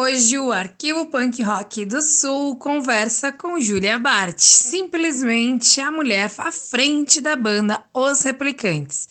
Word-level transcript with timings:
Hoje 0.00 0.38
o 0.38 0.52
Arquivo 0.52 1.06
Punk 1.06 1.42
Rock 1.42 1.84
do 1.84 2.00
Sul 2.00 2.54
conversa 2.54 3.32
com 3.32 3.60
Julia 3.60 3.98
Bart, 3.98 4.38
simplesmente 4.38 5.80
a 5.80 5.90
mulher 5.90 6.30
à 6.38 6.52
frente 6.52 7.20
da 7.20 7.34
banda 7.34 7.82
Os 7.92 8.22
Replicantes. 8.22 9.08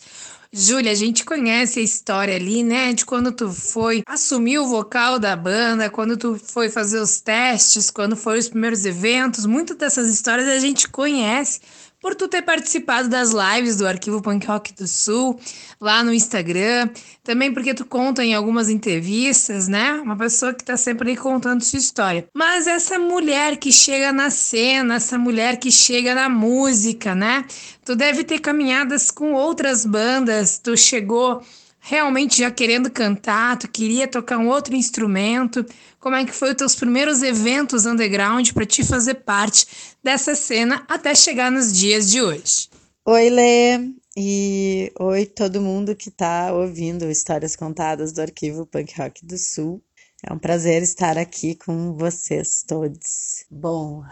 Júlia, 0.50 0.92
a 0.92 0.94
gente 0.94 1.26
conhece 1.26 1.78
a 1.78 1.82
história 1.82 2.34
ali, 2.34 2.62
né? 2.62 2.94
De 2.94 3.04
quando 3.04 3.30
tu 3.30 3.50
foi 3.50 4.02
assumir 4.06 4.60
o 4.60 4.66
vocal 4.66 5.18
da 5.18 5.36
banda, 5.36 5.90
quando 5.90 6.16
tu 6.16 6.40
foi 6.42 6.70
fazer 6.70 7.00
os 7.00 7.20
testes, 7.20 7.90
quando 7.90 8.16
foram 8.16 8.38
os 8.38 8.48
primeiros 8.48 8.86
eventos. 8.86 9.44
Muitas 9.44 9.76
dessas 9.76 10.08
histórias 10.08 10.48
a 10.48 10.58
gente 10.58 10.88
conhece 10.88 11.60
por 12.00 12.14
tu 12.14 12.28
ter 12.28 12.42
participado 12.42 13.08
das 13.08 13.30
lives 13.32 13.76
do 13.76 13.86
Arquivo 13.86 14.22
Punk 14.22 14.46
Rock 14.46 14.72
do 14.72 14.86
Sul, 14.86 15.38
lá 15.80 16.02
no 16.02 16.12
Instagram, 16.12 16.90
também 17.24 17.52
porque 17.52 17.74
tu 17.74 17.84
conta 17.84 18.24
em 18.24 18.34
algumas 18.34 18.68
entrevistas, 18.68 19.66
né? 19.66 19.92
Uma 19.94 20.16
pessoa 20.16 20.54
que 20.54 20.64
tá 20.64 20.76
sempre 20.76 21.10
aí 21.10 21.16
contando 21.16 21.62
sua 21.62 21.78
história. 21.78 22.28
Mas 22.32 22.66
essa 22.66 22.98
mulher 22.98 23.56
que 23.56 23.72
chega 23.72 24.12
na 24.12 24.30
cena, 24.30 24.96
essa 24.96 25.18
mulher 25.18 25.58
que 25.58 25.72
chega 25.72 26.14
na 26.14 26.28
música, 26.28 27.14
né? 27.14 27.44
Tu 27.84 27.96
deve 27.96 28.22
ter 28.22 28.38
caminhadas 28.38 29.10
com 29.10 29.32
outras 29.32 29.84
bandas, 29.84 30.58
tu 30.58 30.76
chegou 30.76 31.42
realmente 31.80 32.38
já 32.38 32.50
querendo 32.50 32.90
cantar, 32.90 33.58
tu 33.58 33.68
queria 33.68 34.06
tocar 34.06 34.38
um 34.38 34.48
outro 34.48 34.74
instrumento. 34.74 35.64
Como 35.98 36.16
é 36.16 36.24
que 36.24 36.32
foi 36.32 36.50
os 36.50 36.56
teus 36.56 36.74
primeiros 36.74 37.22
eventos 37.22 37.86
underground 37.86 38.50
para 38.52 38.66
te 38.66 38.84
fazer 38.84 39.14
parte 39.14 39.66
dessa 40.02 40.34
cena 40.34 40.84
até 40.88 41.14
chegar 41.14 41.50
nos 41.50 41.72
dias 41.72 42.10
de 42.10 42.20
hoje? 42.20 42.68
Oi, 43.04 43.30
Lê, 43.30 43.78
e 44.16 44.92
oi 44.98 45.24
todo 45.24 45.60
mundo 45.60 45.94
que 45.94 46.08
está 46.08 46.52
ouvindo 46.52 47.10
histórias 47.10 47.54
contadas 47.54 48.12
do 48.12 48.20
Arquivo 48.20 48.66
Punk 48.66 48.92
Rock 48.98 49.24
do 49.24 49.38
Sul. 49.38 49.80
É 50.22 50.32
um 50.32 50.38
prazer 50.38 50.82
estar 50.82 51.16
aqui 51.16 51.54
com 51.54 51.94
vocês 51.94 52.64
todos. 52.66 53.44
Bom, 53.48 54.02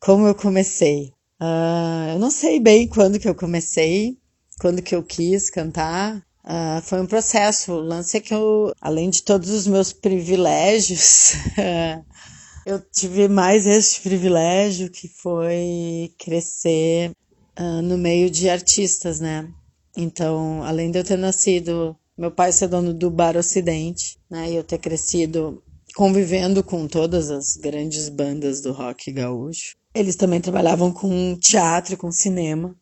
como 0.00 0.26
eu 0.26 0.34
comecei? 0.34 1.12
Uh, 1.38 2.14
eu 2.14 2.18
não 2.18 2.30
sei 2.30 2.58
bem 2.58 2.88
quando 2.88 3.18
que 3.20 3.28
eu 3.28 3.34
comecei, 3.34 4.16
quando 4.58 4.80
que 4.80 4.94
eu 4.94 5.02
quis 5.02 5.50
cantar, 5.50 6.26
Uh, 6.46 6.80
foi 6.82 7.00
um 7.00 7.06
processo. 7.06 7.72
O 7.72 7.80
lance 7.80 8.16
é 8.16 8.20
que 8.20 8.32
eu, 8.32 8.72
além 8.80 9.10
de 9.10 9.22
todos 9.22 9.50
os 9.50 9.66
meus 9.66 9.92
privilégios, 9.92 11.32
eu 12.64 12.80
tive 12.92 13.26
mais 13.26 13.66
este 13.66 14.00
privilégio 14.00 14.88
que 14.88 15.08
foi 15.08 16.14
crescer 16.16 17.10
uh, 17.58 17.82
no 17.82 17.98
meio 17.98 18.30
de 18.30 18.48
artistas, 18.48 19.18
né? 19.18 19.48
Então, 19.96 20.62
além 20.62 20.90
de 20.90 20.98
eu 20.98 21.04
ter 21.04 21.18
nascido, 21.18 21.96
meu 22.16 22.30
pai 22.30 22.52
ser 22.52 22.68
dono 22.68 22.94
do 22.94 23.10
Bar 23.10 23.36
Ocidente, 23.36 24.16
né? 24.30 24.50
E 24.50 24.54
eu 24.54 24.62
ter 24.62 24.78
crescido 24.78 25.60
convivendo 25.96 26.62
com 26.62 26.86
todas 26.86 27.30
as 27.30 27.56
grandes 27.56 28.08
bandas 28.08 28.60
do 28.60 28.70
rock 28.70 29.10
gaúcho. 29.10 29.74
Eles 29.94 30.14
também 30.14 30.40
trabalhavam 30.40 30.92
com 30.92 31.34
teatro, 31.40 31.96
com 31.96 32.12
cinema. 32.12 32.76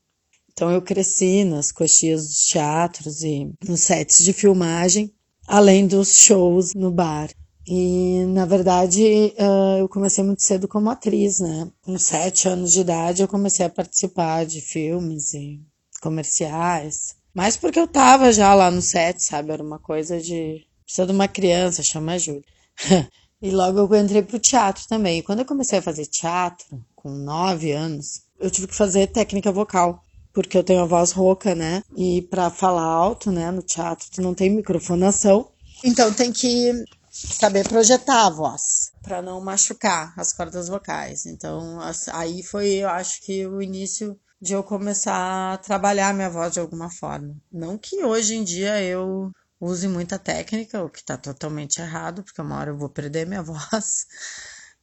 Então 0.55 0.71
eu 0.71 0.81
cresci 0.81 1.43
nas 1.43 1.73
coxias 1.73 2.29
dos 2.29 2.47
teatros 2.47 3.23
e 3.25 3.53
nos 3.69 3.81
sets 3.81 4.25
de 4.25 4.33
filmagem, 4.33 5.13
além 5.49 5.85
dos 5.87 6.17
shows 6.17 6.73
no 6.75 6.93
bar. 6.93 7.29
E, 7.67 8.25
na 8.27 8.45
verdade, 8.45 9.35
eu 9.79 9.89
comecei 9.89 10.23
muito 10.23 10.43
cedo 10.43 10.69
como 10.69 10.91
atriz, 10.91 11.41
né? 11.41 11.69
Com 11.83 11.99
sete 11.99 12.47
anos 12.47 12.73
de 12.73 12.81
idade, 12.81 13.23
eu 13.23 13.29
comecei 13.29 13.67
a 13.67 13.71
participar 13.71 14.45
de 14.47 14.61
filmes 14.61 15.35
e 15.35 15.61
comerciais. 16.01 17.17
Mas 17.35 17.57
porque 17.57 17.81
eu 17.81 17.89
tava 17.89 18.33
já 18.33 18.55
lá 18.55 18.71
no 18.71 18.83
set, 18.83 19.21
sabe? 19.21 19.51
Era 19.51 19.63
uma 19.63 19.79
coisa 19.79 20.21
de. 20.21 20.65
Precisa 20.85 21.07
de 21.07 21.13
uma 21.13 21.27
criança, 21.27 21.83
chama 21.83 22.13
a 22.13 22.19
Júlia. 22.19 22.45
e 23.43 23.51
logo 23.51 23.79
eu 23.93 24.01
entrei 24.01 24.23
pro 24.23 24.39
teatro 24.39 24.87
também. 24.87 25.19
E 25.19 25.23
quando 25.23 25.41
eu 25.41 25.47
comecei 25.47 25.79
a 25.79 25.83
fazer 25.83 26.07
teatro, 26.07 26.85
com 26.95 27.11
nove 27.11 27.73
anos, 27.73 28.23
eu 28.39 28.51
tive 28.51 28.69
que 28.69 28.75
fazer 28.75 29.09
técnica 29.09 29.51
vocal 29.51 30.01
porque 30.35 30.59
eu 30.59 30.65
tenho 30.65 30.83
a 30.83 30.87
voz 30.87 31.13
rouca, 31.13 31.55
né? 31.55 31.83
E 31.97 32.21
para 32.23 32.51
falar 32.51 32.83
alto, 32.83 33.31
né, 33.31 33.51
no 33.51 33.63
teatro, 33.63 34.09
tu 34.13 34.21
não 34.21 34.35
tem 34.35 34.51
microfonação. 34.51 35.49
Então 35.83 36.13
tem 36.13 36.33
que 36.33 36.73
saber 37.11 37.67
projetar 37.69 38.27
a 38.27 38.31
voz 38.31 38.91
para 39.01 39.23
não 39.23 39.41
machucar 39.41 40.13
as 40.19 40.33
cordas 40.33 40.69
vocais. 40.69 41.25
Então 41.25 41.79
aí 42.13 42.43
foi, 42.43 42.69
eu 42.75 42.89
acho 42.89 43.23
que 43.23 43.47
o 43.47 43.63
início 43.63 44.19
de 44.41 44.53
eu 44.53 44.63
começar 44.63 45.55
a 45.55 45.57
trabalhar 45.57 46.13
minha 46.13 46.29
voz 46.29 46.53
de 46.53 46.61
alguma 46.61 46.91
forma. 46.91 47.35
Não 47.53 47.79
que 47.79 48.05
hoje 48.05 48.35
em 48.35 48.43
dia 48.43 48.83
eu 48.83 49.31
use 49.61 49.87
muita 49.89 50.19
técnica, 50.19 50.83
o 50.83 50.91
que 50.91 50.99
está 50.99 51.17
totalmente 51.17 51.81
errado, 51.81 52.23
porque 52.23 52.43
uma 52.43 52.59
hora 52.59 52.71
eu 52.71 52.77
vou 52.77 52.89
perder 52.89 53.27
minha 53.27 53.41
voz, 53.45 54.07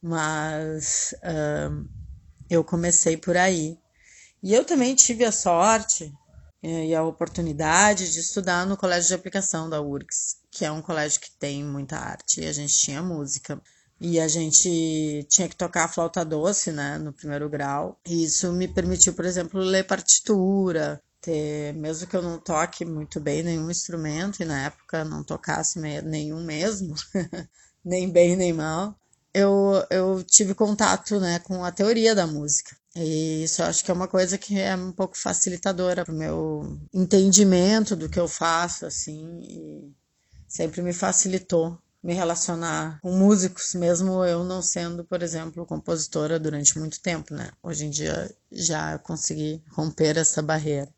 mas 0.02 1.14
eu 2.48 2.64
comecei 2.64 3.16
por 3.16 3.36
aí. 3.36 3.78
E 4.42 4.52
eu 4.52 4.64
também 4.64 4.94
tive 4.94 5.24
a 5.24 5.30
sorte 5.32 6.12
é, 6.62 6.86
e 6.86 6.94
a 6.94 7.02
oportunidade 7.02 8.12
de 8.12 8.20
estudar 8.20 8.66
no 8.66 8.76
colégio 8.76 9.08
de 9.08 9.14
aplicação 9.14 9.68
da 9.70 9.80
URGS, 9.80 10.36
que 10.50 10.64
é 10.64 10.70
um 10.72 10.82
colégio 10.82 11.20
que 11.20 11.30
tem 11.32 11.64
muita 11.64 11.96
arte, 11.96 12.40
e 12.40 12.46
a 12.46 12.52
gente 12.52 12.76
tinha 12.76 13.02
música. 13.02 13.60
E 14.00 14.18
a 14.18 14.26
gente 14.26 15.24
tinha 15.28 15.48
que 15.48 15.54
tocar 15.54 15.86
flauta 15.88 16.24
doce, 16.24 16.72
né, 16.72 16.98
no 16.98 17.12
primeiro 17.12 17.48
grau. 17.48 18.00
E 18.04 18.24
isso 18.24 18.52
me 18.52 18.66
permitiu, 18.66 19.14
por 19.14 19.24
exemplo, 19.24 19.60
ler 19.60 19.84
partitura, 19.86 21.00
ter, 21.20 21.72
mesmo 21.74 22.08
que 22.08 22.16
eu 22.16 22.22
não 22.22 22.38
toque 22.38 22.84
muito 22.84 23.20
bem 23.20 23.44
nenhum 23.44 23.70
instrumento, 23.70 24.42
e 24.42 24.44
na 24.44 24.66
época 24.66 25.04
não 25.04 25.22
tocasse 25.22 25.78
nenhum 25.80 26.44
mesmo, 26.44 26.94
nem 27.84 28.10
bem 28.10 28.36
nem 28.36 28.52
mal, 28.52 28.96
eu, 29.32 29.84
eu 29.90 30.22
tive 30.24 30.54
contato 30.54 31.18
né, 31.20 31.38
com 31.38 31.64
a 31.64 31.72
teoria 31.72 32.14
da 32.14 32.26
música. 32.26 32.76
E 32.94 33.44
isso 33.44 33.62
eu 33.62 33.66
acho 33.66 33.84
que 33.84 33.90
é 33.90 33.94
uma 33.94 34.08
coisa 34.08 34.36
que 34.36 34.58
é 34.58 34.76
um 34.76 34.92
pouco 34.92 35.16
facilitadora 35.16 36.04
para 36.04 36.14
o 36.14 36.16
meu 36.16 36.78
entendimento 36.92 37.96
do 37.96 38.08
que 38.08 38.20
eu 38.20 38.28
faço, 38.28 38.84
assim, 38.84 39.40
e 39.42 39.92
sempre 40.46 40.82
me 40.82 40.92
facilitou 40.92 41.78
me 42.02 42.14
relacionar 42.14 42.98
com 43.00 43.12
músicos, 43.12 43.74
mesmo 43.74 44.24
eu 44.24 44.42
não 44.42 44.60
sendo, 44.60 45.04
por 45.04 45.22
exemplo, 45.22 45.64
compositora 45.64 46.38
durante 46.38 46.78
muito 46.78 47.00
tempo, 47.00 47.32
né? 47.32 47.50
Hoje 47.62 47.86
em 47.86 47.90
dia 47.90 48.34
já 48.50 48.98
consegui 48.98 49.62
romper 49.70 50.18
essa 50.18 50.42
barreira. 50.42 50.92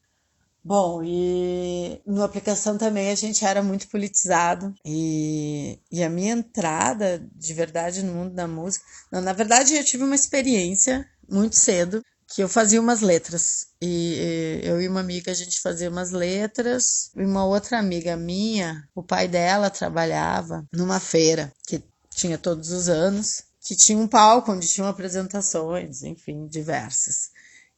Bom, 0.65 1.03
e 1.05 2.01
no 2.07 2.23
aplicação 2.23 2.79
também 2.79 3.11
a 3.11 3.15
gente 3.15 3.45
era 3.45 3.63
muito 3.63 3.87
politizado 3.89 4.75
e, 4.83 5.79
e 5.93 6.03
a 6.03 6.09
minha 6.09 6.33
entrada 6.33 7.23
de 7.35 7.53
verdade 7.53 8.03
no 8.03 8.15
mundo 8.15 8.35
da 8.35 8.49
música, 8.49 8.83
não, 9.13 9.21
na 9.21 9.35
verdade 9.35 9.75
eu 9.75 9.85
tive 9.85 10.05
uma 10.05 10.15
experiência 10.15 11.07
muito 11.29 11.57
cedo 11.57 12.05
que 12.27 12.43
eu 12.43 12.49
fazia 12.49 12.81
umas 12.81 13.01
letras 13.01 13.69
e 13.81 14.61
eu 14.63 14.81
e 14.81 14.89
uma 14.89 15.01
amiga 15.01 15.31
a 15.31 15.35
gente 15.35 15.61
fazia 15.61 15.91
umas 15.91 16.11
letras 16.11 17.11
e 17.15 17.25
uma 17.25 17.45
outra 17.45 17.79
amiga 17.79 18.17
minha, 18.17 18.89
o 18.95 19.03
pai 19.03 19.29
dela 19.29 19.71
trabalhava 19.71 20.67
numa 20.73 20.99
feira 20.99 21.53
que 21.67 21.83
tinha 22.11 22.39
todos 22.39 22.71
os 22.71 22.89
anos, 22.89 23.45
que 23.61 23.77
tinha 23.77 23.99
um 23.99 24.07
palco 24.07 24.53
onde 24.53 24.67
tinham 24.67 24.89
apresentações, 24.89 26.03
enfim, 26.03 26.47
diversas. 26.47 27.31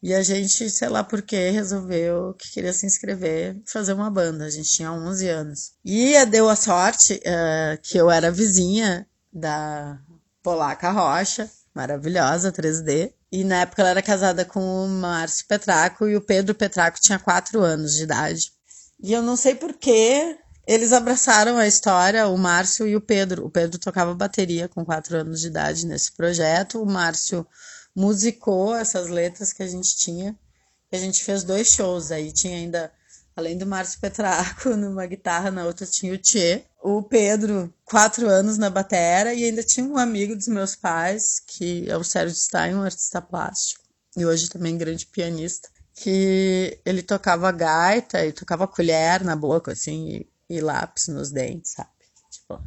E 0.03 0.15
a 0.15 0.23
gente, 0.23 0.71
sei 0.71 0.89
lá 0.89 1.03
por 1.03 1.23
que, 1.23 1.51
resolveu 1.51 2.35
que 2.35 2.53
queria 2.53 2.73
se 2.73 2.87
inscrever 2.87 3.57
e 3.57 3.71
fazer 3.71 3.93
uma 3.93 4.11
banda. 4.11 4.45
A 4.45 4.51
gente 4.51 4.71
tinha 4.71 4.93
11 4.93 5.29
anos. 5.29 5.73
E 5.85 6.25
deu 6.27 6.49
a 6.49 6.55
sorte 6.55 7.15
uh, 7.15 7.81
que 7.83 7.99
eu 7.99 8.11
era 8.11 8.31
vizinha 8.31 9.07
da 9.33 9.99
Polaca 10.43 10.91
Rocha, 10.91 11.51
maravilhosa, 11.77 12.51
3D. 12.51 13.13
E 13.31 13.45
na 13.45 13.61
época 13.61 13.83
ela 13.83 13.91
era 13.91 14.03
casada 14.03 14.45
com 14.47 14.61
o 14.61 14.89
Márcio 14.89 15.47
Petraco 15.47 16.09
e 16.09 16.17
o 16.17 16.23
Pedro 16.23 16.55
Petraco 16.55 16.99
tinha 16.99 17.19
4 17.19 17.61
anos 17.61 17.95
de 17.95 18.05
idade. 18.05 18.51
E 19.03 19.13
eu 19.13 19.23
não 19.23 19.37
sei 19.37 19.55
por 19.55 19.75
que 19.75 20.39
eles 20.67 20.93
abraçaram 20.93 21.59
a 21.59 21.67
história, 21.67 22.27
o 22.29 22.39
Márcio 22.39 22.89
e 22.89 22.97
o 22.97 23.01
Pedro. 23.01 23.45
O 23.45 23.51
Pedro 23.51 23.79
tocava 23.79 24.15
bateria 24.15 24.69
com 24.69 24.85
4 24.85 25.19
anos 25.19 25.43
de 25.43 25.49
idade 25.49 25.87
nesse 25.87 26.13
projeto. 26.13 26.83
O 26.83 26.87
Márcio 26.87 27.47
musicou 27.95 28.75
essas 28.75 29.09
letras 29.09 29.53
que 29.53 29.63
a 29.63 29.69
gente 29.69 29.97
tinha. 29.99 30.35
A 30.91 30.97
gente 30.97 31.23
fez 31.23 31.45
dois 31.45 31.69
shows. 31.69 32.11
Aí 32.11 32.33
tinha 32.33 32.57
ainda, 32.57 32.91
além 33.37 33.59
do 33.59 33.67
Márcio 33.67 34.01
Petraco 34.01 34.71
numa 34.77 35.05
guitarra, 35.05 35.51
na 35.51 35.67
outra 35.67 35.87
tinha 35.87 36.15
o 36.15 36.19
Tchê. 36.19 36.65
O 36.89 37.03
Pedro, 37.03 37.75
quatro 37.85 38.29
anos 38.29 38.59
na 38.59 38.71
batera. 38.71 39.35
E 39.35 39.43
ainda 39.43 39.61
tinha 39.61 39.85
um 39.85 39.99
amigo 39.99 40.37
dos 40.37 40.47
meus 40.47 40.77
pais, 40.77 41.43
que 41.45 41.85
é 41.91 41.97
o 41.97 42.05
Sérgio 42.05 42.37
Stein, 42.37 42.77
um 42.77 42.83
artista 42.83 43.21
plástico. 43.21 43.83
E 44.17 44.25
hoje 44.25 44.49
também 44.49 44.79
grande 44.79 45.05
pianista. 45.05 45.69
Que 45.93 46.81
ele 46.87 47.03
tocava 47.03 47.51
gaita 47.51 48.25
e 48.25 48.31
tocava 48.31 48.69
colher 48.69 49.25
na 49.25 49.35
boca, 49.35 49.73
assim, 49.73 50.29
e, 50.49 50.59
e 50.59 50.61
lápis 50.61 51.09
nos 51.09 51.33
dentes, 51.33 51.73
sabe? 51.73 51.91
Tipo. 52.31 52.63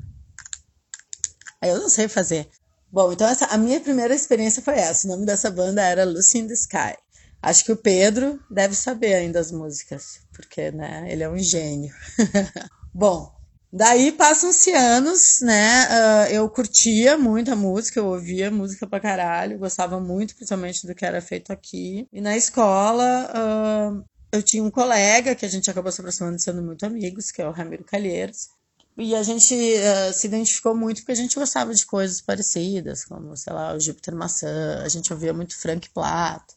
Eu 1.61 1.79
não 1.79 1.87
sei 1.87 2.09
fazer. 2.09 2.49
Bom, 2.91 3.13
então 3.13 3.25
essa, 3.25 3.45
a 3.45 3.57
minha 3.57 3.79
primeira 3.79 4.13
experiência 4.13 4.61
foi 4.61 4.75
essa. 4.79 5.07
O 5.07 5.11
nome 5.11 5.25
dessa 5.25 5.49
banda 5.49 5.81
era 5.81 6.03
Lucy 6.03 6.39
in 6.39 6.47
the 6.47 6.55
Sky. 6.55 6.97
Acho 7.41 7.63
que 7.63 7.71
o 7.71 7.77
Pedro 7.77 8.37
deve 8.51 8.75
saber 8.75 9.13
ainda 9.13 9.39
as 9.39 9.49
músicas, 9.49 10.19
porque 10.33 10.71
né, 10.71 11.07
ele 11.09 11.23
é 11.23 11.29
um 11.29 11.37
gênio. 11.37 11.93
Bom, 12.93 13.38
Daí 13.71 14.11
passam-se 14.11 14.71
anos, 14.71 15.41
né? 15.41 15.85
Uh, 15.85 16.33
eu 16.33 16.49
curtia 16.49 17.17
muito 17.17 17.51
a 17.51 17.55
música, 17.55 17.99
eu 17.99 18.07
ouvia 18.07 18.49
música 18.49 18.87
pra 18.87 18.99
caralho, 18.99 19.59
gostava 19.59 19.99
muito, 19.99 20.35
principalmente 20.35 20.87
do 20.87 20.95
que 20.95 21.05
era 21.05 21.21
feito 21.21 21.53
aqui. 21.53 22.07
E 22.11 22.19
na 22.19 22.35
escola, 22.35 23.29
uh, 23.29 24.03
eu 24.31 24.41
tinha 24.41 24.63
um 24.63 24.71
colega 24.71 25.35
que 25.35 25.45
a 25.45 25.49
gente 25.49 25.69
acabou 25.69 25.91
se 25.91 26.01
aproximando 26.01 26.39
sendo 26.39 26.63
muito 26.63 26.83
amigos, 26.83 27.29
que 27.29 27.43
é 27.43 27.47
o 27.47 27.51
Ramiro 27.51 27.83
Calheiros. 27.83 28.49
E 28.97 29.15
a 29.15 29.21
gente 29.21 29.53
uh, 29.53 30.13
se 30.13 30.25
identificou 30.25 30.75
muito 30.75 31.01
porque 31.01 31.11
a 31.11 31.15
gente 31.15 31.35
gostava 31.35 31.73
de 31.73 31.85
coisas 31.85 32.21
parecidas, 32.21 33.05
como, 33.05 33.37
sei 33.37 33.53
lá, 33.53 33.75
o 33.75 33.79
Júpiter 33.79 34.15
Maçã, 34.15 34.81
a 34.83 34.89
gente 34.89 35.13
ouvia 35.13 35.31
muito 35.31 35.55
Frank 35.55 35.89
Plato. 35.91 36.55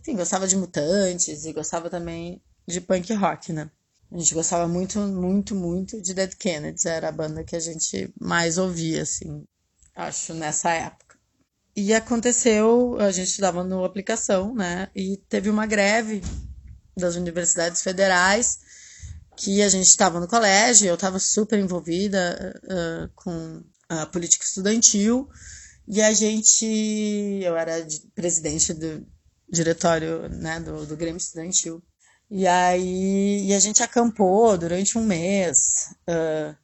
Enfim, 0.00 0.14
gostava 0.14 0.46
de 0.46 0.56
Mutantes 0.56 1.46
e 1.46 1.52
gostava 1.54 1.88
também 1.88 2.40
de 2.66 2.82
punk 2.82 3.12
rock, 3.14 3.52
né? 3.52 3.70
A 4.12 4.18
gente 4.18 4.34
gostava 4.34 4.66
muito, 4.66 4.98
muito, 4.98 5.54
muito 5.54 6.00
de 6.00 6.12
Dead 6.14 6.34
Kennedys. 6.34 6.84
Era 6.84 7.08
a 7.08 7.12
banda 7.12 7.44
que 7.44 7.54
a 7.54 7.60
gente 7.60 8.12
mais 8.20 8.58
ouvia, 8.58 9.02
assim, 9.02 9.44
acho, 9.94 10.34
nessa 10.34 10.70
época. 10.70 11.16
E 11.76 11.94
aconteceu, 11.94 12.98
a 12.98 13.12
gente 13.12 13.28
estava 13.28 13.62
no 13.62 13.84
aplicação, 13.84 14.54
né? 14.54 14.88
E 14.94 15.16
teve 15.28 15.48
uma 15.48 15.66
greve 15.66 16.22
das 16.96 17.14
universidades 17.14 17.82
federais 17.82 18.58
que 19.36 19.62
a 19.62 19.68
gente 19.68 19.86
estava 19.86 20.20
no 20.20 20.28
colégio, 20.28 20.88
eu 20.88 20.94
estava 20.94 21.18
super 21.18 21.58
envolvida 21.58 22.60
uh, 22.64 23.10
com 23.14 23.62
a 23.88 24.04
política 24.06 24.44
estudantil 24.44 25.28
e 25.88 26.02
a 26.02 26.12
gente, 26.12 26.66
eu 27.42 27.56
era 27.56 27.86
presidente 28.14 28.74
do 28.74 29.06
diretório 29.50 30.28
né, 30.28 30.60
do, 30.60 30.84
do 30.84 30.96
Grêmio 30.96 31.16
Estudantil 31.16 31.82
e 32.30 32.46
aí 32.46 33.46
e 33.46 33.54
a 33.54 33.58
gente 33.58 33.82
acampou 33.82 34.56
durante 34.56 34.96
um 34.96 35.04
mês 35.04 35.94
uh, 36.08 36.54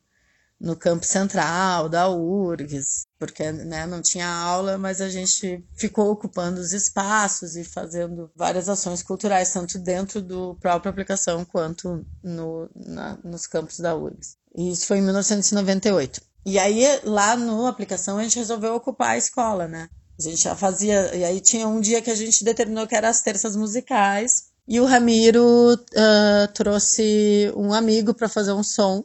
no 0.59 0.75
campo 0.75 1.05
central 1.05 1.89
da 1.89 2.09
URGS, 2.09 3.07
porque 3.19 3.53
né, 3.53 3.87
não 3.87 4.01
tinha 4.01 4.29
aula, 4.29 4.79
mas 4.79 5.01
a 5.01 5.09
gente 5.09 5.63
ficou 5.75 6.11
ocupando 6.11 6.61
os 6.61 6.73
espaços 6.73 7.57
e 7.57 7.65
fazendo 7.65 8.31
várias 8.35 8.69
ações 8.69 9.03
culturais, 9.03 9.53
tanto 9.53 9.79
dentro 9.79 10.23
do 10.23 10.55
própria 10.57 10.91
aplicação 10.91 11.45
quanto 11.45 12.05
no, 12.23 12.71
na, 12.75 13.19
nos 13.23 13.47
campos 13.47 13.79
da 13.79 13.95
URGS. 13.95 14.37
E 14.57 14.71
isso 14.71 14.87
foi 14.87 14.99
em 14.99 15.03
1998. 15.03 16.23
E 16.47 16.59
aí, 16.59 17.01
lá 17.05 17.37
no 17.37 17.67
aplicação, 17.67 18.19
a 18.19 18.23
gente 18.23 18.39
resolveu 18.39 18.75
ocupar 18.75 19.11
a 19.11 19.19
escola, 19.19 19.67
né? 19.67 19.91
A 20.19 20.23
gente 20.23 20.43
já 20.43 20.55
fazia. 20.55 21.15
E 21.15 21.25
aí 21.25 21.41
tinha 21.41 21.69
um 21.69 21.81
dia 21.81 22.01
que 22.01 22.11
a 22.11 22.15
gente 22.15 22.45
determinou 22.45 22.87
que 22.87 22.95
era 22.95 23.09
as 23.09 23.21
terças 23.21 23.55
musicais, 23.55 24.45
e 24.69 24.81
o 24.81 24.85
Ramiro 24.85 25.75
uh, 25.75 26.53
trouxe 26.53 27.53
um 27.55 27.73
amigo 27.73 28.13
para 28.13 28.29
fazer 28.29 28.53
um 28.53 28.65
som, 28.65 29.05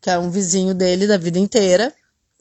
que 0.00 0.10
é 0.10 0.18
um 0.18 0.30
vizinho 0.30 0.74
dele 0.74 1.06
da 1.06 1.16
vida 1.16 1.38
inteira, 1.38 1.94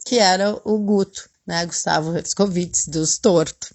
que 0.06 0.20
era 0.20 0.60
o 0.66 0.78
Guto, 0.78 1.30
né? 1.48 1.66
Gustavo 1.66 2.12
Rescovitz, 2.12 2.88
dos 2.88 3.18
Torto. 3.18 3.74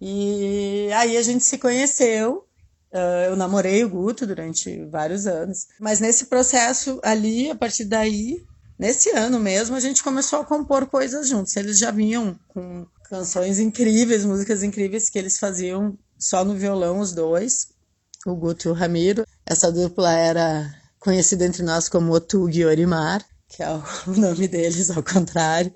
E 0.00 0.88
aí 0.94 1.16
a 1.16 1.22
gente 1.22 1.44
se 1.44 1.56
conheceu. 1.58 2.44
Uh, 2.92 3.28
eu 3.28 3.36
namorei 3.36 3.84
o 3.84 3.90
Guto 3.90 4.26
durante 4.26 4.84
vários 4.86 5.28
anos. 5.28 5.68
Mas 5.78 6.00
nesse 6.00 6.26
processo 6.26 6.98
ali, 7.04 7.48
a 7.48 7.54
partir 7.54 7.84
daí, 7.84 8.44
nesse 8.76 9.10
ano 9.10 9.38
mesmo, 9.38 9.76
a 9.76 9.80
gente 9.80 10.02
começou 10.02 10.40
a 10.40 10.44
compor 10.44 10.86
coisas 10.86 11.28
juntos. 11.28 11.54
Eles 11.54 11.78
já 11.78 11.92
vinham 11.92 12.36
com 12.48 12.84
canções 13.04 13.60
incríveis, 13.60 14.24
músicas 14.24 14.64
incríveis 14.64 15.08
que 15.08 15.18
eles 15.18 15.38
faziam 15.38 15.96
só 16.18 16.44
no 16.44 16.56
violão, 16.56 16.98
os 16.98 17.12
dois 17.12 17.68
o 18.26 18.34
Guto 18.34 18.68
e 18.68 18.70
o 18.70 18.74
Ramiro. 18.74 19.26
Essa 19.46 19.70
dupla 19.70 20.12
era 20.12 20.74
conhecida 20.98 21.44
entre 21.46 21.62
nós 21.62 21.88
como 21.88 22.12
Otug 22.12 22.58
e 22.58 22.64
Orimar, 22.64 23.24
que 23.48 23.62
é 23.62 23.70
o 23.70 23.82
nome 24.16 24.46
deles 24.46 24.90
ao 24.90 25.02
contrário. 25.02 25.72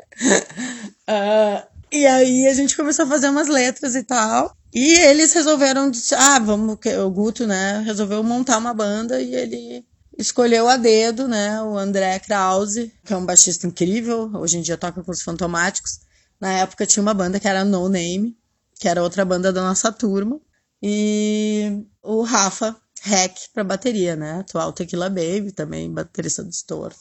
uh, 1.09 1.67
e 1.91 2.07
aí 2.07 2.47
a 2.47 2.55
gente 2.55 2.77
começou 2.77 3.05
a 3.05 3.09
fazer 3.09 3.29
umas 3.29 3.49
letras 3.49 3.95
e 3.95 4.03
tal. 4.03 4.55
E 4.73 4.99
eles 5.01 5.33
resolveram, 5.33 5.91
ah, 6.17 6.39
vamos, 6.41 6.79
o 7.05 7.11
Guto, 7.11 7.47
né, 7.47 7.81
resolveu 7.87 8.23
montar 8.25 8.59
uma 8.59 8.75
banda 8.75 9.21
e 9.21 9.33
ele 9.33 9.87
escolheu 10.19 10.69
a 10.69 10.77
dedo, 10.77 11.29
né, 11.29 11.63
o 11.63 11.79
André 11.79 12.19
Krause, 12.19 12.93
que 13.05 13.13
é 13.13 13.17
um 13.17 13.25
baixista 13.25 13.69
incrível, 13.69 14.31
hoje 14.35 14.59
em 14.59 14.63
dia 14.63 14.77
toca 14.77 15.03
com 15.03 15.13
os 15.13 15.23
Fantomáticos. 15.23 16.01
Na 16.41 16.53
época 16.53 16.87
tinha 16.87 17.03
uma 17.03 17.15
banda 17.15 17.39
que 17.39 17.47
era 17.47 17.65
No 17.65 17.89
Name, 17.89 18.37
que 18.79 18.89
era 18.89 19.03
outra 19.03 19.25
banda 19.25 19.53
da 19.53 19.63
nossa 19.63 19.93
turma. 19.93 20.41
E 20.87 21.87
o 22.03 22.21
Rafa 22.21 22.77
Hack 23.01 23.49
para 23.55 23.65
bateria, 23.65 24.15
né? 24.17 24.41
Atual 24.41 24.71
Tequila 24.71 25.09
Baby, 25.09 25.51
também 25.51 25.91
baterista 25.91 26.45
do 26.45 26.51
Estorto, 26.51 27.01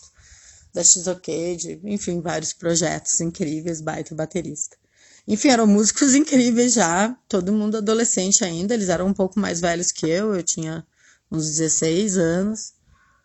da 0.74 0.82
Xocade, 0.82 1.82
enfim, 1.84 2.22
vários 2.22 2.54
projetos 2.54 3.20
incríveis, 3.20 3.82
baita 3.82 4.16
baterista. 4.16 4.78
Enfim, 5.28 5.50
eram 5.50 5.68
músicos 5.68 6.16
incríveis 6.16 6.76
já, 6.76 7.14
todo 7.28 7.52
mundo 7.52 7.76
adolescente 7.76 8.46
ainda, 8.46 8.74
eles 8.74 8.88
eram 8.88 9.08
um 9.08 9.14
pouco 9.14 9.38
mais 9.38 9.60
velhos 9.60 9.92
que 9.92 10.08
eu, 10.08 10.34
eu 10.34 10.44
tinha 10.44 10.88
uns 11.30 11.48
16 11.48 12.18
anos. 12.18 12.76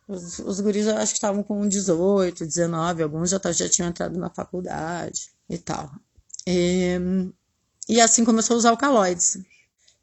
Os, 0.08 0.40
os 0.40 0.58
guris 0.58 0.86
eu 0.86 0.96
acho 0.96 1.12
que 1.12 1.18
estavam 1.18 1.44
com 1.44 1.68
18, 1.68 2.44
19, 2.44 3.04
alguns 3.04 3.30
já, 3.30 3.40
já 3.52 3.68
tinham 3.68 3.90
entrado 3.90 4.18
na 4.18 4.28
faculdade 4.28 5.30
e 5.48 5.56
tal. 5.56 5.88
E, 6.44 6.98
e 7.88 8.00
assim 8.00 8.24
começou 8.24 8.56
os 8.56 8.64
alcaloides. 8.64 9.38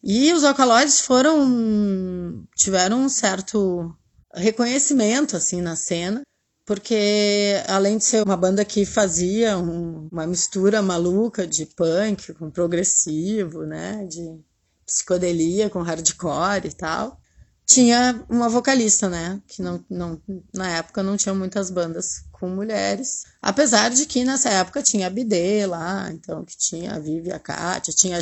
E 0.08 0.32
os 0.34 0.44
alcaloides 0.44 1.02
foram 1.02 2.46
tiveram 2.56 3.06
um 3.06 3.10
certo 3.10 3.92
reconhecimento 4.36 5.36
assim 5.36 5.62
na 5.62 5.76
cena, 5.76 6.22
porque 6.64 7.64
além 7.68 7.98
de 7.98 8.04
ser 8.04 8.24
uma 8.24 8.38
banda 8.38 8.64
que 8.64 8.86
fazia 8.86 9.58
um, 9.58 10.08
uma 10.12 10.28
mistura 10.28 10.80
maluca 10.80 11.48
de 11.48 11.66
punk 11.66 12.36
com 12.36 12.52
progressivo, 12.52 13.66
né, 13.66 14.06
de 14.06 14.40
psicodelia 14.86 15.72
com 15.72 15.82
hardcore 15.82 16.68
e 16.68 16.74
tal, 16.74 17.20
tinha 17.66 18.24
uma 18.30 18.48
vocalista, 18.48 19.10
né, 19.10 19.42
que 19.48 19.64
não, 19.64 19.84
não 19.90 20.22
na 20.54 20.70
época 20.70 21.02
não 21.02 21.18
tinha 21.18 21.34
muitas 21.34 21.72
bandas 21.72 22.24
com 22.32 22.48
mulheres, 22.48 23.24
apesar 23.42 23.90
de 23.90 24.06
que 24.06 24.24
nessa 24.24 24.50
época 24.50 24.84
tinha 24.84 25.08
a 25.08 25.10
BD 25.10 25.66
lá, 25.66 26.12
então 26.12 26.46
que 26.46 26.56
tinha 26.56 26.94
a 26.94 27.00
Vivi, 27.00 27.32
a 27.32 27.40
Kátia, 27.40 27.92
tinha 27.92 28.20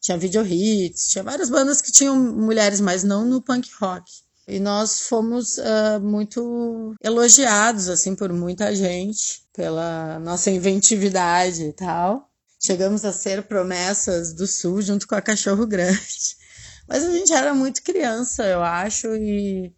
tinha 0.00 0.16
Video 0.18 0.46
Hits, 0.46 1.08
tinha 1.08 1.24
várias 1.24 1.50
bandas 1.50 1.80
que 1.80 1.92
tinham 1.92 2.16
mulheres, 2.16 2.80
mas 2.80 3.02
não 3.02 3.24
no 3.24 3.42
punk 3.42 3.68
rock. 3.80 4.10
E 4.46 4.58
nós 4.58 5.02
fomos 5.02 5.58
uh, 5.58 6.00
muito 6.00 6.94
elogiados, 7.02 7.88
assim, 7.88 8.14
por 8.14 8.32
muita 8.32 8.74
gente, 8.74 9.42
pela 9.52 10.18
nossa 10.20 10.50
inventividade 10.50 11.64
e 11.64 11.72
tal. 11.72 12.30
Chegamos 12.58 13.04
a 13.04 13.12
ser 13.12 13.42
promessas 13.42 14.32
do 14.32 14.46
Sul 14.46 14.80
junto 14.80 15.06
com 15.06 15.14
a 15.14 15.20
Cachorro 15.20 15.66
Grande. 15.66 16.36
Mas 16.88 17.04
a 17.04 17.12
gente 17.12 17.32
era 17.32 17.52
muito 17.52 17.82
criança, 17.82 18.42
eu 18.46 18.62
acho, 18.62 19.14
e 19.16 19.74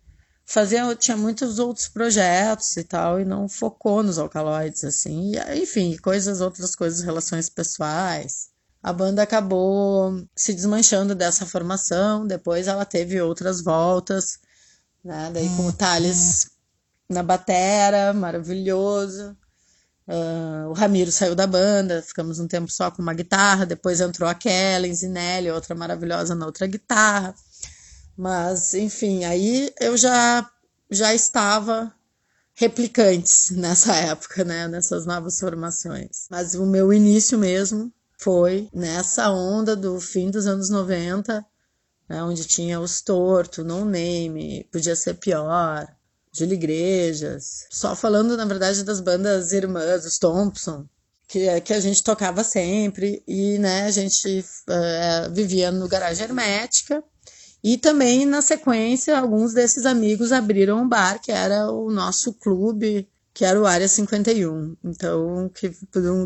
fazia, 0.46 0.94
tinha 0.94 1.16
muitos 1.16 1.58
outros 1.58 1.88
projetos 1.88 2.76
e 2.76 2.84
tal, 2.84 3.20
e 3.20 3.24
não 3.24 3.48
focou 3.48 4.04
nos 4.04 4.18
alcaloides, 4.18 4.84
assim. 4.84 5.32
E, 5.34 5.62
enfim, 5.62 5.96
coisas, 5.96 6.40
outras 6.40 6.76
coisas, 6.76 7.02
relações 7.02 7.48
pessoais 7.48 8.49
a 8.82 8.92
banda 8.92 9.22
acabou 9.22 10.26
se 10.34 10.54
desmanchando 10.54 11.14
dessa 11.14 11.44
formação. 11.44 12.26
Depois 12.26 12.66
ela 12.66 12.84
teve 12.84 13.20
outras 13.20 13.62
voltas, 13.62 14.38
né? 15.04 15.30
Daí 15.32 15.48
com 15.56 15.66
o 15.66 15.72
Thales 15.72 16.50
na 17.08 17.22
batera, 17.22 18.12
maravilhoso. 18.14 19.36
Uh, 20.08 20.68
o 20.70 20.72
Ramiro 20.72 21.12
saiu 21.12 21.34
da 21.34 21.46
banda, 21.46 22.02
ficamos 22.02 22.40
um 22.40 22.48
tempo 22.48 22.70
só 22.70 22.90
com 22.90 23.02
uma 23.02 23.12
guitarra. 23.14 23.66
Depois 23.66 24.00
entrou 24.00 24.28
a 24.28 24.34
Kellen 24.34 24.94
Zinelli, 24.94 25.50
outra 25.50 25.74
maravilhosa 25.74 26.34
na 26.34 26.46
outra 26.46 26.66
guitarra. 26.66 27.34
Mas, 28.16 28.74
enfim, 28.74 29.24
aí 29.24 29.72
eu 29.78 29.96
já, 29.96 30.48
já 30.90 31.14
estava 31.14 31.92
replicantes 32.54 33.50
nessa 33.56 33.94
época, 33.94 34.42
né? 34.42 34.66
Nessas 34.68 35.04
novas 35.04 35.38
formações. 35.38 36.26
Mas 36.30 36.54
o 36.54 36.64
meu 36.64 36.92
início 36.92 37.38
mesmo 37.38 37.92
foi 38.20 38.68
nessa 38.72 39.30
onda 39.30 39.74
do 39.74 39.98
fim 39.98 40.30
dos 40.30 40.46
anos 40.46 40.68
90, 40.68 41.44
né, 42.06 42.22
onde 42.22 42.44
tinha 42.44 42.78
os 42.78 43.00
Torto, 43.00 43.64
No 43.64 43.82
Name, 43.82 44.68
Podia 44.70 44.94
Ser 44.94 45.14
Pior, 45.14 45.88
Júlio 46.30 46.52
Igrejas. 46.52 47.66
Só 47.70 47.96
falando, 47.96 48.36
na 48.36 48.44
verdade, 48.44 48.84
das 48.84 49.00
bandas 49.00 49.52
irmãs, 49.52 50.04
os 50.04 50.18
Thompson, 50.18 50.86
que, 51.26 51.60
que 51.62 51.72
a 51.72 51.80
gente 51.80 52.04
tocava 52.04 52.44
sempre. 52.44 53.22
E 53.26 53.56
né, 53.58 53.84
a 53.84 53.90
gente 53.90 54.44
uh, 54.68 55.32
vivia 55.32 55.70
no 55.70 55.88
Garagem 55.88 56.24
Hermética. 56.24 57.02
E 57.64 57.78
também, 57.78 58.26
na 58.26 58.42
sequência, 58.42 59.18
alguns 59.18 59.54
desses 59.54 59.86
amigos 59.86 60.30
abriram 60.30 60.82
um 60.82 60.88
bar, 60.88 61.20
que 61.22 61.32
era 61.32 61.70
o 61.70 61.90
nosso 61.90 62.34
clube 62.34 63.08
que 63.32 63.44
era 63.44 63.60
o 63.60 63.66
Área 63.66 63.88
51. 63.88 64.76
Então, 64.84 65.48
que 65.54 65.72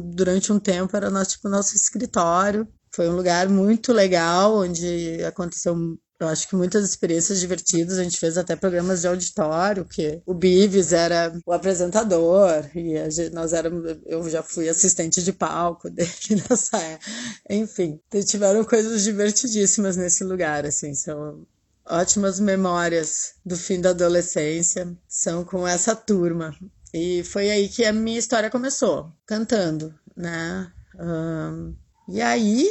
durante 0.05 0.53
um 0.53 0.59
tempo 0.59 0.97
era 0.97 1.11
nosso, 1.11 1.33
tipo, 1.33 1.49
nosso 1.49 1.77
escritório. 1.77 2.67
Foi 2.95 3.09
um 3.09 3.17
lugar 3.17 3.49
muito 3.49 3.93
legal, 3.93 4.57
onde 4.59 5.23
aconteceu 5.25 5.77
Eu 6.21 6.29
acho 6.29 6.49
que 6.49 6.55
muitas 6.55 6.85
experiências 6.85 7.41
divertidas, 7.41 7.99
a 7.99 8.05
gente 8.05 8.19
fez 8.19 8.39
até 8.39 8.55
programas 8.55 9.01
de 9.01 9.09
auditório, 9.09 9.85
que 9.85 10.23
o 10.25 10.33
Bives 10.33 10.93
era 10.93 11.37
o 11.45 11.53
apresentador, 11.53 12.65
e 12.75 13.11
gente, 13.11 13.35
nós 13.35 13.53
éramos, 13.53 13.97
eu 14.07 14.29
já 14.31 14.43
fui 14.43 14.69
assistente 14.69 15.23
de 15.23 15.33
palco 15.33 15.91
dele 15.91 16.11
nessa 16.49 16.79
época. 16.79 17.11
Enfim, 17.51 18.01
tiveram 18.27 18.65
coisas 18.65 19.03
divertidíssimas 19.03 19.97
nesse 19.97 20.23
lugar, 20.23 20.65
assim, 20.65 20.95
são 20.95 21.45
ótimas 21.87 22.41
memórias 22.41 23.35
do 23.45 23.57
fim 23.57 23.81
da 23.81 23.91
adolescência, 23.91 24.97
são 25.09 25.45
com 25.45 25.67
essa 25.67 25.95
turma. 25.95 26.57
E 26.95 27.25
foi 27.25 27.51
aí 27.51 27.69
que 27.69 27.85
a 27.85 27.93
minha 27.93 28.21
história 28.21 28.49
começou, 28.49 29.13
cantando, 29.27 29.93
né? 30.17 30.73
Um, 30.97 31.75
e 32.09 32.23
aí, 32.23 32.69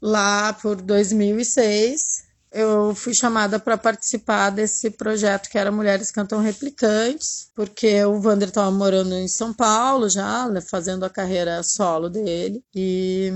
lá 0.00 0.54
por 0.54 0.80
2006, 0.80 2.24
eu 2.50 2.94
fui 2.94 3.12
chamada 3.12 3.60
para 3.60 3.76
participar 3.76 4.48
desse 4.48 4.90
projeto 4.90 5.50
que 5.50 5.58
era 5.58 5.70
Mulheres 5.70 6.10
Cantam 6.10 6.40
Replicantes, 6.40 7.50
porque 7.54 8.02
o 8.06 8.18
Vander 8.18 8.48
estava 8.48 8.70
morando 8.70 9.14
em 9.14 9.28
São 9.28 9.52
Paulo 9.52 10.08
já, 10.08 10.48
né, 10.48 10.62
fazendo 10.62 11.04
a 11.04 11.10
carreira 11.10 11.62
solo 11.62 12.08
dele, 12.08 12.64
e 12.74 13.30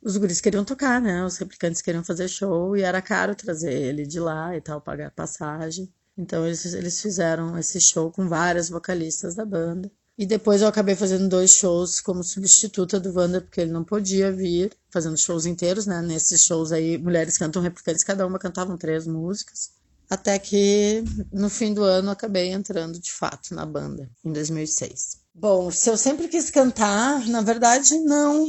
os 0.00 0.16
guris 0.16 0.40
queriam 0.40 0.64
tocar, 0.64 1.00
né? 1.00 1.24
Os 1.24 1.38
replicantes 1.38 1.82
queriam 1.82 2.04
fazer 2.04 2.28
show 2.28 2.76
e 2.76 2.82
era 2.82 3.02
caro 3.02 3.34
trazer 3.34 3.72
ele 3.72 4.06
de 4.06 4.20
lá 4.20 4.56
e 4.56 4.60
tal, 4.60 4.80
pagar 4.80 5.10
passagem. 5.10 5.92
Então 6.16 6.46
eles, 6.46 6.64
eles 6.72 7.00
fizeram 7.00 7.58
esse 7.58 7.80
show 7.80 8.10
com 8.10 8.28
várias 8.28 8.68
vocalistas 8.68 9.34
da 9.34 9.44
banda. 9.44 9.90
E 10.18 10.24
depois 10.24 10.62
eu 10.62 10.68
acabei 10.68 10.94
fazendo 10.94 11.28
dois 11.28 11.50
shows 11.50 12.00
como 12.00 12.24
substituta 12.24 12.98
do 12.98 13.12
Wander, 13.12 13.42
porque 13.42 13.60
ele 13.60 13.70
não 13.70 13.84
podia 13.84 14.32
vir, 14.32 14.72
fazendo 14.90 15.18
shows 15.18 15.44
inteiros, 15.44 15.84
né? 15.84 16.00
Nesses 16.00 16.42
shows 16.42 16.72
aí, 16.72 16.96
mulheres 16.96 17.36
cantam 17.36 17.60
replicantes, 17.60 18.02
cada 18.02 18.26
uma 18.26 18.38
cantavam 18.38 18.78
três 18.78 19.06
músicas. 19.06 19.72
Até 20.08 20.38
que 20.38 21.04
no 21.30 21.50
fim 21.50 21.74
do 21.74 21.82
ano 21.82 22.10
acabei 22.10 22.50
entrando 22.50 22.98
de 22.98 23.12
fato 23.12 23.54
na 23.54 23.66
banda, 23.66 24.08
em 24.24 24.32
2006. 24.32 25.18
Bom, 25.34 25.70
se 25.70 25.90
eu 25.90 25.98
sempre 25.98 26.28
quis 26.28 26.48
cantar, 26.48 27.26
na 27.26 27.42
verdade 27.42 27.98
não. 27.98 28.46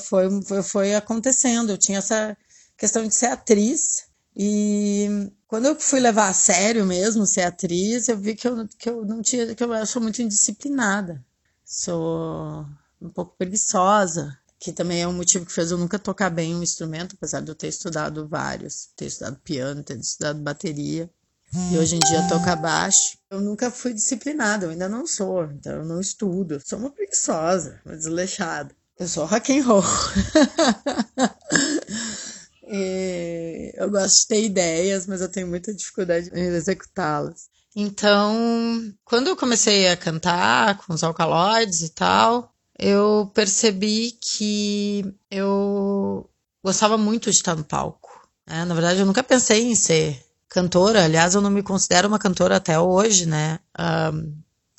foi, 0.00 0.42
foi, 0.44 0.62
foi 0.62 0.94
acontecendo. 0.94 1.70
Eu 1.70 1.78
tinha 1.78 1.98
essa 1.98 2.34
questão 2.78 3.06
de 3.06 3.14
ser 3.14 3.26
atriz 3.26 4.05
e 4.36 5.32
quando 5.48 5.66
eu 5.66 5.80
fui 5.80 5.98
levar 5.98 6.28
a 6.28 6.34
sério 6.34 6.84
mesmo 6.84 7.24
ser 7.24 7.42
atriz, 7.42 8.08
eu 8.08 8.18
vi 8.18 8.34
que 8.34 8.46
eu, 8.46 8.68
que 8.78 8.90
eu 8.90 9.04
não 9.04 9.22
tinha, 9.22 9.54
que 9.54 9.64
eu 9.64 9.86
sou 9.86 10.02
muito 10.02 10.20
indisciplinada. 10.20 11.24
Sou 11.64 12.66
um 13.00 13.08
pouco 13.08 13.34
preguiçosa, 13.36 14.38
que 14.58 14.72
também 14.72 15.00
é 15.00 15.08
um 15.08 15.12
motivo 15.12 15.46
que 15.46 15.52
fez 15.52 15.70
eu 15.70 15.78
nunca 15.78 15.98
tocar 15.98 16.28
bem 16.30 16.54
um 16.54 16.62
instrumento, 16.62 17.16
apesar 17.16 17.40
de 17.40 17.50
eu 17.50 17.54
ter 17.54 17.68
estudado 17.68 18.28
vários, 18.28 18.90
ter 18.94 19.06
estudado 19.06 19.38
piano, 19.38 19.82
ter 19.82 19.98
estudado 19.98 20.38
bateria. 20.40 21.10
E 21.72 21.78
hoje 21.78 21.96
em 21.96 22.00
dia 22.00 22.28
tocar 22.28 22.56
baixo. 22.56 23.16
Eu 23.30 23.40
nunca 23.40 23.70
fui 23.70 23.94
disciplinada, 23.94 24.66
eu 24.66 24.70
ainda 24.70 24.88
não 24.88 25.06
sou, 25.06 25.44
então 25.44 25.72
eu 25.72 25.84
não 25.84 26.00
estudo. 26.00 26.60
Sou 26.62 26.78
uma 26.78 26.90
preguiçosa, 26.90 27.80
uma 27.86 27.96
desleixada. 27.96 28.74
Eu 28.98 29.08
sou 29.08 29.24
rock 29.24 29.58
and 29.58 29.64
roll. 29.64 29.82
E 32.66 33.72
eu 33.76 33.90
gosto 33.90 34.22
de 34.22 34.26
ter 34.28 34.44
ideias, 34.44 35.06
mas 35.06 35.20
eu 35.20 35.30
tenho 35.30 35.46
muita 35.46 35.72
dificuldade 35.72 36.30
em 36.32 36.46
executá-las. 36.46 37.48
Então, 37.74 38.92
quando 39.04 39.28
eu 39.28 39.36
comecei 39.36 39.88
a 39.88 39.96
cantar 39.96 40.78
com 40.78 40.94
os 40.94 41.04
alcaloides 41.04 41.82
e 41.82 41.90
tal, 41.90 42.50
eu 42.78 43.30
percebi 43.34 44.12
que 44.12 45.04
eu 45.30 46.28
gostava 46.64 46.96
muito 46.98 47.30
de 47.30 47.36
estar 47.36 47.54
no 47.54 47.64
palco. 47.64 48.28
Né? 48.46 48.64
Na 48.64 48.74
verdade, 48.74 49.00
eu 49.00 49.06
nunca 49.06 49.22
pensei 49.22 49.64
em 49.64 49.74
ser 49.74 50.20
cantora. 50.48 51.04
Aliás, 51.04 51.34
eu 51.34 51.40
não 51.40 51.50
me 51.50 51.62
considero 51.62 52.08
uma 52.08 52.18
cantora 52.18 52.56
até 52.56 52.78
hoje, 52.78 53.26
né? 53.26 53.58
Um, 53.78 54.32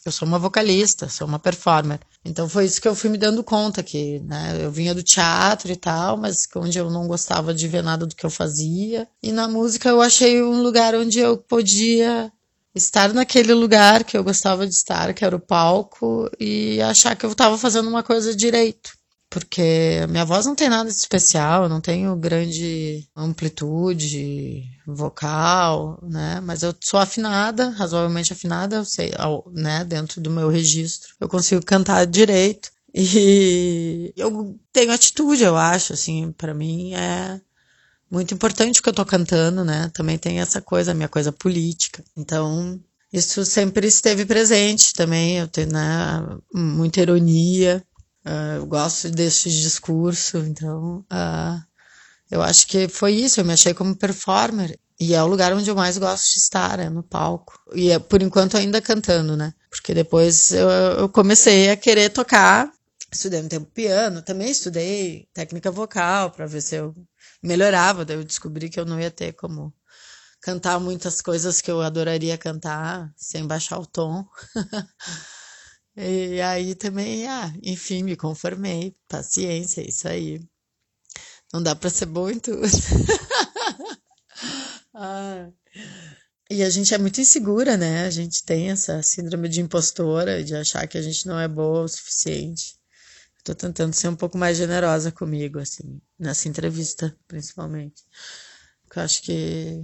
eu 0.07 0.11
sou 0.11 0.27
uma 0.27 0.39
vocalista, 0.39 1.09
sou 1.09 1.27
uma 1.27 1.39
performer. 1.39 1.99
Então 2.23 2.47
foi 2.49 2.65
isso 2.65 2.81
que 2.81 2.87
eu 2.87 2.95
fui 2.95 3.09
me 3.09 3.17
dando 3.17 3.43
conta 3.43 3.83
que, 3.83 4.19
né, 4.19 4.57
eu 4.61 4.71
vinha 4.71 4.95
do 4.95 5.03
teatro 5.03 5.71
e 5.71 5.75
tal, 5.75 6.17
mas 6.17 6.47
onde 6.55 6.77
eu 6.77 6.89
não 6.89 7.07
gostava 7.07 7.53
de 7.53 7.67
ver 7.67 7.83
nada 7.83 8.05
do 8.05 8.15
que 8.15 8.25
eu 8.25 8.29
fazia. 8.29 9.07
E 9.21 9.31
na 9.31 9.47
música 9.47 9.89
eu 9.89 10.01
achei 10.01 10.41
um 10.41 10.61
lugar 10.61 10.95
onde 10.95 11.19
eu 11.19 11.37
podia 11.37 12.31
estar 12.75 13.13
naquele 13.13 13.53
lugar 13.53 14.03
que 14.03 14.17
eu 14.17 14.23
gostava 14.23 14.67
de 14.67 14.73
estar, 14.73 15.13
que 15.13 15.25
era 15.25 15.35
o 15.35 15.39
palco, 15.39 16.29
e 16.39 16.81
achar 16.81 17.15
que 17.15 17.25
eu 17.25 17.31
estava 17.31 17.57
fazendo 17.57 17.89
uma 17.89 18.03
coisa 18.03 18.35
direito 18.35 18.96
porque 19.29 19.99
a 20.03 20.07
minha 20.07 20.25
voz 20.25 20.45
não 20.45 20.55
tem 20.55 20.69
nada 20.69 20.89
de 20.89 20.95
especial, 20.95 21.67
não 21.67 21.81
tenho 21.81 22.15
grande 22.15 23.07
amplitude 23.15 24.63
vocal, 24.85 25.99
né? 26.01 26.39
Mas 26.41 26.63
eu 26.63 26.73
sou 26.81 26.99
afinada, 26.99 27.69
razoavelmente 27.69 28.31
afinada, 28.33 28.77
eu 28.77 28.85
sei, 28.85 29.11
né? 29.53 29.83
Dentro 29.83 30.21
do 30.21 30.29
meu 30.29 30.49
registro, 30.49 31.13
eu 31.19 31.27
consigo 31.27 31.63
cantar 31.65 32.05
direito 32.05 32.71
e 32.93 34.13
eu 34.17 34.57
tenho 34.71 34.91
atitude, 34.91 35.43
eu 35.43 35.57
acho, 35.57 35.93
assim, 35.93 36.31
para 36.31 36.53
mim 36.53 36.93
é 36.93 37.39
muito 38.09 38.33
importante 38.33 38.79
o 38.79 38.83
que 38.83 38.89
eu 38.89 38.93
tô 38.93 39.05
cantando, 39.05 39.63
né? 39.65 39.91
Também 39.93 40.17
tem 40.17 40.39
essa 40.39 40.61
coisa, 40.61 40.91
a 40.91 40.95
minha 40.95 41.09
coisa 41.09 41.31
política. 41.31 42.03
Então, 42.15 42.79
isso 43.11 43.45
sempre 43.45 43.87
esteve 43.87 44.25
presente 44.25 44.93
também, 44.93 45.37
eu 45.39 45.47
tenho, 45.47 45.71
né, 45.71 45.81
muita 46.53 47.01
ironia, 47.01 47.83
Uh, 48.27 48.57
eu 48.57 48.65
gosto 48.65 49.09
desse 49.09 49.49
discurso, 49.49 50.39
então 50.39 51.05
uh, 51.11 51.63
eu 52.29 52.41
acho 52.41 52.67
que 52.67 52.89
foi 52.89 53.13
isso. 53.13 53.39
Eu 53.39 53.45
me 53.45 53.53
achei 53.53 53.73
como 53.73 53.95
performer 53.95 54.77
e 54.99 55.13
é 55.13 55.23
o 55.23 55.27
lugar 55.27 55.53
onde 55.53 55.69
eu 55.69 55.75
mais 55.75 55.97
gosto 55.97 56.33
de 56.33 56.39
estar, 56.39 56.79
é 56.79 56.89
no 56.89 57.03
palco. 57.03 57.53
E 57.73 57.91
é, 57.91 57.99
por 57.99 58.21
enquanto 58.21 58.57
ainda 58.57 58.81
cantando, 58.81 59.37
né? 59.37 59.53
Porque 59.69 59.93
depois 59.93 60.51
eu, 60.51 60.69
eu 60.69 61.09
comecei 61.09 61.69
a 61.69 61.77
querer 61.77 62.09
tocar. 62.09 62.69
Estudei 63.11 63.41
um 63.41 63.47
tempo 63.47 63.67
piano, 63.67 64.21
também 64.21 64.49
estudei 64.49 65.29
técnica 65.33 65.71
vocal 65.71 66.31
para 66.31 66.45
ver 66.45 66.61
se 66.61 66.75
eu 66.75 66.93
melhorava. 67.41 68.03
Daí 68.03 68.17
eu 68.17 68.23
descobri 68.23 68.69
que 68.69 68.79
eu 68.79 68.85
não 68.85 68.99
ia 68.99 69.11
ter 69.11 69.33
como 69.33 69.73
cantar 70.41 70.79
muitas 70.79 71.21
coisas 71.21 71.61
que 71.61 71.71
eu 71.71 71.81
adoraria 71.81 72.37
cantar 72.37 73.09
sem 73.15 73.45
baixar 73.47 73.79
o 73.79 73.85
tom. 73.85 74.25
E 75.99 76.39
aí 76.41 76.75
também, 76.75 77.27
ah, 77.27 77.51
enfim, 77.63 78.03
me 78.03 78.15
conformei. 78.15 78.95
Paciência, 79.07 79.81
isso 79.81 80.07
aí. 80.07 80.39
Não 81.51 81.63
dá 81.63 81.75
para 81.75 81.89
ser 81.89 82.05
bom 82.05 82.29
em 82.29 82.39
tudo. 82.39 82.61
ah. 84.93 85.49
E 86.49 86.63
a 86.63 86.69
gente 86.69 86.93
é 86.93 86.97
muito 86.99 87.19
insegura, 87.19 87.75
né? 87.75 88.05
A 88.05 88.11
gente 88.11 88.43
tem 88.43 88.69
essa 88.69 89.01
síndrome 89.01 89.49
de 89.49 89.59
impostora, 89.59 90.43
de 90.43 90.55
achar 90.55 90.87
que 90.87 90.99
a 90.99 91.01
gente 91.01 91.25
não 91.25 91.39
é 91.39 91.47
boa 91.47 91.83
o 91.83 91.87
suficiente. 91.87 92.77
Estou 93.39 93.55
tentando 93.55 93.93
ser 93.93 94.09
um 94.09 94.15
pouco 94.15 94.37
mais 94.37 94.57
generosa 94.57 95.11
comigo, 95.11 95.59
assim, 95.59 95.99
nessa 96.19 96.47
entrevista, 96.47 97.17
principalmente. 97.27 98.03
Porque 98.83 98.99
eu 98.99 99.03
acho 99.03 99.21
que 99.23 99.83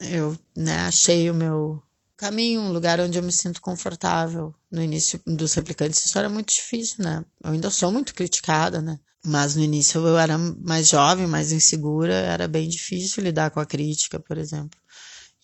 eu 0.00 0.36
né, 0.56 0.78
achei 0.80 1.30
o 1.30 1.34
meu 1.34 1.82
caminho, 2.16 2.60
um 2.60 2.72
lugar 2.72 3.00
onde 3.00 3.18
eu 3.18 3.22
me 3.22 3.32
sinto 3.32 3.60
confortável. 3.60 4.54
No 4.70 4.82
início 4.82 5.20
dos 5.26 5.54
replicantes, 5.54 6.04
isso 6.04 6.18
era 6.18 6.28
muito 6.28 6.52
difícil, 6.52 7.04
né? 7.04 7.24
Eu 7.42 7.52
ainda 7.52 7.70
sou 7.70 7.92
muito 7.92 8.14
criticada, 8.14 8.80
né? 8.82 8.98
Mas 9.24 9.56
no 9.56 9.62
início 9.62 10.06
eu 10.06 10.18
era 10.18 10.38
mais 10.38 10.88
jovem, 10.88 11.26
mais 11.26 11.52
insegura, 11.52 12.14
era 12.14 12.46
bem 12.48 12.68
difícil 12.68 13.22
lidar 13.24 13.50
com 13.50 13.60
a 13.60 13.66
crítica, 13.66 14.20
por 14.20 14.38
exemplo. 14.38 14.78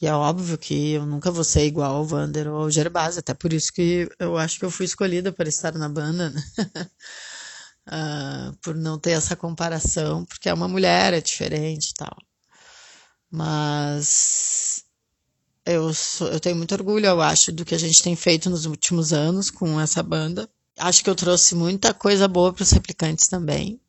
E 0.00 0.06
é 0.06 0.14
óbvio 0.14 0.58
que 0.58 0.92
eu 0.92 1.06
nunca 1.06 1.30
vou 1.30 1.44
ser 1.44 1.64
igual 1.66 1.96
ao 1.96 2.04
Vander 2.04 2.48
ou 2.48 2.62
ao 2.62 2.70
Gerbaz, 2.70 3.18
até 3.18 3.34
por 3.34 3.52
isso 3.52 3.72
que 3.72 4.08
eu 4.18 4.36
acho 4.36 4.58
que 4.58 4.64
eu 4.64 4.70
fui 4.70 4.86
escolhida 4.86 5.32
para 5.32 5.48
estar 5.48 5.72
na 5.74 5.88
banda, 5.88 6.30
né? 6.30 6.42
uh, 7.88 8.56
por 8.62 8.74
não 8.74 8.98
ter 8.98 9.12
essa 9.12 9.36
comparação, 9.36 10.24
porque 10.24 10.48
é 10.48 10.54
uma 10.54 10.68
mulher, 10.68 11.14
é 11.14 11.20
diferente 11.20 11.90
e 11.90 11.94
tal. 11.94 12.16
Mas 13.30 14.71
eu, 15.64 15.92
sou, 15.94 16.28
eu 16.28 16.40
tenho 16.40 16.56
muito 16.56 16.72
orgulho, 16.74 17.06
eu 17.06 17.20
acho, 17.20 17.52
do 17.52 17.64
que 17.64 17.74
a 17.74 17.78
gente 17.78 18.02
tem 18.02 18.16
feito 18.16 18.50
nos 18.50 18.66
últimos 18.66 19.12
anos 19.12 19.50
com 19.50 19.80
essa 19.80 20.02
banda. 20.02 20.48
Acho 20.78 21.04
que 21.04 21.10
eu 21.10 21.14
trouxe 21.14 21.54
muita 21.54 21.94
coisa 21.94 22.26
boa 22.26 22.52
para 22.52 22.62
os 22.62 22.70
replicantes 22.70 23.28
também. 23.28 23.80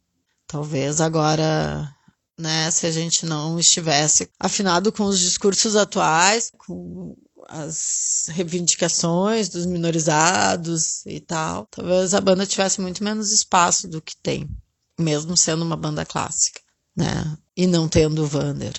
Talvez 0.47 1.01
agora, 1.01 1.93
né, 2.37 2.69
se 2.69 2.85
a 2.85 2.91
gente 2.91 3.25
não 3.25 3.59
estivesse 3.59 4.29
afinado 4.39 4.91
com 4.91 5.05
os 5.05 5.19
discursos 5.19 5.75
atuais, 5.75 6.51
com 6.57 7.15
as 7.47 8.27
reivindicações 8.29 9.49
dos 9.49 9.65
minorizados 9.65 11.05
e 11.05 11.19
tal, 11.19 11.67
talvez 11.71 12.13
a 12.13 12.21
banda 12.21 12.45
tivesse 12.45 12.79
muito 12.79 13.03
menos 13.03 13.31
espaço 13.31 13.87
do 13.87 14.01
que 14.01 14.15
tem, 14.17 14.49
mesmo 14.99 15.35
sendo 15.35 15.63
uma 15.63 15.75
banda 15.75 16.05
clássica, 16.05 16.61
né? 16.95 17.37
E 17.55 17.67
não 17.67 17.89
tendo 17.89 18.23
o 18.23 18.27
Vander, 18.27 18.73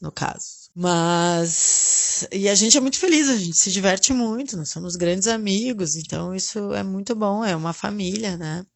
no 0.00 0.10
caso. 0.10 0.55
Mas. 0.78 2.28
E 2.30 2.48
a 2.50 2.54
gente 2.54 2.76
é 2.76 2.80
muito 2.80 2.98
feliz, 2.98 3.30
a 3.30 3.36
gente 3.38 3.56
se 3.56 3.72
diverte 3.72 4.12
muito, 4.12 4.58
nós 4.58 4.68
somos 4.68 4.94
grandes 4.94 5.26
amigos, 5.26 5.96
então 5.96 6.34
isso 6.34 6.74
é 6.74 6.82
muito 6.82 7.14
bom, 7.14 7.42
é 7.42 7.56
uma 7.56 7.72
família, 7.72 8.36
né? 8.36 8.66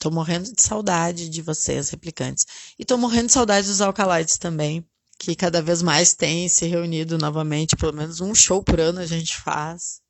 Tô 0.00 0.10
morrendo 0.10 0.52
de 0.52 0.62
saudade 0.62 1.28
de 1.28 1.42
vocês, 1.42 1.90
replicantes. 1.90 2.46
E 2.78 2.84
tô 2.84 2.96
morrendo 2.98 3.26
de 3.26 3.32
saudade 3.32 3.68
dos 3.68 3.80
alcaloides 3.80 4.38
também. 4.38 4.84
que 5.20 5.36
cada 5.36 5.62
vez 5.62 5.82
mais 5.82 6.14
tem 6.14 6.48
se 6.48 6.66
reunido 6.66 7.18
novamente, 7.18 7.76
pelo 7.76 7.92
menos 7.92 8.20
um 8.20 8.34
show 8.34 8.62
por 8.64 8.80
ano 8.80 9.00
a 9.00 9.06
gente 9.06 9.36
faz. 9.36 10.00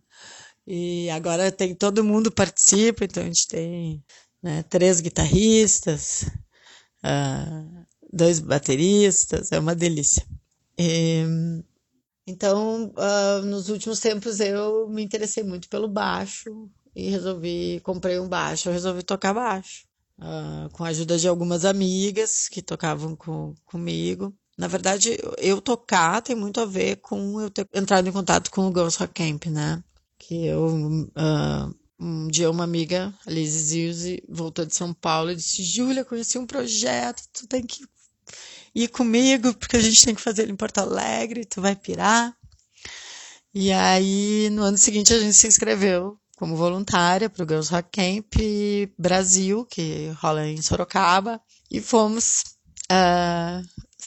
e 0.66 1.10
agora 1.10 1.50
tem 1.52 1.74
todo 1.74 2.04
mundo 2.04 2.30
participa, 2.32 3.04
então 3.04 3.22
a 3.22 3.26
gente 3.26 3.48
tem 3.48 4.04
né, 4.42 4.62
três 4.64 5.00
guitarristas, 5.00 6.24
uh, 7.04 7.86
dois 8.12 8.40
bateristas, 8.40 9.52
é 9.52 9.58
uma 9.58 9.74
delícia. 9.74 10.26
E, 10.78 11.24
então, 12.26 12.92
uh, 12.96 13.44
nos 13.44 13.68
últimos 13.68 14.00
tempos 14.00 14.40
eu 14.40 14.88
me 14.88 15.02
interessei 15.02 15.42
muito 15.42 15.68
pelo 15.68 15.88
baixo 15.88 16.70
e 16.94 17.10
resolvi, 17.10 17.80
comprei 17.82 18.18
um 18.18 18.28
baixo, 18.28 18.68
eu 18.68 18.72
resolvi 18.72 19.02
tocar 19.02 19.34
baixo. 19.34 19.88
Uh, 20.18 20.68
com 20.72 20.84
a 20.84 20.88
ajuda 20.88 21.16
de 21.16 21.26
algumas 21.26 21.64
amigas 21.64 22.46
que 22.48 22.60
tocavam 22.60 23.16
com, 23.16 23.54
comigo. 23.64 24.34
Na 24.58 24.68
verdade, 24.68 25.16
eu 25.38 25.62
tocar 25.62 26.20
tem 26.20 26.36
muito 26.36 26.60
a 26.60 26.66
ver 26.66 26.96
com 26.96 27.40
eu 27.40 27.50
ter 27.50 27.66
entrado 27.72 28.06
em 28.06 28.12
contato 28.12 28.50
com 28.50 28.68
o 28.68 28.72
Girls 28.72 28.98
Rock 28.98 29.14
Camp, 29.14 29.46
né? 29.46 29.82
Que 30.18 30.46
eu, 30.46 30.76
uh, 30.76 31.74
um 31.98 32.28
dia 32.28 32.50
uma 32.50 32.64
amiga, 32.64 33.14
a 33.26 33.30
Liz 33.30 33.50
Zilzi, 33.50 34.22
voltou 34.28 34.66
de 34.66 34.74
São 34.74 34.92
Paulo 34.92 35.30
e 35.30 35.36
disse, 35.36 35.62
Júlia, 35.62 36.04
conheci 36.04 36.38
um 36.38 36.46
projeto, 36.46 37.22
tu 37.32 37.46
tem 37.46 37.62
que 37.62 37.86
ir 38.74 38.88
comigo, 38.88 39.54
porque 39.54 39.76
a 39.76 39.80
gente 39.80 40.04
tem 40.04 40.14
que 40.14 40.20
fazer 40.20 40.42
ele 40.42 40.52
em 40.52 40.56
Porto 40.56 40.78
Alegre, 40.78 41.44
tu 41.44 41.60
vai 41.60 41.74
pirar. 41.74 42.34
E 43.52 43.72
aí, 43.72 44.48
no 44.50 44.62
ano 44.62 44.78
seguinte, 44.78 45.12
a 45.12 45.18
gente 45.18 45.34
se 45.34 45.46
inscreveu 45.46 46.16
como 46.36 46.56
voluntária 46.56 47.28
para 47.28 47.44
o 47.44 47.48
Girls 47.48 47.70
Rock 47.70 47.90
Camp 47.92 48.34
Brasil, 48.98 49.66
que 49.66 50.08
rola 50.20 50.46
em 50.46 50.62
Sorocaba, 50.62 51.40
e 51.70 51.80
fomos 51.80 52.42
uh, 52.90 53.62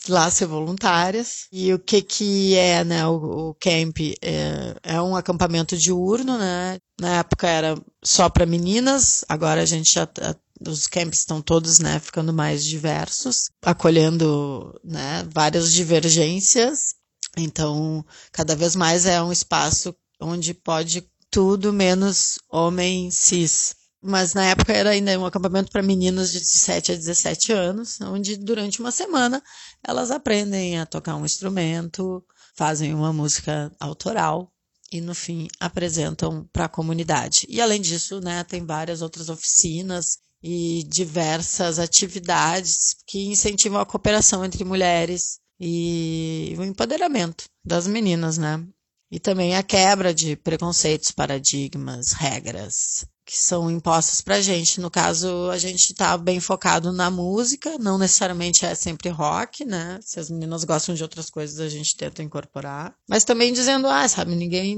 lá 0.09 0.31
ser 0.31 0.47
voluntárias. 0.47 1.47
E 1.51 1.73
o 1.73 1.79
que 1.79 2.01
que 2.01 2.55
é, 2.55 2.83
né, 2.83 3.05
o, 3.05 3.49
o 3.49 3.53
camp? 3.55 3.97
É, 4.21 4.75
é, 4.83 5.01
um 5.01 5.15
acampamento 5.15 5.77
diurno, 5.77 6.37
né? 6.37 6.79
Na 6.99 7.19
época 7.19 7.47
era 7.47 7.75
só 8.03 8.29
para 8.29 8.45
meninas, 8.45 9.23
agora 9.29 9.61
a 9.61 9.65
gente 9.65 9.93
já 9.93 10.05
tá, 10.05 10.35
os 10.67 10.87
camps 10.87 11.19
estão 11.19 11.41
todos, 11.41 11.79
né, 11.79 11.99
ficando 11.99 12.33
mais 12.33 12.63
diversos, 12.63 13.49
acolhendo, 13.61 14.79
né, 14.83 15.27
várias 15.31 15.71
divergências. 15.71 16.95
Então, 17.37 18.05
cada 18.31 18.55
vez 18.55 18.75
mais 18.75 19.05
é 19.05 19.21
um 19.21 19.31
espaço 19.31 19.95
onde 20.19 20.53
pode 20.53 21.07
tudo 21.29 21.73
menos 21.73 22.37
homem 22.49 23.09
cis. 23.09 23.75
Mas 24.01 24.33
na 24.33 24.45
época 24.45 24.73
era 24.73 24.91
ainda 24.91 25.17
um 25.17 25.25
acampamento 25.25 25.71
para 25.71 25.81
meninas 25.81 26.31
de 26.31 26.43
7 26.45 26.91
a 26.91 26.95
17 26.95 27.53
anos, 27.53 28.01
onde 28.01 28.35
durante 28.35 28.81
uma 28.81 28.91
semana 28.91 29.41
elas 29.81 30.11
aprendem 30.11 30.77
a 30.77 30.85
tocar 30.85 31.15
um 31.15 31.25
instrumento, 31.25 32.23
fazem 32.55 32.93
uma 32.93 33.13
música 33.13 33.71
autoral 33.79 34.51
e 34.91 35.01
no 35.01 35.15
fim 35.15 35.47
apresentam 35.59 36.47
para 36.53 36.65
a 36.65 36.69
comunidade. 36.69 37.47
E 37.49 37.59
além 37.59 37.81
disso, 37.81 38.19
né, 38.19 38.43
tem 38.43 38.65
várias 38.65 39.01
outras 39.01 39.29
oficinas 39.29 40.19
e 40.43 40.83
diversas 40.83 41.79
atividades 41.79 42.97
que 43.07 43.27
incentivam 43.27 43.79
a 43.79 43.85
cooperação 43.85 44.43
entre 44.43 44.65
mulheres 44.65 45.39
e 45.59 46.53
o 46.57 46.63
empoderamento 46.63 47.45
das 47.63 47.87
meninas, 47.87 48.37
né? 48.37 48.61
E 49.09 49.19
também 49.19 49.55
a 49.55 49.63
quebra 49.63 50.13
de 50.13 50.35
preconceitos, 50.35 51.11
paradigmas, 51.11 52.11
regras 52.11 53.05
que 53.25 53.37
são 53.37 53.71
impostas 53.71 54.19
pra 54.21 54.41
gente. 54.41 54.81
No 54.81 54.91
caso, 54.91 55.49
a 55.49 55.57
gente 55.57 55.91
está 55.91 56.17
bem 56.17 56.39
focado 56.39 56.91
na 56.91 57.09
música, 57.09 57.77
não 57.77 57.97
necessariamente 57.97 58.65
é 58.65 58.75
sempre 58.75 59.09
rock, 59.09 59.63
né? 59.63 59.99
Se 60.01 60.19
as 60.19 60.29
meninas 60.29 60.63
gostam 60.63 60.93
de 60.93 61.03
outras 61.03 61.29
coisas, 61.29 61.59
a 61.59 61.69
gente 61.69 61.95
tenta 61.95 62.21
incorporar. 62.21 62.93
Mas 63.07 63.23
também 63.23 63.53
dizendo, 63.53 63.87
ah, 63.87 64.07
sabe, 64.09 64.35
ninguém, 64.35 64.75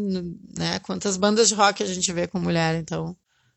né? 0.55 0.79
Quantas 0.79 1.17
bandas 1.17 1.47
de 1.49 1.55
rock 1.55 1.81
a 1.81 1.87
gente 1.87 2.11
vê 2.13 2.27
com 2.27 2.39
mulher, 2.39 2.75
então 2.75 3.15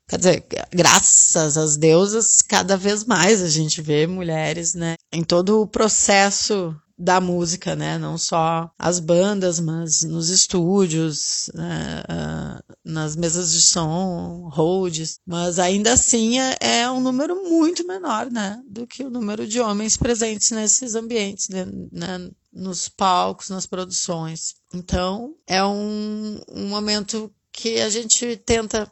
Quer 0.08 0.18
dizer, 0.18 0.46
graças 0.70 1.58
às 1.58 1.76
deusas, 1.76 2.40
cada 2.40 2.76
vez 2.76 3.04
mais 3.04 3.42
a 3.42 3.48
gente 3.48 3.82
vê 3.82 4.06
mulheres, 4.06 4.74
né, 4.74 4.96
em 5.12 5.22
todo 5.22 5.60
o 5.60 5.66
processo 5.66 6.74
da 6.98 7.20
música, 7.20 7.76
né? 7.76 7.96
Não 7.96 8.18
só 8.18 8.68
as 8.76 8.98
bandas, 8.98 9.60
mas 9.60 10.02
nos 10.02 10.30
estúdios, 10.30 11.48
né? 11.54 12.02
uh, 12.02 12.74
nas 12.84 13.14
mesas 13.14 13.52
de 13.52 13.60
som, 13.60 14.48
holds. 14.52 15.20
Mas 15.24 15.60
ainda 15.60 15.92
assim 15.92 16.40
é, 16.40 16.56
é, 16.60 16.90
um 16.90 17.00
número 17.00 17.48
muito 17.48 17.86
menor, 17.86 18.28
né? 18.30 18.60
Do 18.68 18.84
que 18.84 19.04
o 19.04 19.10
número 19.10 19.46
de 19.46 19.60
homens 19.60 19.96
presentes 19.96 20.50
nesses 20.50 20.96
ambientes, 20.96 21.48
né? 21.48 21.66
né 21.92 22.30
nos 22.52 22.88
palcos, 22.88 23.48
nas 23.48 23.66
produções. 23.66 24.54
Então, 24.74 25.34
é 25.46 25.64
um, 25.64 26.40
um 26.48 26.68
momento 26.68 27.32
que 27.52 27.80
a 27.80 27.88
gente 27.88 28.36
tenta 28.38 28.90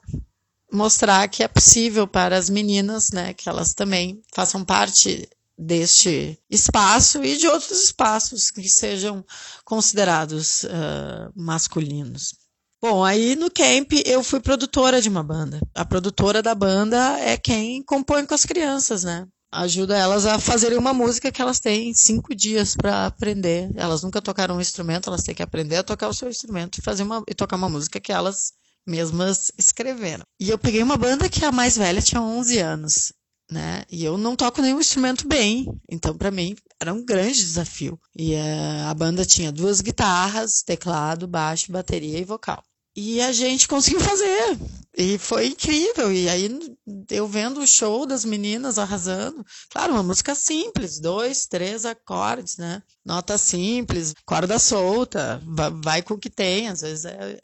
mostrar 0.77 1.27
que 1.29 1.43
é 1.43 1.49
possível 1.49 2.07
para 2.07 2.37
as 2.37 2.51
meninas, 2.51 3.11
né, 3.11 3.35
que 3.35 3.49
elas 3.49 3.75
também 3.75 4.21
façam 4.35 4.65
parte 4.65 5.29
deste 5.59 6.39
espaço 6.51 7.25
e 7.25 7.37
de 7.37 7.49
outros 7.49 7.85
espaços 7.85 8.51
que 8.51 8.69
sejam 8.69 9.25
considerados 9.65 10.65
uh, 10.65 11.33
masculinos. 11.35 12.35
Bom, 12.81 13.03
aí 13.03 13.35
no 13.35 13.51
camp 13.51 13.93
eu 14.05 14.23
fui 14.23 14.39
produtora 14.39 15.01
de 15.01 15.09
uma 15.09 15.23
banda. 15.23 15.59
A 15.75 15.85
produtora 15.85 16.43
da 16.43 16.55
banda 16.55 17.19
é 17.21 17.39
quem 17.39 17.83
compõe 17.83 18.27
com 18.27 18.35
as 18.35 18.45
crianças, 18.45 19.03
né? 19.03 19.27
Ajuda 19.51 19.97
elas 19.97 20.27
a 20.27 20.39
fazerem 20.39 20.77
uma 20.77 20.93
música 20.93 21.33
que 21.33 21.41
elas 21.41 21.59
têm 21.59 21.95
cinco 21.95 22.35
dias 22.35 22.77
para 22.77 23.07
aprender. 23.07 23.71
Elas 23.75 24.03
nunca 24.03 24.21
tocaram 24.21 24.57
um 24.57 24.61
instrumento, 24.61 25.09
elas 25.09 25.23
têm 25.23 25.35
que 25.35 25.43
aprender 25.43 25.77
a 25.77 25.83
tocar 25.83 26.09
o 26.09 26.15
seu 26.15 26.29
instrumento 26.29 26.79
e 26.79 26.83
fazer 26.83 27.03
uma 27.03 27.23
e 27.27 27.35
tocar 27.35 27.57
uma 27.57 27.69
música 27.69 27.99
que 27.99 28.13
elas 28.13 28.53
mesmas 28.87 29.51
escreveram. 29.59 30.25
E 30.41 30.51
eu 30.51 30.59
peguei 30.59 30.83
uma 30.83 30.97
banda 30.97 31.29
que 31.29 31.45
a 31.45 31.53
mais 31.53 31.77
velha 31.77 32.01
tinha 32.01 32.21
11 32.21 32.59
anos, 32.59 33.13
né? 33.51 33.85
E 33.91 34.05
eu 34.05 34.17
não 34.17 34.37
toco 34.37 34.63
nenhum 34.63 34.81
instrumento 34.81 35.27
bem, 35.27 35.67
então 35.91 36.17
para 36.17 36.31
mim 36.31 36.57
era 36.81 36.93
um 36.93 37.05
grande 37.05 37.41
desafio. 37.41 37.99
E 38.15 38.35
uh, 38.35 38.89
a 38.89 38.95
banda 38.95 39.25
tinha 39.25 39.53
duas 39.53 39.81
guitarras, 39.81 40.63
teclado, 40.63 41.27
baixo, 41.27 41.73
bateria 41.73 42.19
e 42.19 42.25
vocal. 42.25 42.63
E 42.97 43.21
a 43.21 43.31
gente 43.33 43.69
conseguiu 43.69 44.01
fazer. 44.01 44.59
E 44.97 45.19
foi 45.19 45.49
incrível. 45.49 46.11
E 46.11 46.27
aí 46.29 46.77
eu 47.11 47.29
vendo 47.29 47.61
o 47.61 47.67
show 47.67 48.07
das 48.07 48.25
meninas 48.25 48.79
arrasando. 48.79 49.45
Claro, 49.71 49.93
uma 49.93 50.03
música 50.03 50.35
simples, 50.35 50.99
dois, 50.99 51.45
três 51.47 51.85
acordes, 51.85 52.57
né? 52.57 52.83
Nota 53.05 53.37
simples, 53.37 54.15
corda 54.25 54.59
solta, 54.59 55.43
vai 55.83 56.01
com 56.01 56.15
o 56.15 56.19
que 56.19 56.31
tem, 56.31 56.69
às 56.69 56.81
vezes 56.81 57.05
é. 57.05 57.39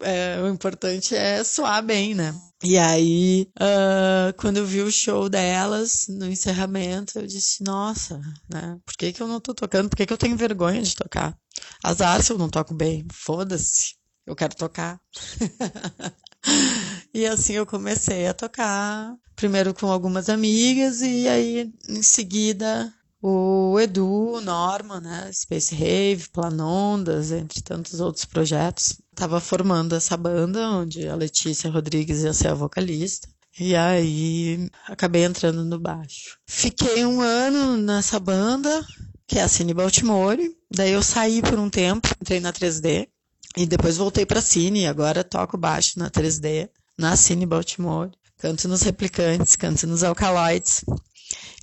é 0.00 0.40
o 0.40 0.48
importante 0.48 1.16
é 1.16 1.42
soar 1.42 1.84
bem, 1.84 2.14
né? 2.14 2.32
E 2.62 2.78
aí, 2.78 3.48
uh, 3.58 4.32
quando 4.38 4.58
eu 4.58 4.66
vi 4.66 4.80
o 4.80 4.92
show 4.92 5.28
delas 5.28 6.06
no 6.08 6.26
encerramento, 6.26 7.18
eu 7.18 7.26
disse, 7.26 7.62
nossa, 7.64 8.20
né? 8.48 8.78
Por 8.86 8.94
que, 8.96 9.12
que 9.12 9.20
eu 9.20 9.26
não 9.26 9.40
tô 9.40 9.52
tocando? 9.52 9.88
Por 9.88 9.96
que, 9.96 10.06
que 10.06 10.12
eu 10.12 10.18
tenho 10.18 10.36
vergonha 10.36 10.80
de 10.80 10.94
tocar? 10.94 11.36
Azar 11.82 12.22
se 12.22 12.32
eu 12.32 12.38
não 12.38 12.48
toco 12.48 12.74
bem. 12.74 13.06
Foda-se. 13.12 13.94
Eu 14.26 14.34
quero 14.34 14.56
tocar. 14.56 14.98
e 17.12 17.26
assim 17.26 17.54
eu 17.54 17.66
comecei 17.66 18.26
a 18.26 18.34
tocar. 18.34 19.14
Primeiro 19.36 19.74
com 19.74 19.90
algumas 19.90 20.28
amigas 20.28 21.02
e 21.02 21.28
aí 21.28 21.72
em 21.88 22.02
seguida 22.02 22.92
o 23.26 23.80
Edu, 23.80 24.34
o 24.34 24.40
Norman, 24.42 25.00
né? 25.00 25.30
Space 25.32 25.74
Rave, 25.74 26.28
Planondas, 26.30 27.32
entre 27.32 27.62
tantos 27.62 27.98
outros 27.98 28.26
projetos. 28.26 29.00
Tava 29.14 29.40
formando 29.40 29.94
essa 29.94 30.14
banda 30.14 30.68
onde 30.68 31.08
a 31.08 31.14
Letícia 31.14 31.70
Rodrigues 31.70 32.22
ia 32.22 32.34
ser 32.34 32.48
a 32.48 32.54
vocalista. 32.54 33.26
E 33.58 33.74
aí 33.74 34.68
acabei 34.86 35.24
entrando 35.24 35.64
no 35.64 35.78
baixo. 35.78 36.38
Fiquei 36.46 37.06
um 37.06 37.22
ano 37.22 37.78
nessa 37.78 38.20
banda, 38.20 38.86
que 39.26 39.38
é 39.38 39.42
a 39.42 39.48
Cine 39.48 39.74
Baltimore. 39.74 40.38
Daí 40.70 40.92
eu 40.92 41.02
saí 41.02 41.42
por 41.42 41.58
um 41.58 41.70
tempo, 41.70 42.08
entrei 42.20 42.40
na 42.40 42.52
3D. 42.52 43.08
E 43.56 43.66
depois 43.66 43.96
voltei 43.96 44.26
pra 44.26 44.40
Cine, 44.40 44.80
e 44.80 44.86
agora 44.86 45.22
toco 45.22 45.56
baixo 45.56 45.98
na 45.98 46.10
3D, 46.10 46.68
na 46.98 47.16
Cine 47.16 47.46
Baltimore. 47.46 48.10
Canto 48.38 48.68
nos 48.68 48.82
replicantes, 48.82 49.56
canto 49.56 49.86
nos 49.86 50.02
alcaloides. 50.02 50.84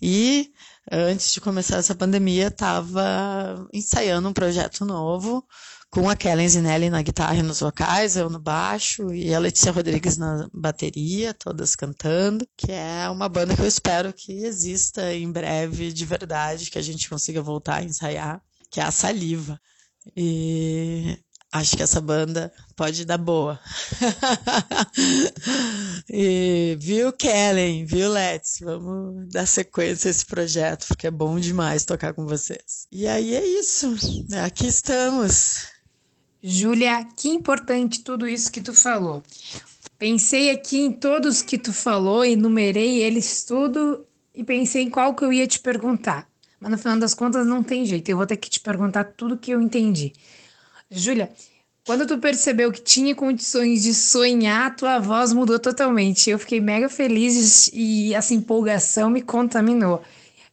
E 0.02 0.52
antes 0.92 1.34
de 1.34 1.42
começar 1.42 1.78
essa 1.78 1.94
pandemia, 1.94 2.48
estava 2.48 3.68
ensaiando 3.74 4.28
um 4.30 4.34
projeto 4.34 4.86
novo 4.86 5.46
com 5.92 6.10
a 6.10 6.16
Kellen 6.16 6.48
Zinelli 6.48 6.90
na 6.90 7.02
guitarra 7.02 7.36
e 7.36 7.44
nos 7.44 7.60
vocais, 7.60 8.16
eu 8.16 8.30
no 8.30 8.40
baixo 8.40 9.14
e 9.14 9.36
a 9.36 9.40
Letícia 9.40 9.74
Rodrigues 9.74 10.16
na 10.16 10.50
bateria, 10.54 11.34
todas 11.34 11.76
cantando, 11.76 12.48
que 12.56 12.72
é 12.72 13.10
uma 13.10 13.28
banda 13.28 13.54
que 13.54 13.62
eu 13.62 13.68
espero 13.68 14.14
que 14.14 14.46
exista 14.46 15.14
em 15.14 15.30
breve 15.30 15.92
de 15.92 16.06
verdade, 16.06 16.72
que 16.72 16.80
a 16.80 16.82
gente 16.82 17.10
consiga 17.10 17.42
voltar 17.42 17.76
a 17.76 17.84
ensaiar, 17.84 18.42
que 18.70 18.80
é 18.80 18.84
a 18.84 18.90
Saliva. 18.90 19.60
E 20.16 21.20
acho 21.52 21.76
que 21.76 21.84
essa 21.84 22.00
banda 22.00 22.54
pode 22.78 23.04
dar 23.04 23.18
boa. 23.18 23.60
e 26.10 26.78
viu, 26.80 27.12
Kellen, 27.12 27.86
viu, 27.86 28.10
Let's? 28.10 28.60
Vamos 28.62 29.30
dar 29.30 29.46
sequência 29.46 30.08
a 30.08 30.12
esse 30.12 30.26
projeto, 30.26 30.88
porque 30.88 31.08
é 31.08 31.12
bom 31.12 31.38
demais 31.38 31.84
tocar 31.84 32.14
com 32.14 32.26
vocês. 32.26 32.88
E 32.90 33.06
aí 33.06 33.36
é 33.36 33.46
isso. 33.46 33.94
Aqui 34.46 34.68
estamos. 34.68 35.71
Júlia, 36.44 37.08
que 37.16 37.30
importante 37.30 38.04
tudo 38.04 38.28
isso 38.28 38.52
que 38.52 38.62
tu 38.62 38.74
falou. 38.74 39.22
Pensei 39.98 40.50
aqui 40.50 40.80
em 40.80 40.92
todos 40.92 41.44
que 41.44 41.58
tu 41.58 41.72
falou, 41.72 42.26
enumerei 42.26 43.04
eles 43.04 43.44
tudo 43.44 44.06
e 44.34 44.44
pensei 44.44 44.84
em 44.84 44.90
qual 44.90 45.14
que 45.14 45.24
eu 45.24 45.32
ia 45.32 45.46
te 45.46 45.60
perguntar. 45.60 46.28
Mas 46.60 46.72
no 46.72 46.78
final 46.78 46.98
das 46.98 47.14
contas 47.14 47.46
não 47.46 47.62
tem 47.62 47.86
jeito, 47.86 48.10
eu 48.10 48.18
vou 48.18 48.26
ter 48.26 48.38
que 48.38 48.50
te 48.50 48.60
perguntar 48.60 49.04
tudo 49.04 49.38
que 49.38 49.52
eu 49.52 49.62
entendi. 49.62 50.14
Júlia, 50.90 51.32
quando 51.86 52.08
tu 52.08 52.18
percebeu 52.18 52.72
que 52.72 52.82
tinha 52.82 53.14
condições 53.14 53.84
de 53.84 53.94
sonhar, 53.94 54.76
tua 54.76 55.00
voz 55.00 55.34
mudou 55.34 55.60
totalmente. 55.60 56.30
Eu 56.30 56.40
fiquei 56.40 56.60
mega 56.60 56.90
feliz 56.90 57.70
e 57.74 58.14
essa 58.14 58.34
empolgação 58.34 59.10
me 59.10 59.22
contaminou 59.22 60.02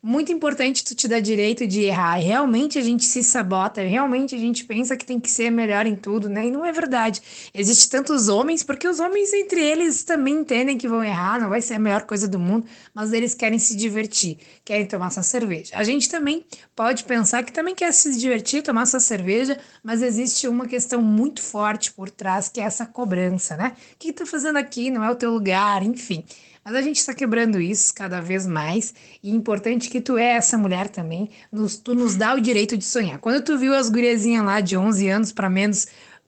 muito 0.03 0.31
importante 0.31 0.85
tu 0.85 0.95
te 0.95 1.09
dar 1.09 1.21
direito 1.21 1.67
de 1.67 1.83
errar. 1.83 2.17
Realmente 2.17 2.79
a 2.79 2.83
gente 2.83 3.05
se 3.05 3.23
sabota, 3.23 3.83
realmente 3.83 4.35
a 4.35 4.39
gente 4.39 4.65
pensa 4.65 4.97
que 4.97 5.05
tem 5.05 5.19
que 5.19 5.31
ser 5.31 5.51
melhor 5.51 5.87
em 5.87 5.97
tudo, 5.97 6.29
né? 6.29 6.47
E 6.47 6.51
não 6.51 6.65
é 6.65 6.73
verdade. 6.73 7.21
Existem 7.53 7.99
tantos 7.99 8.29
homens, 8.29 8.63
porque 8.63 8.87
os 8.87 9.01
homens 9.01 9.33
entre 9.33 9.61
eles 9.61 10.05
também 10.05 10.35
entendem 10.35 10.79
que 10.79 10.89
vão 10.89 11.03
errar, 11.03 11.41
não 11.41 11.49
vai 11.49 11.61
ser 11.61 11.75
a 11.75 11.79
melhor 11.79 12.03
coisa 12.03 12.29
do 12.29 12.39
mundo, 12.39 12.67
mas 12.95 13.13
eles 13.13 13.35
querem 13.35 13.59
se 13.59 13.77
divertir, 13.77 14.39
querem 14.65 14.87
tomar 14.87 15.11
sua 15.11 15.23
cerveja. 15.25 15.73
A 15.75 15.83
gente 15.83 16.09
também 16.09 16.45
pode 16.77 17.05
pensar 17.05 17.43
que 17.43 17.53
também 17.53 17.75
quer 17.75 17.93
se 17.93 18.17
divertir, 18.17 18.63
tomar 18.63 18.87
sua 18.87 19.01
cerveja, 19.01 19.59
mas 19.83 20.01
existe 20.01 20.47
uma 20.47 20.67
questão 20.67 21.03
muito 21.03 21.43
forte 21.43 21.93
por 21.93 22.09
trás, 22.09 22.49
que 22.49 22.61
é 22.61 22.65
essa 22.65 22.87
cobrança, 22.87 23.57
né? 23.57 23.77
O 23.95 23.97
que 23.99 24.13
tu 24.13 24.25
tá 24.25 24.27
fazendo 24.27 24.59
aqui? 24.59 24.91
Não 24.91 25.03
é 25.03 25.11
o 25.11 25.17
teu 25.17 25.33
lugar, 25.33 25.83
enfim. 25.83 26.25
Mas 26.68 26.76
a 26.76 26.83
gente 26.83 26.96
está 26.96 27.14
quebrando 27.14 27.59
isso 27.59 27.94
cada 27.94 28.20
vez 28.20 28.46
mais 28.46 28.92
e 29.22 29.31
é 29.31 29.35
importante 29.35 29.88
que 29.88 30.02
tu 30.02 30.18
é 30.18 30.33
essa 30.33 30.59
mulher 30.59 30.90
também, 30.90 31.31
nos, 31.50 31.78
tu 31.78 31.94
nos 31.94 32.14
dá 32.14 32.35
o 32.35 32.40
direito 32.42 32.76
de 32.76 32.85
sonhar. 32.85 33.18
Quando 33.20 33.42
tu 33.42 33.57
viu 33.57 33.74
as 33.74 33.88
guriazinhas 33.88 34.44
lá 34.44 34.61
de 34.61 34.76
11 34.76 35.09
anos 35.09 35.33
para 35.33 35.48
menos 35.48 35.87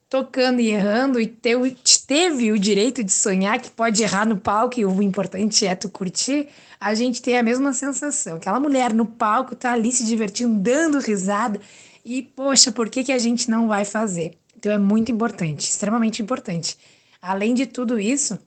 tocando 0.08 0.58
e 0.58 0.70
errando 0.70 1.20
e 1.20 1.26
teu, 1.26 1.60
teve 2.06 2.52
o 2.52 2.58
direito 2.58 3.04
de 3.04 3.12
sonhar 3.12 3.60
que 3.60 3.70
pode 3.70 4.02
errar 4.02 4.26
no 4.26 4.38
palco 4.38 4.80
e 4.80 4.86
o 4.86 5.02
importante 5.02 5.66
é 5.66 5.74
tu 5.74 5.90
curtir, 5.90 6.48
a 6.80 6.94
gente 6.94 7.20
tem 7.20 7.36
a 7.36 7.42
mesma 7.42 7.74
sensação. 7.74 8.38
Aquela 8.38 8.58
mulher 8.58 8.94
no 8.94 9.04
palco 9.04 9.54
tá 9.54 9.74
ali 9.74 9.92
se 9.92 10.06
divertindo, 10.06 10.58
dando 10.58 11.00
risada 11.00 11.60
e 12.02 12.22
poxa, 12.22 12.72
por 12.72 12.88
que 12.88 13.04
que 13.04 13.12
a 13.12 13.18
gente 13.18 13.50
não 13.50 13.68
vai 13.68 13.84
fazer? 13.84 14.38
Então 14.56 14.72
é 14.72 14.78
muito 14.78 15.12
importante, 15.12 15.68
extremamente 15.68 16.22
importante. 16.22 16.78
Além 17.20 17.52
de 17.52 17.66
tudo 17.66 18.00
isso, 18.00 18.38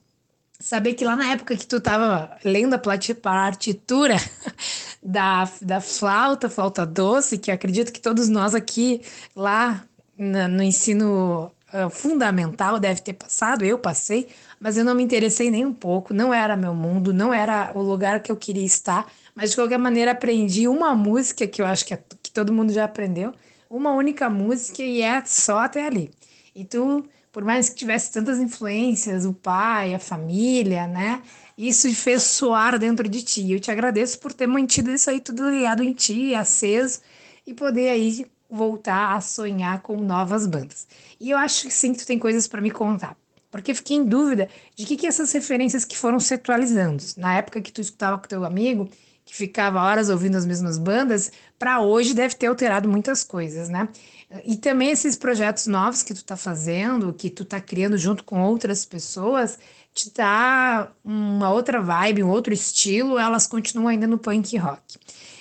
saber 0.58 0.94
que 0.94 1.04
lá 1.04 1.16
na 1.16 1.32
época 1.32 1.56
que 1.56 1.66
tu 1.66 1.80
tava 1.80 2.36
lendo 2.44 2.74
a 2.74 2.78
partitura 2.78 4.16
da, 5.02 5.48
da 5.60 5.80
flauta, 5.80 6.48
flauta 6.48 6.86
doce, 6.86 7.38
que 7.38 7.50
acredito 7.50 7.92
que 7.92 8.00
todos 8.00 8.28
nós 8.28 8.54
aqui 8.54 9.02
lá 9.34 9.84
no, 10.16 10.48
no 10.48 10.62
ensino 10.62 11.52
uh, 11.72 11.90
fundamental 11.90 12.78
deve 12.78 13.02
ter 13.02 13.14
passado, 13.14 13.64
eu 13.64 13.78
passei, 13.78 14.28
mas 14.60 14.76
eu 14.76 14.84
não 14.84 14.94
me 14.94 15.02
interessei 15.02 15.50
nem 15.50 15.66
um 15.66 15.72
pouco, 15.72 16.14
não 16.14 16.32
era 16.32 16.56
meu 16.56 16.74
mundo, 16.74 17.12
não 17.12 17.34
era 17.34 17.72
o 17.74 17.82
lugar 17.82 18.20
que 18.20 18.30
eu 18.30 18.36
queria 18.36 18.64
estar, 18.64 19.10
mas 19.34 19.50
de 19.50 19.56
qualquer 19.56 19.78
maneira 19.78 20.12
aprendi 20.12 20.68
uma 20.68 20.94
música 20.94 21.46
que 21.46 21.60
eu 21.60 21.66
acho 21.66 21.84
que, 21.84 21.94
é, 21.94 22.02
que 22.22 22.30
todo 22.30 22.52
mundo 22.52 22.72
já 22.72 22.84
aprendeu, 22.84 23.32
uma 23.68 23.92
única 23.92 24.30
música 24.30 24.82
e 24.82 25.02
é 25.02 25.22
só 25.26 25.58
até 25.58 25.86
ali. 25.86 26.10
E 26.54 26.64
tu 26.64 27.04
por 27.34 27.44
mais 27.44 27.68
que 27.68 27.74
tivesse 27.74 28.12
tantas 28.12 28.38
influências, 28.38 29.26
o 29.26 29.34
pai, 29.34 29.92
a 29.92 29.98
família, 29.98 30.86
né? 30.86 31.20
Isso 31.58 31.92
fez 31.92 32.22
soar 32.22 32.78
dentro 32.78 33.08
de 33.08 33.24
ti. 33.24 33.50
Eu 33.50 33.58
te 33.58 33.72
agradeço 33.72 34.20
por 34.20 34.32
ter 34.32 34.46
mantido 34.46 34.88
isso 34.92 35.10
aí 35.10 35.20
tudo 35.20 35.50
ligado 35.50 35.82
em 35.82 35.92
ti, 35.92 36.32
aceso, 36.32 37.00
e 37.44 37.52
poder 37.52 37.90
aí 37.90 38.24
voltar 38.48 39.16
a 39.16 39.20
sonhar 39.20 39.82
com 39.82 39.96
novas 39.96 40.46
bandas. 40.46 40.86
E 41.18 41.30
eu 41.30 41.36
acho 41.36 41.66
que 41.66 41.74
sim, 41.74 41.92
tu 41.92 42.06
tem 42.06 42.20
coisas 42.20 42.46
para 42.46 42.60
me 42.60 42.70
contar. 42.70 43.16
Porque 43.50 43.74
fiquei 43.74 43.96
em 43.96 44.04
dúvida 44.04 44.48
de 44.76 44.86
que, 44.86 44.96
que 44.96 45.06
essas 45.06 45.32
referências 45.32 45.84
que 45.84 45.98
foram 45.98 46.20
se 46.20 46.34
atualizando. 46.34 47.02
Na 47.16 47.36
época 47.36 47.60
que 47.60 47.72
tu 47.72 47.80
escutava 47.80 48.16
com 48.16 48.28
teu 48.28 48.44
amigo, 48.44 48.88
que 49.24 49.34
ficava 49.34 49.82
horas 49.82 50.08
ouvindo 50.08 50.36
as 50.36 50.46
mesmas 50.46 50.78
bandas, 50.78 51.32
para 51.58 51.80
hoje 51.80 52.14
deve 52.14 52.36
ter 52.36 52.46
alterado 52.46 52.88
muitas 52.88 53.24
coisas, 53.24 53.68
né? 53.68 53.88
E 54.44 54.56
também 54.56 54.90
esses 54.90 55.16
projetos 55.16 55.66
novos 55.66 56.02
que 56.02 56.12
tu 56.12 56.24
tá 56.24 56.36
fazendo, 56.36 57.12
que 57.12 57.30
tu 57.30 57.44
tá 57.44 57.60
criando 57.60 57.96
junto 57.96 58.24
com 58.24 58.42
outras 58.42 58.84
pessoas, 58.84 59.58
te 59.94 60.12
dá 60.12 60.90
uma 61.04 61.50
outra 61.50 61.80
vibe, 61.80 62.24
um 62.24 62.30
outro 62.30 62.52
estilo, 62.52 63.18
elas 63.18 63.46
continuam 63.46 63.88
ainda 63.88 64.06
no 64.06 64.18
punk 64.18 64.56
rock. 64.56 64.98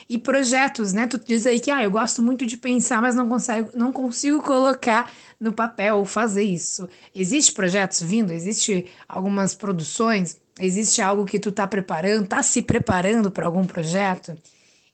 E 0.08 0.17
projetos, 0.17 0.93
né? 0.93 1.08
Tu 1.08 1.17
diz 1.17 1.47
aí 1.47 1.60
que 1.60 1.71
ah, 1.71 1.84
eu 1.84 1.89
gosto 1.89 2.21
muito 2.21 2.45
de 2.45 2.58
pensar, 2.58 3.01
mas 3.01 3.15
não 3.15 3.27
consigo, 3.27 3.71
não 3.73 3.91
consigo 3.91 4.41
colocar 4.43 5.12
no 5.39 5.51
papel 5.51 5.97
ou 5.97 6.06
fazer 6.06 6.43
isso. 6.43 6.88
Existe 7.15 7.53
projetos 7.53 8.01
vindo? 8.01 8.32
Existe 8.32 8.86
algumas 9.08 9.56
produções? 9.56 10.39
Existe 10.60 11.01
algo 11.01 11.25
que 11.25 11.39
tu 11.39 11.51
tá 11.51 11.65
preparando? 11.65 12.27
Tá 12.27 12.43
se 12.43 12.62
preparando 12.62 13.32
para 13.32 13.45
algum 13.47 13.65
projeto? 13.65 14.38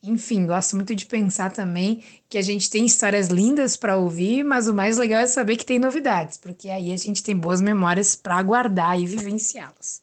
Enfim, 0.02 0.46
gosto 0.46 0.78
muito 0.78 0.96
de 0.96 1.06
pensar 1.06 1.52
também 1.52 2.04
que 2.30 2.38
a 2.38 2.42
gente 2.42 2.70
tem 2.70 2.86
histórias 2.86 3.28
lindas 3.28 3.76
para 3.76 3.98
ouvir, 3.98 4.44
mas 4.44 4.68
o 4.68 4.74
mais 4.74 4.98
legal 4.98 5.22
é 5.22 5.28
saber 5.28 5.58
que 5.58 5.66
tem 5.66 5.78
novidades, 5.78 6.38
porque 6.38 6.70
aí 6.70 6.94
a 6.94 6.98
gente 6.98 7.22
tem 7.22 7.36
boas 7.36 7.60
memórias 7.60 8.16
para 8.16 8.42
guardar 8.42 9.00
e 9.00 9.06
vivenciá-las. 9.06 10.02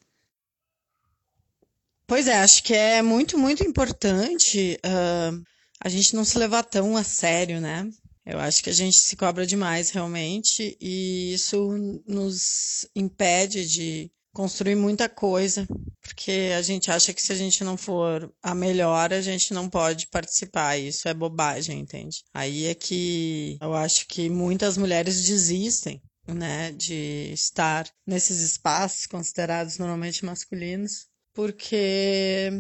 Pois 2.06 2.28
é, 2.28 2.38
acho 2.38 2.62
que 2.62 2.74
é 2.74 3.00
muito, 3.02 3.38
muito 3.38 3.64
importante 3.64 4.78
uh, 4.84 5.42
a 5.80 5.88
gente 5.88 6.14
não 6.14 6.24
se 6.24 6.38
levar 6.38 6.62
tão 6.62 6.96
a 6.96 7.02
sério, 7.02 7.60
né? 7.60 7.90
Eu 8.24 8.38
acho 8.38 8.62
que 8.62 8.70
a 8.70 8.72
gente 8.72 8.98
se 8.98 9.16
cobra 9.16 9.46
demais 9.46 9.90
realmente 9.90 10.76
e 10.80 11.32
isso 11.32 12.02
nos 12.06 12.86
impede 12.94 13.66
de 13.66 14.10
construir 14.36 14.74
muita 14.74 15.08
coisa, 15.08 15.66
porque 16.02 16.52
a 16.54 16.60
gente 16.60 16.90
acha 16.90 17.14
que 17.14 17.22
se 17.22 17.32
a 17.32 17.34
gente 17.34 17.64
não 17.64 17.74
for 17.74 18.30
a 18.42 18.54
melhor, 18.54 19.10
a 19.10 19.22
gente 19.22 19.54
não 19.54 19.66
pode 19.66 20.08
participar. 20.08 20.76
Isso 20.76 21.08
é 21.08 21.14
bobagem, 21.14 21.80
entende? 21.80 22.22
Aí 22.34 22.66
é 22.66 22.74
que 22.74 23.56
eu 23.62 23.72
acho 23.72 24.06
que 24.06 24.28
muitas 24.28 24.76
mulheres 24.76 25.24
desistem, 25.24 26.02
né, 26.28 26.70
de 26.72 27.30
estar 27.32 27.88
nesses 28.06 28.42
espaços 28.42 29.06
considerados 29.06 29.78
normalmente 29.78 30.22
masculinos, 30.22 31.06
porque 31.32 32.50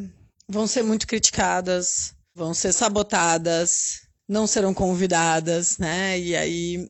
vão 0.48 0.66
ser 0.66 0.82
muito 0.82 1.06
criticadas, 1.06 2.14
vão 2.34 2.54
ser 2.54 2.72
sabotadas, 2.72 4.00
não 4.26 4.46
serão 4.46 4.72
convidadas, 4.72 5.76
né? 5.76 6.18
E 6.18 6.34
aí 6.34 6.88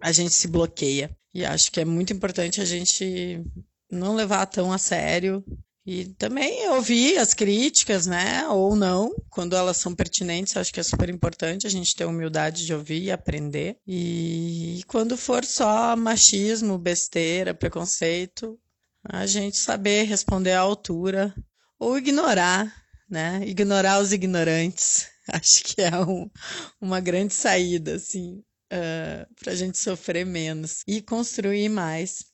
a 0.00 0.12
gente 0.12 0.32
se 0.32 0.48
bloqueia. 0.48 1.14
E 1.34 1.44
acho 1.44 1.70
que 1.70 1.80
é 1.80 1.84
muito 1.84 2.12
importante 2.12 2.62
a 2.62 2.64
gente 2.64 3.44
não 3.94 4.14
levar 4.14 4.46
tão 4.46 4.72
a 4.72 4.78
sério 4.78 5.44
e 5.86 6.06
também 6.14 6.68
ouvir 6.70 7.18
as 7.18 7.34
críticas, 7.34 8.06
né? 8.06 8.48
Ou 8.48 8.74
não, 8.74 9.14
quando 9.28 9.54
elas 9.54 9.76
são 9.76 9.94
pertinentes, 9.94 10.56
acho 10.56 10.72
que 10.72 10.80
é 10.80 10.82
super 10.82 11.10
importante 11.10 11.66
a 11.66 11.70
gente 11.70 11.94
ter 11.94 12.06
humildade 12.06 12.64
de 12.64 12.72
ouvir 12.72 13.02
e 13.02 13.12
aprender. 13.12 13.76
E 13.86 14.82
quando 14.86 15.16
for 15.16 15.44
só 15.44 15.94
machismo, 15.94 16.78
besteira, 16.78 17.52
preconceito, 17.52 18.58
a 19.04 19.26
gente 19.26 19.58
saber 19.58 20.04
responder 20.04 20.52
à 20.52 20.60
altura 20.60 21.34
ou 21.78 21.98
ignorar, 21.98 22.74
né? 23.08 23.42
Ignorar 23.46 24.00
os 24.00 24.12
ignorantes. 24.12 25.06
Acho 25.28 25.64
que 25.64 25.82
é 25.82 25.98
um, 26.00 26.30
uma 26.80 27.00
grande 27.00 27.34
saída, 27.34 27.96
assim, 27.96 28.42
uh, 28.72 29.34
para 29.38 29.52
a 29.52 29.56
gente 29.56 29.76
sofrer 29.76 30.24
menos 30.24 30.82
e 30.86 31.02
construir 31.02 31.68
mais. 31.68 32.24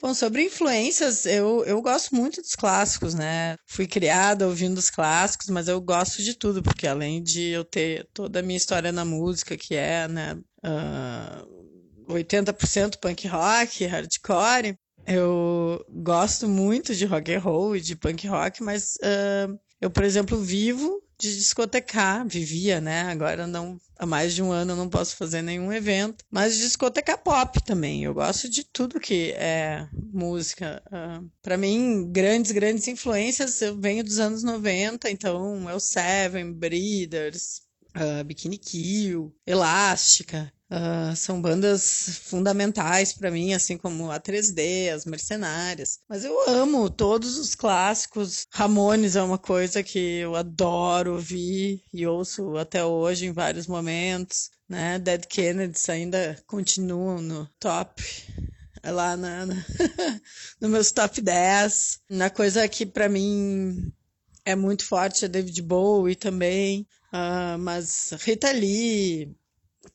Bom, 0.00 0.14
sobre 0.14 0.44
influências, 0.44 1.26
eu, 1.26 1.62
eu 1.66 1.82
gosto 1.82 2.14
muito 2.14 2.40
dos 2.40 2.56
clássicos, 2.56 3.12
né? 3.12 3.56
Fui 3.66 3.86
criada 3.86 4.46
ouvindo 4.46 4.78
os 4.78 4.88
clássicos, 4.88 5.50
mas 5.50 5.68
eu 5.68 5.78
gosto 5.78 6.22
de 6.22 6.32
tudo, 6.32 6.62
porque 6.62 6.86
além 6.86 7.22
de 7.22 7.48
eu 7.50 7.62
ter 7.64 8.08
toda 8.14 8.40
a 8.40 8.42
minha 8.42 8.56
história 8.56 8.90
na 8.90 9.04
música, 9.04 9.58
que 9.58 9.74
é, 9.74 10.08
né, 10.08 10.38
uh, 10.64 12.12
80% 12.14 12.98
punk 12.98 13.28
rock, 13.28 13.84
hardcore, 13.84 14.74
eu 15.06 15.84
gosto 15.90 16.48
muito 16.48 16.94
de 16.94 17.04
rock 17.04 17.34
and 17.34 17.40
roll 17.40 17.76
e 17.76 17.80
de 17.80 17.94
punk 17.94 18.26
rock, 18.26 18.62
mas 18.62 18.94
uh, 19.02 19.54
eu, 19.82 19.90
por 19.90 20.02
exemplo, 20.02 20.40
vivo 20.40 21.02
de 21.20 21.36
discotecar, 21.36 22.26
vivia, 22.26 22.80
né? 22.80 23.02
Agora 23.02 23.46
não, 23.46 23.78
há 23.98 24.06
mais 24.06 24.34
de 24.34 24.42
um 24.42 24.50
ano 24.50 24.72
eu 24.72 24.76
não 24.76 24.88
posso 24.88 25.16
fazer 25.16 25.42
nenhum 25.42 25.72
evento, 25.72 26.24
mas 26.30 26.54
de 26.54 26.62
discotecar 26.62 27.18
pop 27.18 27.62
também. 27.62 28.04
Eu 28.04 28.14
gosto 28.14 28.48
de 28.48 28.64
tudo 28.64 28.98
que 28.98 29.32
é 29.32 29.86
música. 29.92 30.82
Uh, 30.86 30.94
ah, 30.94 31.22
para 31.42 31.56
mim, 31.56 32.10
grandes, 32.10 32.50
grandes 32.52 32.88
influências, 32.88 33.60
eu 33.60 33.78
venho 33.78 34.02
dos 34.02 34.18
anos 34.18 34.42
90, 34.42 35.10
então 35.10 35.68
é 35.68 35.74
o 35.74 35.80
Seven, 35.80 36.52
Breeders, 36.52 37.62
uh, 37.96 38.24
Bikini 38.24 38.58
Kill, 38.58 39.34
Elástica. 39.46 40.52
Uh, 40.70 41.16
são 41.16 41.42
bandas 41.42 42.20
fundamentais 42.22 43.12
para 43.12 43.30
mim, 43.30 43.52
assim 43.52 43.76
como 43.76 44.08
a 44.08 44.20
3D, 44.20 44.92
as 44.94 45.04
Mercenárias. 45.04 45.98
Mas 46.08 46.24
eu 46.24 46.48
amo 46.48 46.88
todos 46.88 47.38
os 47.38 47.56
clássicos. 47.56 48.46
Ramones 48.52 49.16
é 49.16 49.22
uma 49.22 49.38
coisa 49.38 49.82
que 49.82 49.98
eu 49.98 50.36
adoro 50.36 51.14
ouvir 51.14 51.82
e 51.92 52.06
ouço 52.06 52.56
até 52.56 52.84
hoje 52.84 53.26
em 53.26 53.32
vários 53.32 53.66
momentos. 53.66 54.50
Né? 54.68 55.00
Dead 55.00 55.26
Kennedys 55.26 55.88
ainda 55.88 56.40
continuam 56.46 57.20
no 57.20 57.48
top 57.58 58.00
lá 58.84 59.16
na, 59.16 59.46
na 59.46 59.54
no 60.60 60.68
meus 60.68 60.92
top 60.92 61.20
10. 61.20 61.98
Na 62.08 62.30
coisa 62.30 62.68
que 62.68 62.86
para 62.86 63.08
mim 63.08 63.92
é 64.44 64.54
muito 64.54 64.84
forte 64.84 65.24
é 65.24 65.28
David 65.28 65.60
Bowie 65.62 66.14
também, 66.14 66.86
uh, 67.12 67.58
mas 67.58 68.12
Rita 68.20 68.50
Lee, 68.52 69.36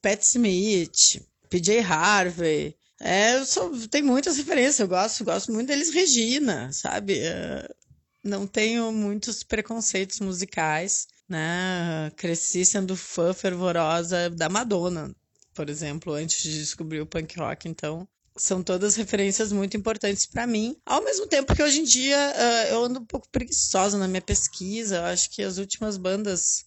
Pat 0.02 0.21
Smith, 0.21 1.21
PJ 1.50 1.80
Harvey. 1.80 2.76
É, 3.00 3.43
sou, 3.43 3.71
tem 3.88 4.02
muitas 4.02 4.38
referências, 4.38 4.80
eu 4.80 4.88
gosto, 4.88 5.24
gosto 5.24 5.52
muito 5.52 5.67
deles, 5.67 5.93
Regina, 5.93 6.71
sabe? 6.71 7.19
Uh, 7.19 7.76
não 8.24 8.48
tenho 8.48 8.91
muitos 8.91 9.43
preconceitos 9.43 10.19
musicais, 10.19 11.08
né? 11.28 12.12
Cresci 12.15 12.65
sendo 12.65 12.95
fã 12.95 13.34
fervorosa 13.34 14.30
da 14.30 14.50
Madonna, 14.50 15.13
por 15.54 15.69
exemplo, 15.69 16.13
antes 16.13 16.41
de 16.41 16.58
descobrir 16.58 17.02
o 17.02 17.06
punk 17.06 17.38
rock, 17.38 17.67
então 17.67 18.08
são 18.38 18.62
todas 18.62 18.95
referências 18.95 19.52
muito 19.52 19.78
importantes 19.78 20.26
para 20.26 20.45
mim. 20.45 20.76
Ao 20.86 21.04
mesmo 21.04 21.26
tempo 21.26 21.56
que 21.56 21.63
hoje 21.63 21.80
em 21.80 21.84
dia 21.84 22.17
uh, 22.17 22.74
eu 22.74 22.84
ando 22.84 23.00
um 23.00 23.06
pouco 23.06 23.30
preguiçosa 23.30 23.98
na 23.98 24.08
minha 24.08 24.21
pesquisa. 24.21 24.98
Eu 24.98 25.04
acho 25.06 25.30
que 25.30 25.41
as 25.41 25.58
últimas 25.58 25.98
bandas 25.98 26.65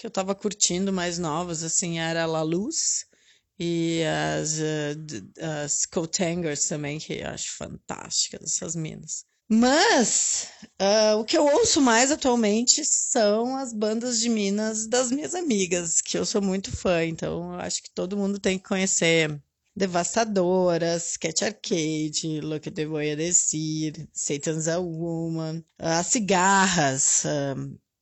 que 0.00 0.06
eu 0.06 0.08
estava 0.08 0.34
curtindo 0.34 0.90
mais 0.90 1.18
novas 1.18 1.62
assim 1.62 1.98
era 1.98 2.24
La 2.24 2.40
Luz 2.40 3.04
e 3.58 4.00
as, 4.40 4.58
uh, 4.58 5.62
as 5.62 5.84
Coatangers 5.84 6.66
também, 6.66 6.98
que 6.98 7.12
eu 7.12 7.28
acho 7.28 7.54
fantásticas 7.58 8.54
essas 8.54 8.74
minas. 8.74 9.26
Mas 9.46 10.48
uh, 10.80 11.18
o 11.18 11.24
que 11.24 11.36
eu 11.36 11.44
ouço 11.44 11.82
mais 11.82 12.10
atualmente 12.10 12.82
são 12.82 13.54
as 13.56 13.74
bandas 13.74 14.20
de 14.20 14.30
Minas 14.30 14.86
das 14.86 15.10
minhas 15.10 15.34
amigas, 15.34 16.00
que 16.00 16.16
eu 16.16 16.24
sou 16.24 16.40
muito 16.40 16.74
fã, 16.74 17.04
então 17.04 17.52
eu 17.52 17.60
acho 17.60 17.82
que 17.82 17.90
todo 17.90 18.16
mundo 18.16 18.38
tem 18.38 18.56
que 18.56 18.66
conhecer 18.66 19.38
Devastadoras, 19.76 21.18
Cat 21.18 21.44
Arcade, 21.44 22.40
Look 22.40 22.70
the 22.70 22.86
Way 22.86 23.12
I 23.12 23.16
Decide, 23.16 24.08
Satan's 24.14 24.66
a 24.66 24.78
Woman, 24.78 25.62
As 25.78 26.06
Cigarras, 26.06 27.26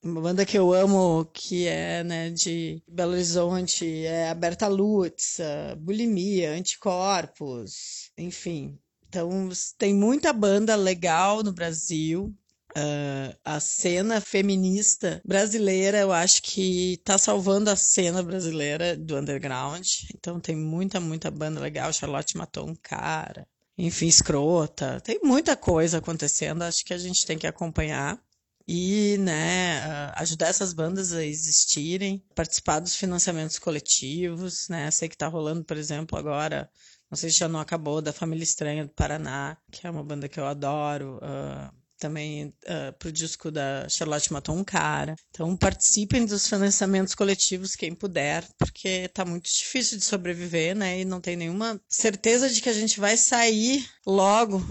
uma 0.02 0.20
banda 0.20 0.46
que 0.46 0.58
eu 0.58 0.72
amo, 0.72 1.24
que 1.32 1.66
é 1.66 2.04
né, 2.04 2.30
de 2.30 2.82
Belo 2.88 3.12
Horizonte, 3.12 4.04
é 4.04 4.30
a 4.30 4.34
Berta 4.34 4.68
Lutz, 4.68 5.38
Bulimia, 5.78 6.52
Anticorpos, 6.52 8.10
enfim. 8.16 8.78
Então, 9.08 9.48
tem 9.76 9.94
muita 9.94 10.32
banda 10.32 10.76
legal 10.76 11.42
no 11.42 11.52
Brasil, 11.52 12.34
Uh, 12.76 13.34
a 13.44 13.58
cena 13.58 14.20
feminista 14.20 15.22
brasileira, 15.24 15.98
eu 15.98 16.12
acho 16.12 16.42
que 16.42 16.92
está 16.92 17.16
salvando 17.16 17.70
a 17.70 17.76
cena 17.76 18.22
brasileira 18.22 18.94
do 18.96 19.16
underground. 19.16 19.86
Então 20.14 20.38
tem 20.38 20.54
muita, 20.54 21.00
muita 21.00 21.30
banda 21.30 21.60
legal. 21.60 21.92
Charlotte 21.92 22.36
matou 22.36 22.68
um 22.68 22.76
cara. 22.76 23.48
Enfim, 23.76 24.06
escrota. 24.06 25.00
Tem 25.00 25.18
muita 25.24 25.56
coisa 25.56 25.98
acontecendo. 25.98 26.62
Acho 26.62 26.84
que 26.84 26.92
a 26.92 26.98
gente 26.98 27.24
tem 27.24 27.38
que 27.38 27.46
acompanhar 27.46 28.20
e 28.68 29.16
né, 29.16 29.80
uh, 29.80 30.12
ajudar 30.16 30.48
essas 30.48 30.74
bandas 30.74 31.14
a 31.14 31.24
existirem, 31.24 32.22
participar 32.34 32.80
dos 32.80 32.94
financiamentos 32.94 33.58
coletivos, 33.58 34.68
né? 34.68 34.90
Sei 34.90 35.08
que 35.08 35.14
está 35.14 35.26
rolando, 35.26 35.64
por 35.64 35.78
exemplo, 35.78 36.18
agora, 36.18 36.70
não 37.10 37.16
sei 37.16 37.30
se 37.30 37.38
já 37.38 37.48
não 37.48 37.60
acabou, 37.60 38.02
da 38.02 38.12
Família 38.12 38.44
Estranha 38.44 38.84
do 38.84 38.92
Paraná, 38.92 39.56
que 39.72 39.86
é 39.86 39.90
uma 39.90 40.04
banda 40.04 40.28
que 40.28 40.38
eu 40.38 40.46
adoro. 40.46 41.16
Uh, 41.16 41.78
também 41.98 42.46
uh, 42.46 42.52
ah, 42.68 42.92
para 42.92 43.08
o 43.08 43.12
disco 43.12 43.50
da 43.50 43.88
Charlotte 43.88 44.32
Matou 44.32 44.54
um 44.54 44.62
Cara. 44.62 45.16
Então 45.30 45.56
participem 45.56 46.24
dos 46.24 46.46
financiamentos 46.48 47.12
coletivos 47.14 47.74
quem 47.74 47.92
puder, 47.92 48.46
porque 48.56 48.88
está 49.06 49.24
muito 49.24 49.50
difícil 49.50 49.98
de 49.98 50.04
sobreviver, 50.04 50.76
né? 50.76 51.00
E 51.00 51.04
não 51.04 51.20
tem 51.20 51.36
nenhuma 51.36 51.80
certeza 51.88 52.48
de 52.48 52.60
que 52.60 52.68
a 52.68 52.72
gente 52.72 53.00
vai 53.00 53.16
sair 53.16 53.84
logo 54.06 54.64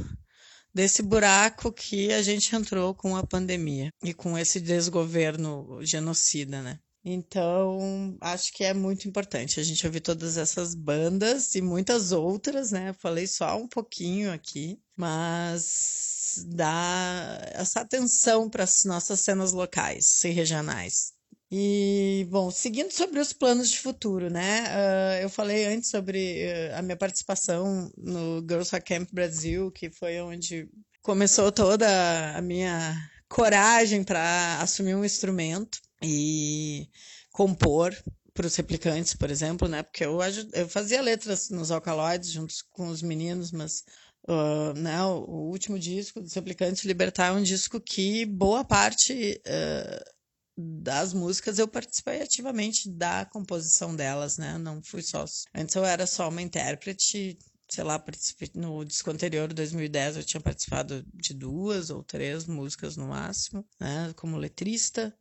desse 0.77 1.01
buraco 1.01 1.71
que 1.71 2.13
a 2.13 2.21
gente 2.21 2.55
entrou 2.55 2.93
com 2.93 3.15
a 3.15 3.25
pandemia 3.25 3.89
e 4.03 4.13
com 4.13 4.37
esse 4.37 4.59
desgoverno 4.59 5.79
genocida, 5.81 6.61
né? 6.61 6.79
Então, 7.03 8.15
acho 8.21 8.53
que 8.53 8.63
é 8.63 8.75
muito 8.75 9.07
importante 9.07 9.59
a 9.59 9.63
gente 9.63 9.83
ouvir 9.87 10.01
todas 10.01 10.37
essas 10.37 10.75
bandas 10.75 11.55
e 11.55 11.61
muitas 11.63 12.11
outras, 12.11 12.71
né? 12.71 12.93
Falei 12.93 13.25
só 13.25 13.57
um 13.57 13.67
pouquinho 13.67 14.31
aqui, 14.31 14.79
mas 14.95 16.43
dar 16.49 17.39
essa 17.53 17.81
atenção 17.81 18.47
para 18.47 18.63
as 18.63 18.83
nossas 18.85 19.19
cenas 19.21 19.53
locais 19.53 20.23
e 20.25 20.29
regionais. 20.29 21.16
E, 21.49 22.27
bom, 22.29 22.51
seguindo 22.51 22.91
sobre 22.91 23.21
os 23.21 23.31
planos 23.31 23.71
de 23.71 23.79
futuro, 23.79 24.29
né? 24.29 24.63
Uh, 24.63 25.23
eu 25.23 25.29
falei 25.29 25.65
antes 25.65 25.89
sobre 25.89 26.45
uh, 26.45 26.75
a 26.77 26.81
minha 26.81 26.97
participação 26.97 27.89
no 27.97 28.39
Girls 28.39 28.69
Rock 28.69 28.85
Camp 28.85 29.09
Brasil, 29.13 29.71
que 29.71 29.89
foi 29.89 30.19
onde 30.19 30.69
começou 31.01 31.49
toda 31.49 31.87
a 32.35 32.41
minha 32.41 32.93
coragem 33.29 34.03
para 34.03 34.59
assumir 34.61 34.95
um 34.95 35.05
instrumento 35.05 35.79
e 36.03 36.89
compor 37.31 37.95
para 38.33 38.45
os 38.45 38.55
replicantes, 38.57 39.13
por 39.13 39.31
exemplo, 39.31 39.69
né? 39.69 39.83
Porque 39.83 40.03
eu, 40.03 40.19
eu 40.53 40.67
fazia 40.67 41.01
letras 41.01 41.49
nos 41.49 41.71
alcaloides 41.71 42.29
juntos 42.29 42.61
com 42.61 42.87
os 42.87 43.01
meninos, 43.01 43.51
mas 43.51 43.83
Uh, 44.29 44.73
né, 44.73 45.01
o, 45.05 45.47
último 45.49 45.79
disco 45.79 46.19
dos 46.19 46.33
Replicantes 46.33 46.83
Libertar 46.83 47.27
é 47.27 47.31
um 47.31 47.41
disco 47.41 47.79
que 47.79 48.25
boa 48.25 48.61
parte 48.65 49.41
uh, 49.47 50.16
das 50.57 51.13
músicas 51.13 51.59
eu 51.59 51.67
participei 51.67 52.21
ativamente 52.21 52.89
da 52.89 53.25
composição 53.25 53.95
delas, 53.95 54.37
né? 54.37 54.57
Não 54.57 54.81
fui 54.81 55.03
só. 55.03 55.23
Antes 55.53 55.75
eu 55.75 55.85
era 55.85 56.07
só 56.07 56.29
uma 56.29 56.41
intérprete, 56.41 57.37
sei 57.69 57.83
lá, 57.83 57.99
participei 57.99 58.49
no 58.55 58.83
disco 58.83 59.11
anterior, 59.11 59.53
2010, 59.53 60.17
eu 60.17 60.23
tinha 60.23 60.41
participado 60.41 61.05
de 61.13 61.33
duas 61.33 61.91
ou 61.91 62.03
três 62.03 62.45
músicas 62.47 62.97
no 62.97 63.09
máximo, 63.09 63.63
né? 63.79 64.11
Como 64.15 64.37
letrista. 64.37 65.15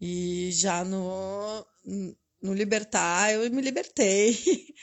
E 0.00 0.50
já 0.52 0.84
no, 0.84 1.64
no 2.42 2.52
Libertar 2.52 3.32
eu 3.32 3.50
me 3.50 3.62
libertei. 3.62 4.36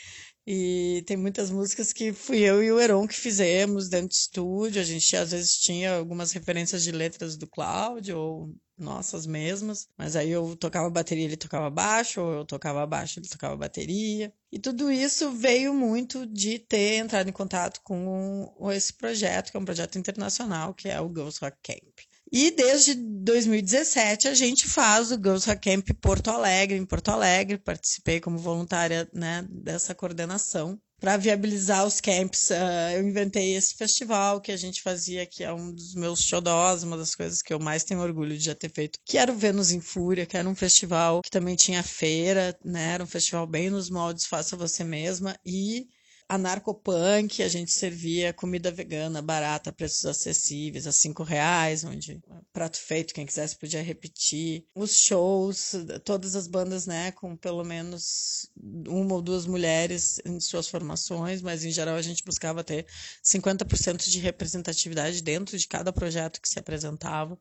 E 0.45 1.03
tem 1.07 1.15
muitas 1.15 1.49
músicas 1.49 1.93
que 1.93 2.11
fui 2.11 2.39
eu 2.39 2.61
e 2.61 2.69
o 2.69 2.77
Heron 2.77 3.07
que 3.07 3.15
fizemos 3.15 3.87
dentro 3.87 4.09
do 4.09 4.11
estúdio. 4.11 4.81
A 4.81 4.83
gente 4.83 5.15
às 5.15 5.31
vezes 5.31 5.57
tinha 5.57 5.95
algumas 5.95 6.33
referências 6.33 6.83
de 6.83 6.91
letras 6.91 7.37
do 7.37 7.47
Cláudio 7.47 8.17
ou 8.17 8.55
nossas 8.77 9.25
mesmas. 9.25 9.87
Mas 9.97 10.15
aí 10.15 10.31
eu 10.31 10.55
tocava 10.55 10.89
bateria, 10.89 11.25
ele 11.25 11.37
tocava 11.37 11.69
baixo, 11.69 12.21
ou 12.21 12.33
eu 12.33 12.45
tocava 12.45 12.85
baixo, 12.85 13.19
ele 13.19 13.27
tocava 13.27 13.55
bateria. 13.55 14.33
E 14.51 14.59
tudo 14.59 14.91
isso 14.91 15.31
veio 15.31 15.73
muito 15.73 16.25
de 16.25 16.59
ter 16.59 16.97
entrado 16.97 17.29
em 17.29 17.33
contato 17.33 17.81
com 17.83 18.53
esse 18.71 18.93
projeto, 18.93 19.51
que 19.51 19.57
é 19.57 19.59
um 19.59 19.65
projeto 19.65 19.97
internacional, 19.97 20.73
que 20.73 20.87
é 20.89 20.99
o 20.99 21.09
Ghost 21.09 21.39
Rock 21.43 21.57
Camp. 21.63 21.99
E 22.35 22.49
desde 22.49 22.95
2017 22.95 24.27
a 24.27 24.33
gente 24.33 24.67
faz 24.67 25.11
o 25.11 25.15
Girls 25.15 25.47
Rock 25.47 25.69
Camp 25.69 25.87
Porto 26.01 26.31
Alegre, 26.31 26.75
em 26.75 26.85
Porto 26.85 27.09
Alegre. 27.09 27.59
Participei 27.59 28.19
como 28.19 28.39
voluntária 28.39 29.07
né, 29.13 29.45
dessa 29.47 29.93
coordenação. 29.93 30.81
Para 31.03 31.17
viabilizar 31.17 31.85
os 31.85 31.99
camps, 31.99 32.49
uh, 32.49 32.93
eu 32.95 33.05
inventei 33.05 33.57
esse 33.57 33.75
festival 33.75 34.39
que 34.39 34.53
a 34.53 34.55
gente 34.55 34.81
fazia, 34.81 35.25
que 35.25 35.43
é 35.43 35.51
um 35.51 35.73
dos 35.73 35.93
meus 35.95 36.21
xodós, 36.21 36.81
uma 36.81 36.95
das 36.95 37.13
coisas 37.13 37.41
que 37.41 37.53
eu 37.53 37.59
mais 37.59 37.83
tenho 37.83 37.99
orgulho 37.99 38.37
de 38.37 38.45
já 38.45 38.55
ter 38.55 38.71
feito, 38.71 38.97
que 39.05 39.17
era 39.17 39.29
o 39.29 39.35
Vênus 39.35 39.73
em 39.73 39.81
Fúria, 39.81 40.25
que 40.25 40.37
era 40.37 40.47
um 40.47 40.55
festival 40.55 41.21
que 41.21 41.29
também 41.29 41.57
tinha 41.57 41.83
feira, 41.83 42.57
né? 42.63 42.93
Era 42.93 43.03
um 43.03 43.07
festival 43.07 43.45
bem 43.45 43.69
nos 43.69 43.89
moldes, 43.89 44.25
faça 44.25 44.55
você 44.55 44.81
mesma. 44.85 45.35
E 45.45 45.89
anarcopunk, 46.27 47.41
a 47.41 47.47
gente 47.47 47.71
servia 47.71 48.33
comida 48.33 48.71
vegana, 48.71 49.21
barata, 49.21 49.71
preços 49.71 50.05
acessíveis, 50.05 50.87
a 50.87 50.91
cinco 50.91 51.23
reais, 51.23 51.83
onde 51.83 52.21
prato 52.51 52.77
feito, 52.77 53.13
quem 53.13 53.25
quisesse 53.25 53.57
podia 53.57 53.81
repetir. 53.81 54.65
Os 54.75 54.95
shows, 54.95 55.73
todas 56.03 56.35
as 56.35 56.47
bandas, 56.47 56.85
né, 56.85 57.11
com 57.11 57.35
pelo 57.35 57.63
menos 57.63 58.51
uma 58.87 59.15
ou 59.15 59.21
duas 59.21 59.45
mulheres 59.45 60.19
em 60.25 60.39
suas 60.39 60.67
formações, 60.67 61.41
mas 61.41 61.63
em 61.63 61.71
geral 61.71 61.95
a 61.95 62.01
gente 62.01 62.23
buscava 62.23 62.63
ter 62.63 62.85
50% 63.23 64.09
de 64.09 64.19
representatividade 64.19 65.21
dentro 65.21 65.57
de 65.57 65.67
cada 65.67 65.91
projeto 65.93 66.41
que 66.41 66.49
se 66.49 66.59
apresentava. 66.59 67.37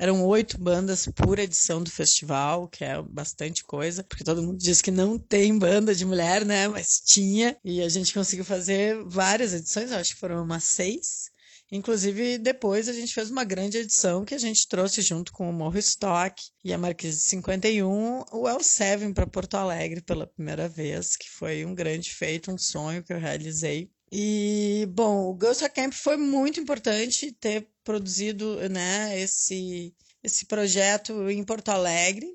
Eram 0.00 0.24
oito 0.24 0.56
bandas 0.56 1.06
por 1.14 1.38
edição 1.38 1.82
do 1.82 1.90
festival, 1.90 2.66
que 2.68 2.82
é 2.82 3.02
bastante 3.02 3.62
coisa, 3.62 4.02
porque 4.02 4.24
todo 4.24 4.42
mundo 4.42 4.56
diz 4.56 4.80
que 4.80 4.90
não 4.90 5.18
tem 5.18 5.58
banda 5.58 5.94
de 5.94 6.06
mulher, 6.06 6.42
né? 6.42 6.66
Mas 6.68 7.02
tinha, 7.04 7.54
e 7.62 7.82
a 7.82 7.88
gente 7.90 8.14
conseguiu 8.14 8.42
fazer 8.42 8.96
várias 9.04 9.52
edições, 9.52 9.92
acho 9.92 10.14
que 10.14 10.20
foram 10.20 10.42
umas 10.42 10.64
seis. 10.64 11.30
Inclusive, 11.70 12.38
depois 12.38 12.88
a 12.88 12.94
gente 12.94 13.12
fez 13.12 13.30
uma 13.30 13.44
grande 13.44 13.76
edição 13.76 14.24
que 14.24 14.34
a 14.34 14.38
gente 14.38 14.66
trouxe 14.66 15.02
junto 15.02 15.32
com 15.32 15.50
o 15.50 15.52
Morro 15.52 15.78
Stock 15.78 16.42
e 16.64 16.72
a 16.72 16.78
Marquise 16.78 17.20
51 17.20 18.24
o 18.32 18.44
L7 18.44 19.12
para 19.12 19.26
Porto 19.26 19.56
Alegre 19.56 20.00
pela 20.00 20.26
primeira 20.26 20.66
vez, 20.66 21.14
que 21.14 21.28
foi 21.28 21.66
um 21.66 21.74
grande 21.74 22.08
feito, 22.08 22.50
um 22.50 22.56
sonho 22.56 23.04
que 23.04 23.12
eu 23.12 23.18
realizei. 23.18 23.90
E, 24.12 24.86
bom, 24.90 25.28
o 25.28 25.34
Ghost 25.34 25.68
Camp 25.70 25.92
foi 25.92 26.16
muito 26.16 26.58
importante 26.58 27.30
ter 27.32 27.68
produzido 27.84 28.56
né, 28.68 29.18
esse, 29.20 29.94
esse 30.22 30.46
projeto 30.46 31.30
em 31.30 31.44
Porto 31.44 31.68
Alegre. 31.68 32.26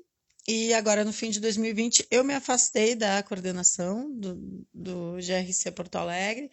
E 0.48 0.72
agora, 0.72 1.04
no 1.04 1.12
fim 1.12 1.30
de 1.30 1.40
2020, 1.40 2.06
eu 2.10 2.24
me 2.24 2.32
afastei 2.32 2.94
da 2.94 3.22
coordenação 3.22 4.10
do, 4.18 4.64
do 4.72 5.16
GRC 5.16 5.72
Porto 5.72 5.96
Alegre, 5.96 6.50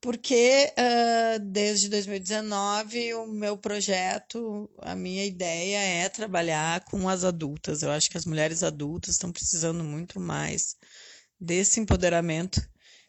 porque 0.00 0.72
uh, 0.72 1.40
desde 1.40 1.88
2019 1.88 3.14
o 3.14 3.26
meu 3.26 3.56
projeto, 3.56 4.70
a 4.78 4.94
minha 4.94 5.24
ideia 5.24 5.78
é 5.78 6.08
trabalhar 6.08 6.84
com 6.84 7.08
as 7.08 7.24
adultas. 7.24 7.82
Eu 7.82 7.90
acho 7.90 8.10
que 8.10 8.18
as 8.18 8.26
mulheres 8.26 8.62
adultas 8.62 9.14
estão 9.14 9.32
precisando 9.32 9.82
muito 9.82 10.20
mais 10.20 10.76
desse 11.40 11.80
empoderamento 11.80 12.60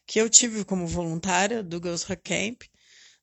que 0.06 0.20
eu 0.20 0.30
tive 0.30 0.66
como 0.66 0.88
voluntária 0.88 1.63
do 1.63 1.78
Girls 1.78 2.06
Rock 2.06 2.24
Camp, 2.24 2.63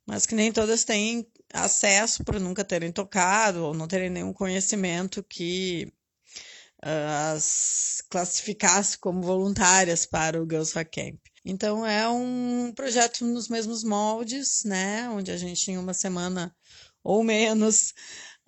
mas 0.06 0.26
que 0.26 0.34
nem 0.34 0.52
todas 0.52 0.84
têm 0.84 1.26
acesso 1.52 2.24
por 2.24 2.38
nunca 2.40 2.64
terem 2.64 2.92
tocado 2.92 3.64
ou 3.64 3.74
não 3.74 3.88
terem 3.88 4.10
nenhum 4.10 4.32
conhecimento 4.32 5.22
que 5.22 5.92
uh, 6.84 7.32
as 7.34 8.02
classificasse 8.10 8.98
como 8.98 9.22
voluntárias 9.22 10.06
para 10.06 10.42
o 10.42 10.46
Girls 10.48 10.74
Rock 10.74 10.90
Camp. 10.90 11.20
Então 11.44 11.86
é 11.86 12.08
um 12.08 12.72
projeto 12.74 13.24
nos 13.24 13.48
mesmos 13.48 13.84
moldes, 13.84 14.62
né, 14.64 15.08
onde 15.10 15.30
a 15.30 15.36
gente 15.36 15.70
em 15.70 15.78
uma 15.78 15.94
semana 15.94 16.54
ou 17.02 17.24
menos 17.24 17.94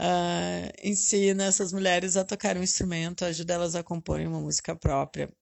uh, 0.01 0.73
ensina 0.83 1.45
essas 1.45 1.73
mulheres 1.73 2.17
a 2.17 2.25
tocar 2.25 2.57
um 2.57 2.63
instrumento, 2.63 3.25
ajuda 3.25 3.55
elas 3.55 3.75
a 3.75 3.83
comporem 3.83 4.27
uma 4.27 4.41
música 4.41 4.77
própria 4.77 5.33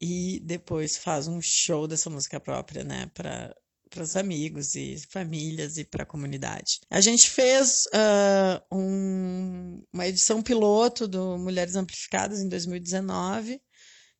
e 0.00 0.40
depois 0.44 0.96
faz 0.96 1.26
um 1.28 1.40
show 1.40 1.86
dessa 1.86 2.10
música 2.10 2.38
própria, 2.40 2.84
né, 2.84 3.10
para 3.14 3.54
para 3.88 4.02
os 4.02 4.16
amigos 4.16 4.74
e 4.74 4.96
famílias 5.08 5.78
e 5.78 5.84
para 5.84 6.02
a 6.02 6.06
comunidade. 6.06 6.80
A 6.90 7.00
gente 7.00 7.30
fez 7.30 7.86
uh, 7.86 8.76
um, 8.76 9.82
uma 9.92 10.06
edição 10.06 10.42
piloto 10.42 11.06
do 11.06 11.38
Mulheres 11.38 11.76
Amplificadas 11.76 12.40
em 12.40 12.48
2019, 12.48 13.60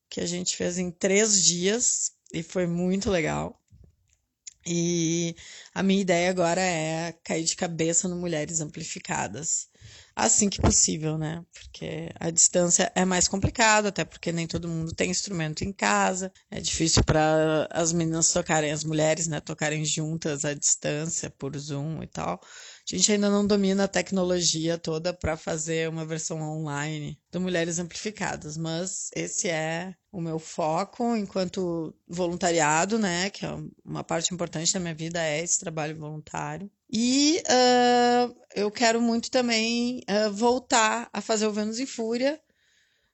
que 0.09 0.21
a 0.21 0.27
gente 0.27 0.57
fez 0.57 0.79
em 0.79 0.91
três 0.91 1.43
dias 1.43 2.13
e 2.33 2.43
foi 2.43 2.67
muito 2.67 3.11
legal. 3.11 3.61
E 4.67 5.37
a 5.75 5.83
minha 5.83 6.01
ideia 6.01 6.31
agora 6.31 6.61
é 6.61 7.13
cair 7.23 7.45
de 7.45 7.55
cabeça 7.55 8.09
no 8.09 8.17
Mulheres 8.17 8.61
Amplificadas 8.61 9.69
assim 10.17 10.49
que 10.49 10.61
possível, 10.61 11.19
né? 11.19 11.45
Porque 11.53 12.11
a 12.19 12.31
distância 12.31 12.91
é 12.95 13.05
mais 13.05 13.29
complicado, 13.29 13.87
até 13.87 14.05
porque 14.05 14.33
nem 14.33 14.47
todo 14.47 14.67
mundo 14.67 14.95
tem 14.95 15.11
instrumento 15.11 15.63
em 15.63 15.73
casa. 15.73 16.33
É 16.51 16.59
difícil 16.59 17.05
para 17.05 17.69
as 17.71 17.93
meninas 17.93 18.33
tocarem, 18.33 18.73
as 18.73 18.83
mulheres, 18.83 19.29
né, 19.29 19.41
tocarem 19.41 19.85
juntas 19.85 20.45
à 20.47 20.55
distância 20.55 21.29
por 21.31 21.57
Zoom 21.59 22.03
e 22.03 22.07
tal. 22.07 22.41
A 22.43 22.97
gente 22.97 23.13
ainda 23.13 23.29
não 23.29 23.47
domina 23.47 23.85
a 23.85 23.89
tecnologia 23.89 24.79
toda 24.79 25.13
para 25.13 25.37
fazer 25.37 25.89
uma 25.89 26.07
versão 26.07 26.41
online 26.41 27.21
do 27.31 27.41
Mulheres 27.41 27.79
Amplificadas, 27.79 28.57
mas 28.57 29.11
esse 29.15 29.49
é 29.49 29.95
o 30.17 30.21
meu 30.21 30.39
foco 30.39 31.15
enquanto 31.15 31.95
voluntariado, 32.09 32.99
né? 32.99 33.29
Que 33.29 33.45
é 33.45 33.55
uma 33.85 34.03
parte 34.03 34.33
importante 34.33 34.73
da 34.73 34.81
minha 34.81 34.95
vida 34.95 35.23
é 35.23 35.43
esse 35.43 35.61
trabalho 35.61 35.95
voluntário. 35.95 36.71
E 36.91 37.43
uh, 37.47 38.35
eu 38.55 38.71
quero 38.71 38.99
muito 38.99 39.31
também 39.31 40.01
uh, 40.09 40.33
voltar 40.33 41.11
a 41.13 41.21
fazer 41.21 41.47
o 41.47 41.53
Vênus 41.53 41.79
em 41.79 41.85
Fúria. 41.85 42.41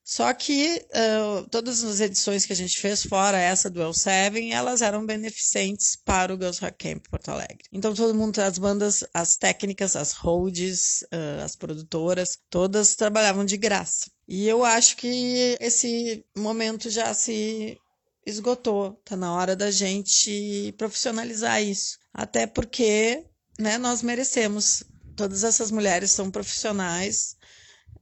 Só 0.05 0.33
que 0.35 0.85
uh, 0.91 1.49
todas 1.49 1.85
as 1.85 2.01
edições 2.01 2.45
que 2.45 2.53
a 2.53 2.57
gente 2.57 2.79
fez, 2.79 3.05
fora 3.05 3.39
essa 3.39 3.71
do 3.71 3.81
L7, 3.81 4.51
elas 4.51 4.83
eram 4.83 5.07
beneficentes 5.07 5.97
para 5.97 6.35
o 6.35 6.37
Girls 6.37 6.61
Rock 6.61 6.77
Camp 6.79 7.07
Porto 7.09 7.29
Alegre. 7.31 7.65
Então 7.73 7.95
todo 7.95 8.15
mundo, 8.15 8.39
as 8.41 8.59
bandas, 8.59 9.05
as 9.15 9.37
técnicas, 9.37 9.95
as 9.95 10.13
holds, 10.13 11.05
as 11.45 11.55
produtoras, 11.55 12.39
todas 12.51 12.97
trabalhavam 12.97 13.45
de 13.45 13.57
graça. 13.57 14.11
E 14.27 14.49
eu 14.49 14.65
acho 14.65 14.97
que 14.97 15.57
esse 15.61 16.25
momento 16.37 16.91
já 16.91 17.15
se 17.15 17.79
esgotou. 18.27 19.01
Tá 19.05 19.17
na 19.17 19.35
hora 19.35 19.55
da 19.55 19.71
gente 19.71 20.75
profissionalizar 20.77 21.63
isso. 21.63 21.99
Até 22.13 22.47
porque 22.47 23.25
né, 23.59 23.79
nós 23.79 24.03
merecemos. 24.03 24.83
Todas 25.15 25.45
essas 25.45 25.71
mulheres 25.71 26.11
são 26.11 26.31
profissionais 26.31 27.37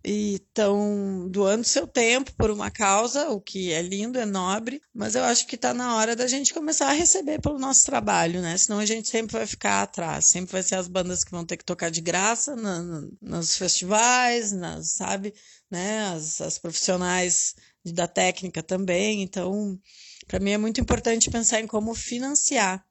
e 0.02 0.36
estão 0.36 1.28
doando 1.28 1.64
seu 1.64 1.86
tempo 1.86 2.32
por 2.34 2.50
uma 2.50 2.70
causa, 2.70 3.28
o 3.28 3.40
que 3.40 3.70
é 3.72 3.82
lindo, 3.82 4.18
é 4.18 4.24
nobre, 4.24 4.80
mas 4.94 5.14
eu 5.14 5.22
acho 5.24 5.46
que 5.46 5.56
está 5.56 5.74
na 5.74 5.96
hora 5.96 6.16
da 6.16 6.26
gente 6.26 6.54
começar 6.54 6.88
a 6.88 6.94
receber 6.94 7.40
pelo 7.40 7.58
nosso 7.58 7.84
trabalho, 7.84 8.40
né? 8.40 8.56
Senão 8.56 8.78
a 8.78 8.86
gente 8.86 9.08
sempre 9.08 9.36
vai 9.36 9.46
ficar 9.46 9.82
atrás, 9.82 10.26
sempre 10.26 10.52
vai 10.52 10.62
ser 10.62 10.76
as 10.76 10.88
bandas 10.88 11.22
que 11.22 11.30
vão 11.30 11.44
ter 11.44 11.58
que 11.58 11.64
tocar 11.64 11.90
de 11.90 12.00
graça 12.00 12.56
na, 12.56 12.82
na, 12.82 13.08
nos 13.20 13.56
festivais, 13.56 14.52
nas, 14.52 14.92
sabe, 14.92 15.34
né? 15.70 16.06
As, 16.14 16.40
as 16.40 16.58
profissionais 16.58 17.54
da 17.84 18.08
técnica 18.08 18.62
também. 18.62 19.22
Então, 19.22 19.78
para 20.26 20.40
mim 20.40 20.52
é 20.52 20.58
muito 20.58 20.80
importante 20.80 21.30
pensar 21.30 21.60
em 21.60 21.66
como 21.66 21.94
financiar 21.94 22.84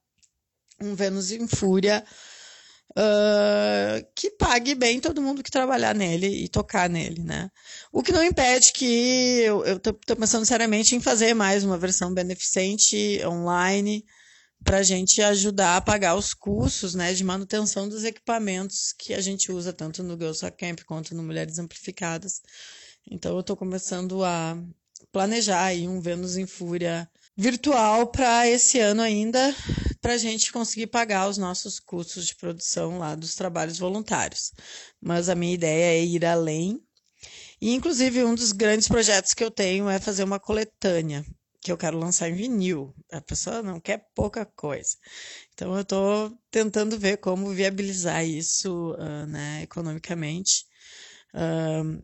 um 0.82 0.96
Vênus 0.96 1.32
em 1.32 1.48
Fúria 1.48 2.06
uh, 2.92 4.06
que 4.16 4.32
pague 4.32 4.76
bem 4.76 5.00
todo 5.00 5.22
mundo 5.22 5.44
que 5.44 5.52
trabalhar 5.52 5.94
nele 5.96 6.28
e 6.28 6.48
tocar 6.48 6.90
nele, 6.90 7.22
né? 7.22 7.52
O 7.92 8.02
que 8.02 8.12
não 8.12 8.24
impede 8.24 8.72
que 8.74 9.42
eu, 9.42 9.64
eu 9.66 9.80
tô, 9.80 9.94
tô 9.94 10.16
pensando 10.16 10.46
seriamente 10.46 10.96
em 10.96 11.02
fazer 11.02 11.34
mais 11.34 11.64
uma 11.64 11.78
versão 11.78 12.14
beneficente 12.14 13.22
online 13.26 14.06
para 14.64 14.80
a 14.80 14.84
gente 14.84 15.22
ajudar 15.22 15.78
a 15.78 15.82
pagar 15.82 16.16
os 16.16 16.34
custos 16.34 16.94
né, 16.94 17.14
de 17.14 17.24
manutenção 17.24 17.88
dos 17.88 18.04
equipamentos 18.04 18.94
que 18.98 19.14
a 19.14 19.22
gente 19.22 19.52
usa 19.52 19.72
tanto 19.72 20.04
no 20.04 20.18
Girls 20.18 20.44
Rock 20.44 20.58
Camp 20.58 20.82
quanto 20.86 21.16
no 21.16 21.24
Mulheres 21.24 21.60
Amplificadas. 21.60 22.42
Então 23.10 23.34
eu 23.34 23.40
estou 23.40 23.56
começando 23.56 24.24
a 24.24 24.58
planejar 25.12 25.64
aí 25.64 25.88
um 25.88 26.02
Vênus 26.02 26.36
em 26.38 26.46
Fúria 26.46 27.10
virtual 27.40 28.08
para 28.08 28.50
esse 28.50 28.80
ano 28.80 29.02
ainda, 29.02 29.56
para 30.02 30.14
a 30.14 30.18
gente 30.18 30.52
conseguir 30.52 30.88
pagar 30.88 31.30
os 31.30 31.38
nossos 31.38 31.80
custos 31.80 32.28
de 32.28 32.36
produção 32.36 33.00
lá 33.00 33.16
dos 33.16 33.34
trabalhos 33.34 33.80
voluntários. 33.80 34.52
Mas 35.02 35.30
a 35.30 35.36
minha 35.36 35.54
ideia 35.54 35.98
é 35.98 36.04
ir 36.04 36.26
além. 36.26 36.84
E, 37.62 37.74
inclusive, 37.74 38.26
um 38.26 38.36
dos 38.36 38.52
grandes 38.52 38.90
projetos 38.90 39.34
que 39.34 39.42
eu 39.42 39.50
tenho 39.50 39.88
é 39.90 40.00
fazer 40.00 40.26
uma 40.26 40.38
coletânea, 40.38 41.26
que 41.62 41.72
eu 41.72 41.78
quero 41.78 41.98
lançar 41.98 42.30
em 42.30 42.36
vinil. 42.36 42.94
A 43.10 43.22
pessoa 43.22 43.64
não 43.64 43.80
quer 43.80 44.06
pouca 44.14 44.46
coisa. 44.46 44.98
Então, 45.54 45.74
eu 45.76 45.82
estou 45.82 46.38
tentando 46.52 47.00
ver 47.00 47.18
como 47.18 47.52
viabilizar 47.52 48.26
isso 48.26 48.92
uh, 48.96 49.26
né, 49.28 49.64
economicamente. 49.64 50.66
Uh, 51.34 52.04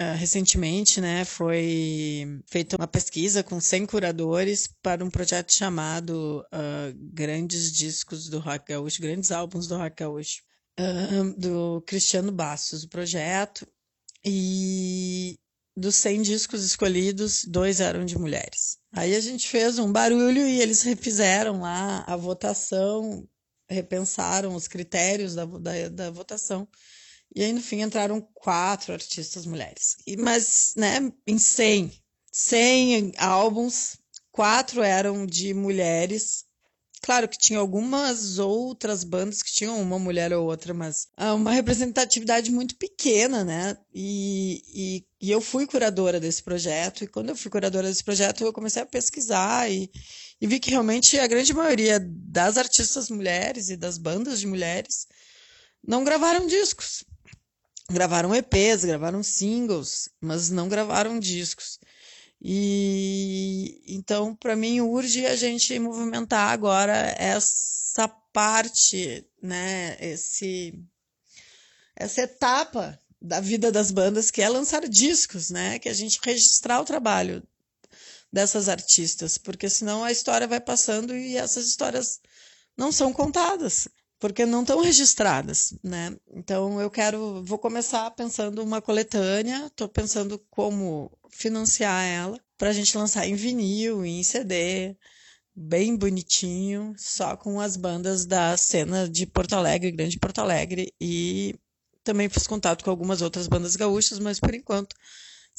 Uh, 0.00 0.14
recentemente, 0.16 1.00
né, 1.00 1.24
foi 1.24 2.40
feita 2.46 2.76
uma 2.76 2.86
pesquisa 2.86 3.42
com 3.42 3.60
100 3.60 3.86
curadores 3.86 4.68
para 4.80 5.04
um 5.04 5.10
projeto 5.10 5.52
chamado 5.52 6.46
uh, 6.54 6.94
Grandes 7.12 7.72
Discos 7.72 8.28
do 8.28 8.38
Rock 8.38 8.72
Gaúcho, 8.72 9.02
Grandes 9.02 9.32
Álbuns 9.32 9.66
do 9.66 9.76
Rock 9.76 9.96
Gaúcho, 9.96 10.42
uh, 10.78 11.34
do 11.36 11.82
Cristiano 11.84 12.30
Bastos, 12.30 12.84
o 12.84 12.88
projeto. 12.88 13.66
E 14.24 15.36
dos 15.76 15.94
100 15.96 16.22
discos 16.22 16.64
escolhidos, 16.64 17.44
dois 17.44 17.80
eram 17.80 18.04
de 18.04 18.18
mulheres. 18.18 18.78
Aí 18.92 19.14
a 19.14 19.20
gente 19.20 19.48
fez 19.48 19.78
um 19.78 19.90
barulho 19.90 20.46
e 20.46 20.60
eles 20.60 20.82
refizeram 20.82 21.60
lá 21.60 22.04
a 22.06 22.16
votação, 22.16 23.28
repensaram 23.68 24.54
os 24.54 24.66
critérios 24.66 25.34
da, 25.34 25.44
da, 25.44 25.88
da 25.88 26.10
votação 26.10 26.68
e 27.34 27.42
aí, 27.42 27.52
no 27.52 27.60
fim, 27.60 27.82
entraram 27.82 28.26
quatro 28.34 28.92
artistas 28.92 29.44
mulheres. 29.46 29.96
E, 30.06 30.16
mas, 30.16 30.72
né, 30.76 31.12
em 31.26 31.38
100, 31.38 31.92
100 32.32 33.12
álbuns, 33.18 33.98
quatro 34.32 34.82
eram 34.82 35.26
de 35.26 35.52
mulheres. 35.52 36.44
Claro 37.00 37.28
que 37.28 37.38
tinha 37.38 37.60
algumas 37.60 38.38
outras 38.38 39.04
bandas 39.04 39.40
que 39.40 39.52
tinham 39.52 39.80
uma 39.80 39.98
mulher 40.00 40.32
ou 40.32 40.46
outra, 40.46 40.74
mas 40.74 41.06
ah, 41.16 41.34
uma 41.34 41.52
representatividade 41.52 42.50
muito 42.50 42.74
pequena, 42.76 43.44
né? 43.44 43.76
E, 43.94 44.62
e, 44.74 45.06
e, 45.20 45.30
eu 45.30 45.40
fui 45.40 45.64
curadora 45.64 46.18
desse 46.18 46.42
projeto, 46.42 47.04
e 47.04 47.06
quando 47.06 47.28
eu 47.28 47.36
fui 47.36 47.50
curadora 47.50 47.88
desse 47.88 48.02
projeto, 48.02 48.42
eu 48.42 48.52
comecei 48.52 48.82
a 48.82 48.86
pesquisar 48.86 49.70
e, 49.70 49.88
e 50.40 50.46
vi 50.46 50.58
que 50.58 50.70
realmente 50.70 51.18
a 51.18 51.26
grande 51.28 51.54
maioria 51.54 52.00
das 52.00 52.58
artistas 52.58 53.10
mulheres 53.10 53.68
e 53.68 53.76
das 53.76 53.96
bandas 53.96 54.40
de 54.40 54.46
mulheres 54.48 55.06
não 55.86 56.02
gravaram 56.02 56.48
discos 56.48 57.04
gravaram 57.90 58.34
EPs, 58.34 58.84
gravaram 58.84 59.22
singles, 59.22 60.08
mas 60.20 60.50
não 60.50 60.68
gravaram 60.68 61.18
discos. 61.18 61.78
E 62.40 63.82
então, 63.86 64.34
para 64.34 64.54
mim, 64.54 64.80
urge 64.80 65.26
a 65.26 65.34
gente 65.34 65.78
movimentar 65.78 66.52
agora 66.52 66.94
essa 67.18 68.06
parte, 68.32 69.26
né, 69.42 69.96
esse 70.00 70.74
essa 71.96 72.22
etapa 72.22 73.00
da 73.20 73.40
vida 73.40 73.72
das 73.72 73.90
bandas 73.90 74.30
que 74.30 74.40
é 74.40 74.48
lançar 74.48 74.86
discos, 74.88 75.50
né, 75.50 75.78
que 75.80 75.88
a 75.88 75.92
gente 75.92 76.20
registrar 76.22 76.80
o 76.80 76.84
trabalho 76.84 77.42
dessas 78.32 78.68
artistas, 78.68 79.36
porque 79.38 79.68
senão 79.68 80.04
a 80.04 80.12
história 80.12 80.46
vai 80.46 80.60
passando 80.60 81.16
e 81.16 81.36
essas 81.36 81.66
histórias 81.66 82.20
não 82.76 82.92
são 82.92 83.12
contadas, 83.12 83.88
porque 84.18 84.44
não 84.46 84.62
estão 84.62 84.80
registradas, 84.82 85.74
né? 85.82 86.16
Então 86.32 86.80
eu 86.80 86.90
quero, 86.90 87.42
vou 87.44 87.58
começar 87.58 88.10
pensando 88.12 88.62
uma 88.62 88.82
coletânea, 88.82 89.66
estou 89.66 89.88
pensando 89.88 90.38
como 90.50 91.10
financiar 91.30 92.04
ela 92.04 92.40
para 92.56 92.70
a 92.70 92.72
gente 92.72 92.96
lançar 92.96 93.26
em 93.26 93.34
vinil, 93.34 94.04
em 94.04 94.22
CD, 94.22 94.96
bem 95.54 95.96
bonitinho, 95.96 96.94
só 96.96 97.36
com 97.36 97.60
as 97.60 97.76
bandas 97.76 98.26
da 98.26 98.56
cena 98.56 99.08
de 99.08 99.26
Porto 99.26 99.54
Alegre, 99.54 99.92
Grande 99.92 100.18
Porto 100.18 100.40
Alegre 100.40 100.92
e 101.00 101.54
também 102.04 102.28
fiz 102.28 102.46
contato 102.46 102.84
com 102.84 102.90
algumas 102.90 103.22
outras 103.22 103.46
bandas 103.46 103.76
gaúchas, 103.76 104.18
mas 104.18 104.40
por 104.40 104.54
enquanto 104.54 104.96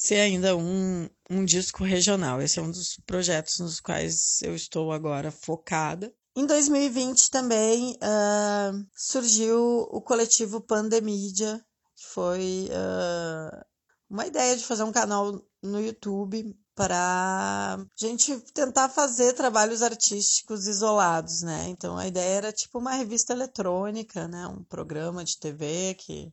ser 0.00 0.20
ainda 0.20 0.56
um, 0.56 1.08
um 1.28 1.44
disco 1.44 1.84
regional. 1.84 2.40
Esse 2.40 2.58
é 2.58 2.62
um 2.62 2.70
dos 2.70 2.96
projetos 3.06 3.58
nos 3.58 3.80
quais 3.80 4.40
eu 4.42 4.54
estou 4.54 4.92
agora 4.92 5.30
focada. 5.30 6.10
Em 6.36 6.46
2020 6.46 7.30
também 7.30 7.96
uh, 7.96 8.86
surgiu 8.94 9.88
o 9.90 10.00
coletivo 10.00 10.60
Pandemídia, 10.60 11.60
que 11.96 12.06
foi 12.06 12.68
uh, 12.70 13.64
uma 14.08 14.26
ideia 14.26 14.56
de 14.56 14.64
fazer 14.64 14.84
um 14.84 14.92
canal 14.92 15.42
no 15.62 15.80
YouTube 15.80 16.56
para 16.74 17.84
gente 17.96 18.40
tentar 18.54 18.88
fazer 18.88 19.34
trabalhos 19.34 19.82
artísticos 19.82 20.66
isolados, 20.66 21.42
né? 21.42 21.68
Então 21.68 21.98
a 21.98 22.06
ideia 22.06 22.36
era 22.36 22.52
tipo 22.52 22.78
uma 22.78 22.92
revista 22.92 23.32
eletrônica, 23.32 24.26
né? 24.28 24.46
Um 24.46 24.62
programa 24.64 25.24
de 25.24 25.38
TV 25.38 25.94
que 25.94 26.32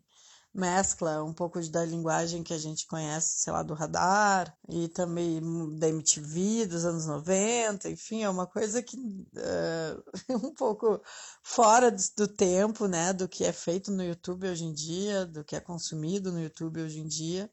mescla 0.58 1.24
um 1.24 1.34
pouco 1.34 1.62
da 1.70 1.86
linguagem 1.86 2.44
que 2.44 2.54
a 2.54 2.58
gente 2.58 2.88
conhece, 2.88 3.42
sei 3.42 3.54
lá, 3.54 3.62
do 3.62 3.76
radar 3.76 4.58
e 4.68 4.88
também 4.88 5.40
da 5.78 5.88
MTV 5.88 6.66
dos 6.66 6.84
anos 6.84 7.06
90, 7.06 7.88
enfim, 7.90 8.24
é 8.24 8.30
uma 8.30 8.48
coisa 8.48 8.82
que 8.82 8.98
é 9.36 9.98
um 10.34 10.54
pouco 10.54 11.00
fora 11.44 11.96
do 12.18 12.28
tempo, 12.28 12.88
né, 12.88 13.14
do 13.14 13.30
que 13.30 13.46
é 13.46 13.54
feito 13.54 13.92
no 13.92 14.04
YouTube 14.04 14.50
hoje 14.50 14.66
em 14.66 14.74
dia, 14.74 15.26
do 15.28 15.44
que 15.44 15.56
é 15.56 15.60
consumido 15.60 16.32
no 16.32 16.42
YouTube 16.42 16.82
hoje 16.82 17.00
em 17.00 17.08
dia, 17.08 17.50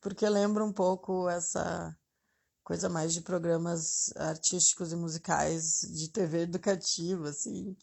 porque 0.00 0.28
lembra 0.28 0.64
um 0.64 0.72
pouco 0.72 1.28
essa 1.28 1.96
coisa 2.64 2.88
mais 2.88 3.14
de 3.14 3.20
programas 3.20 4.10
artísticos 4.16 4.90
e 4.90 4.96
musicais 4.96 5.80
de 5.82 6.10
TV 6.10 6.40
educativa, 6.40 7.28
assim, 7.28 7.76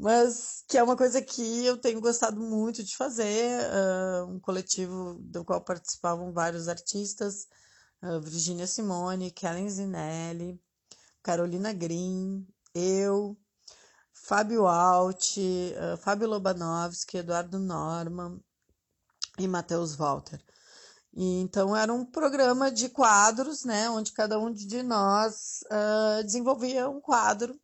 mas 0.00 0.64
que 0.68 0.78
é 0.78 0.82
uma 0.82 0.96
coisa 0.96 1.20
que 1.20 1.64
eu 1.64 1.76
tenho 1.76 2.00
gostado 2.00 2.40
muito 2.40 2.84
de 2.84 2.96
fazer, 2.96 3.60
uh, 3.60 4.26
um 4.30 4.38
coletivo 4.38 5.16
do 5.20 5.44
qual 5.44 5.60
participavam 5.60 6.32
vários 6.32 6.68
artistas, 6.68 7.48
uh, 8.02 8.20
Virginia 8.20 8.66
Simone, 8.66 9.32
Kellen 9.32 9.68
Zinelli, 9.68 10.60
Carolina 11.20 11.72
Green, 11.72 12.46
eu, 12.72 13.36
Fábio 14.12 14.68
Alt, 14.68 15.36
uh, 15.38 15.96
Fábio 15.96 16.28
Lobanovski, 16.28 17.18
Eduardo 17.18 17.58
Norman 17.58 18.40
e 19.36 19.48
Matheus 19.48 19.96
Walter. 19.96 20.40
E, 21.12 21.40
então 21.40 21.74
era 21.74 21.92
um 21.92 22.04
programa 22.04 22.70
de 22.70 22.88
quadros, 22.88 23.64
né, 23.64 23.90
onde 23.90 24.12
cada 24.12 24.38
um 24.38 24.52
de 24.52 24.82
nós 24.82 25.60
desenvolvia 26.22 26.88
um 26.88 27.00
quadro 27.00 27.58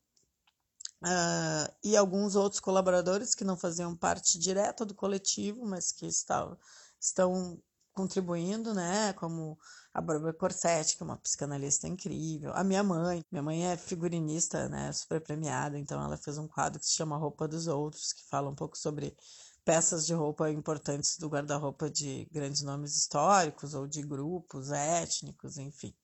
Uh, 1.05 1.71
e 1.85 1.99
alguns 1.99 2.35
outros 2.35 2.61
colaboradores 2.61 3.35
que 3.35 3.45
não 3.45 3.59
faziam 3.59 3.95
parte 3.95 4.39
direta 4.39 4.87
do 4.87 4.95
coletivo, 4.95 5.67
mas 5.67 5.93
que 5.93 6.07
estavam, 6.07 6.57
estão 6.99 7.61
contribuindo, 7.93 8.73
né? 8.73 9.13
Como 9.13 9.59
a 9.93 10.01
Bárbara 10.01 10.33
Corsetti, 10.33 10.97
que 10.97 11.03
é 11.03 11.07
uma 11.07 11.19
psicanalista 11.19 11.87
incrível, 11.87 12.53
a 12.55 12.65
minha 12.65 12.83
mãe, 12.83 13.23
minha 13.31 13.43
mãe 13.43 13.67
é 13.67 13.77
figurinista, 13.77 14.67
né? 14.71 14.91
Super 14.93 15.21
premiada, 15.21 15.79
então 15.79 16.03
ela 16.03 16.17
fez 16.17 16.39
um 16.39 16.49
quadro 16.49 16.81
que 16.81 16.87
se 16.87 16.95
chama 16.95 17.19
Roupa 17.19 17.47
dos 17.47 17.67
Outros, 17.67 18.15
que 18.15 18.25
fala 18.25 18.49
um 18.49 18.55
pouco 18.55 18.79
sobre 18.79 19.15
peças 19.63 20.07
de 20.07 20.15
roupa 20.15 20.51
importantes 20.51 21.19
do 21.19 21.29
guarda-roupa 21.29 21.91
de 21.91 22.27
grandes 22.33 22.63
nomes 22.63 22.97
históricos 22.97 23.75
ou 23.75 23.87
de 23.87 24.03
grupos 24.03 24.71
étnicos, 24.71 25.59
enfim 25.59 25.95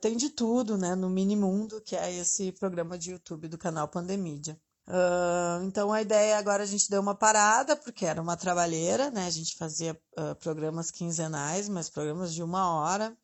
tem 0.00 0.16
de 0.16 0.30
tudo, 0.30 0.76
né, 0.78 0.94
no 0.94 1.10
Mini 1.10 1.36
Mundo, 1.36 1.80
que 1.82 1.94
é 1.94 2.12
esse 2.12 2.52
programa 2.52 2.98
de 2.98 3.12
YouTube 3.12 3.48
do 3.48 3.58
canal 3.58 3.86
Pandemídia. 3.88 4.58
Uh, 4.88 5.62
então 5.66 5.92
a 5.92 6.02
ideia 6.02 6.36
agora 6.36 6.64
a 6.64 6.66
gente 6.66 6.90
deu 6.90 7.00
uma 7.00 7.14
parada, 7.14 7.76
porque 7.76 8.04
era 8.04 8.20
uma 8.20 8.36
trabalheira, 8.36 9.10
né? 9.10 9.26
A 9.26 9.30
gente 9.30 9.56
fazia 9.56 9.92
uh, 10.18 10.34
programas 10.36 10.90
quinzenais, 10.90 11.68
mas 11.68 11.88
programas 11.88 12.34
de 12.34 12.42
uma 12.42 12.74
hora, 12.74 13.16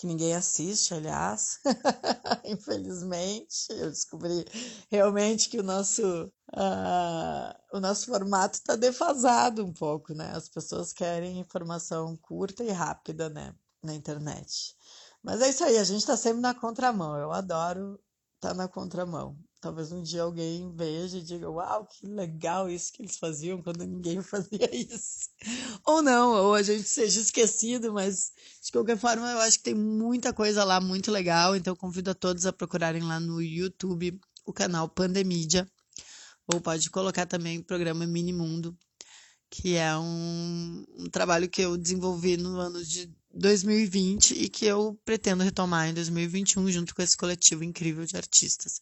que 0.00 0.06
ninguém 0.06 0.34
assiste, 0.34 0.94
aliás. 0.94 1.60
Infelizmente, 2.44 3.66
eu 3.70 3.90
descobri 3.90 4.44
realmente 4.90 5.48
que 5.48 5.60
o 5.60 5.62
nosso, 5.62 6.02
uh, 6.02 7.54
o 7.72 7.78
nosso 7.78 8.06
formato 8.06 8.56
está 8.56 8.74
defasado 8.74 9.64
um 9.64 9.72
pouco, 9.72 10.14
né? 10.14 10.32
As 10.34 10.48
pessoas 10.48 10.92
querem 10.92 11.38
informação 11.38 12.16
curta 12.16 12.64
e 12.64 12.70
rápida, 12.70 13.28
né? 13.28 13.54
Na 13.82 13.94
internet. 13.94 14.74
Mas 15.22 15.40
é 15.42 15.50
isso 15.50 15.64
aí, 15.64 15.78
a 15.78 15.84
gente 15.84 16.00
está 16.00 16.16
sempre 16.16 16.40
na 16.40 16.54
contramão. 16.54 17.16
Eu 17.16 17.32
adoro 17.32 18.00
estar 18.36 18.50
tá 18.50 18.54
na 18.54 18.68
contramão. 18.68 19.38
Talvez 19.60 19.92
um 19.92 20.02
dia 20.02 20.22
alguém 20.22 20.74
veja 20.74 21.18
e 21.18 21.22
diga: 21.22 21.50
Uau, 21.50 21.86
que 21.86 22.06
legal 22.06 22.70
isso 22.70 22.90
que 22.90 23.02
eles 23.02 23.18
faziam 23.18 23.62
quando 23.62 23.84
ninguém 23.84 24.20
fazia 24.22 24.74
isso. 24.74 25.28
Ou 25.84 26.00
não, 26.00 26.32
ou 26.32 26.54
a 26.54 26.62
gente 26.62 26.84
seja 26.84 27.20
esquecido, 27.20 27.92
mas 27.92 28.32
de 28.62 28.72
qualquer 28.72 28.96
forma 28.96 29.30
eu 29.30 29.38
acho 29.40 29.58
que 29.58 29.64
tem 29.64 29.74
muita 29.74 30.32
coisa 30.32 30.64
lá 30.64 30.80
muito 30.80 31.10
legal. 31.10 31.54
Então 31.54 31.76
convido 31.76 32.10
a 32.10 32.14
todos 32.14 32.46
a 32.46 32.52
procurarem 32.52 33.02
lá 33.02 33.20
no 33.20 33.42
YouTube 33.42 34.18
o 34.46 34.52
canal 34.52 34.88
Pandemídia. 34.88 35.70
Ou 36.52 36.60
pode 36.60 36.90
colocar 36.90 37.26
também 37.26 37.58
o 37.58 37.64
programa 37.64 38.06
Mini 38.06 38.32
Mundo, 38.32 38.76
que 39.50 39.76
é 39.76 39.96
um, 39.96 40.84
um 40.98 41.10
trabalho 41.10 41.48
que 41.48 41.60
eu 41.60 41.76
desenvolvi 41.76 42.36
no 42.36 42.58
ano 42.58 42.82
de 42.84 43.12
2020 43.34 44.32
e 44.32 44.48
que 44.48 44.66
eu 44.66 44.98
pretendo 45.04 45.44
retomar 45.44 45.88
em 45.88 45.94
2021 45.94 46.70
junto 46.70 46.94
com 46.94 47.02
esse 47.02 47.16
coletivo 47.16 47.64
incrível 47.64 48.04
de 48.04 48.16
artistas. 48.16 48.80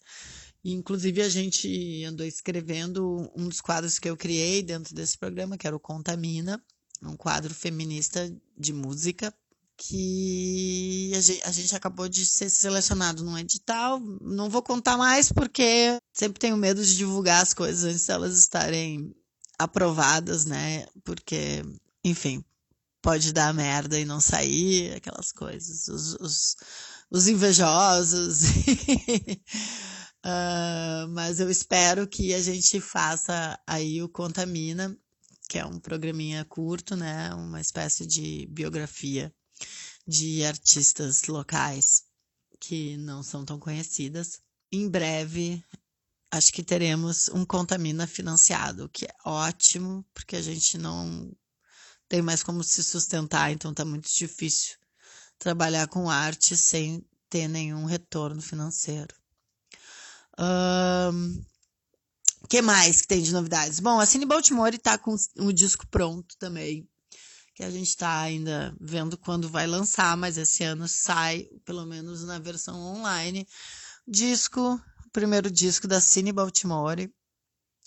E, 0.64 0.72
inclusive 0.72 1.22
a 1.22 1.28
gente 1.28 2.04
andou 2.04 2.26
escrevendo 2.26 3.30
um 3.36 3.48
dos 3.48 3.60
quadros 3.60 3.98
que 3.98 4.08
eu 4.08 4.16
criei 4.16 4.62
dentro 4.62 4.94
desse 4.94 5.16
programa, 5.16 5.56
que 5.56 5.66
era 5.66 5.76
o 5.76 5.80
Contamina, 5.80 6.62
um 7.02 7.16
quadro 7.16 7.54
feminista 7.54 8.32
de 8.56 8.72
música 8.72 9.32
que 9.78 11.12
a 11.14 11.20
gente, 11.20 11.42
a 11.44 11.52
gente, 11.52 11.76
acabou 11.76 12.08
de 12.08 12.26
ser 12.26 12.50
selecionado 12.50 13.22
num 13.22 13.38
edital. 13.38 14.00
Não 14.20 14.50
vou 14.50 14.60
contar 14.60 14.96
mais 14.96 15.30
porque 15.30 15.96
sempre 16.12 16.40
tenho 16.40 16.56
medo 16.56 16.84
de 16.84 16.96
divulgar 16.96 17.40
as 17.40 17.54
coisas 17.54 17.84
antes 17.84 18.04
delas 18.04 18.36
estarem 18.36 19.14
aprovadas, 19.56 20.44
né? 20.44 20.84
Porque, 21.04 21.62
enfim, 22.04 22.44
pode 23.08 23.32
dar 23.32 23.54
merda 23.54 23.98
e 23.98 24.04
não 24.04 24.20
sair, 24.20 24.92
aquelas 24.92 25.32
coisas, 25.32 25.88
os, 25.88 26.14
os, 26.20 26.56
os 27.10 27.26
invejosos. 27.26 28.42
uh, 30.26 31.08
mas 31.14 31.40
eu 31.40 31.48
espero 31.48 32.06
que 32.06 32.34
a 32.34 32.42
gente 32.42 32.78
faça 32.82 33.58
aí 33.66 34.02
o 34.02 34.10
Contamina, 34.10 34.94
que 35.48 35.58
é 35.58 35.64
um 35.64 35.80
programinha 35.80 36.44
curto, 36.44 36.94
né? 36.96 37.32
Uma 37.32 37.62
espécie 37.62 38.06
de 38.06 38.46
biografia 38.50 39.34
de 40.06 40.44
artistas 40.44 41.22
locais 41.28 42.02
que 42.60 42.98
não 42.98 43.22
são 43.22 43.42
tão 43.42 43.58
conhecidas. 43.58 44.38
Em 44.70 44.86
breve, 44.86 45.64
acho 46.30 46.52
que 46.52 46.62
teremos 46.62 47.30
um 47.30 47.46
Contamina 47.46 48.06
financiado, 48.06 48.84
o 48.84 48.88
que 48.90 49.06
é 49.06 49.14
ótimo, 49.24 50.04
porque 50.12 50.36
a 50.36 50.42
gente 50.42 50.76
não 50.76 51.34
tem 52.08 52.22
mais 52.22 52.42
como 52.42 52.64
se 52.64 52.82
sustentar, 52.82 53.52
então 53.52 53.74
tá 53.74 53.84
muito 53.84 54.08
difícil 54.12 54.76
trabalhar 55.38 55.86
com 55.88 56.10
arte 56.10 56.56
sem 56.56 57.04
ter 57.28 57.48
nenhum 57.48 57.84
retorno 57.84 58.40
financeiro. 58.40 59.14
O 60.38 61.12
um, 61.12 61.44
que 62.48 62.62
mais 62.62 63.02
que 63.02 63.08
tem 63.08 63.22
de 63.22 63.32
novidades? 63.32 63.80
Bom, 63.80 64.00
a 64.00 64.06
Cine 64.06 64.24
Baltimore 64.24 64.74
está 64.74 64.96
com 64.96 65.14
o 65.36 65.52
disco 65.52 65.86
pronto 65.88 66.36
também, 66.38 66.88
que 67.54 67.62
a 67.62 67.70
gente 67.70 67.88
está 67.88 68.20
ainda 68.20 68.74
vendo 68.80 69.18
quando 69.18 69.48
vai 69.48 69.66
lançar, 69.66 70.16
mas 70.16 70.38
esse 70.38 70.62
ano 70.64 70.88
sai, 70.88 71.48
pelo 71.64 71.84
menos 71.84 72.24
na 72.24 72.38
versão 72.38 72.80
online, 72.80 73.46
disco, 74.06 74.80
o 75.04 75.10
primeiro 75.10 75.50
disco 75.50 75.86
da 75.86 76.00
Cine 76.00 76.32
Baltimore, 76.32 77.10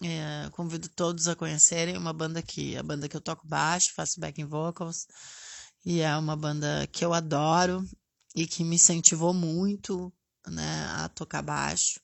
é, 0.03 0.49
convido 0.51 0.89
todos 0.89 1.27
a 1.27 1.35
conhecerem 1.35 1.97
uma 1.97 2.13
banda 2.13 2.41
que 2.41 2.75
a 2.75 2.83
banda 2.83 3.07
que 3.07 3.15
eu 3.15 3.21
toco 3.21 3.47
baixo, 3.47 3.93
faço 3.93 4.19
backing 4.19 4.45
vocals 4.45 5.07
e 5.85 6.01
é 6.01 6.15
uma 6.17 6.35
banda 6.35 6.87
que 6.91 7.03
eu 7.05 7.13
adoro 7.13 7.83
e 8.35 8.47
que 8.47 8.63
me 8.63 8.75
incentivou 8.75 9.33
muito, 9.33 10.11
né, 10.47 10.85
a 10.97 11.09
tocar 11.09 11.41
baixo. 11.41 11.99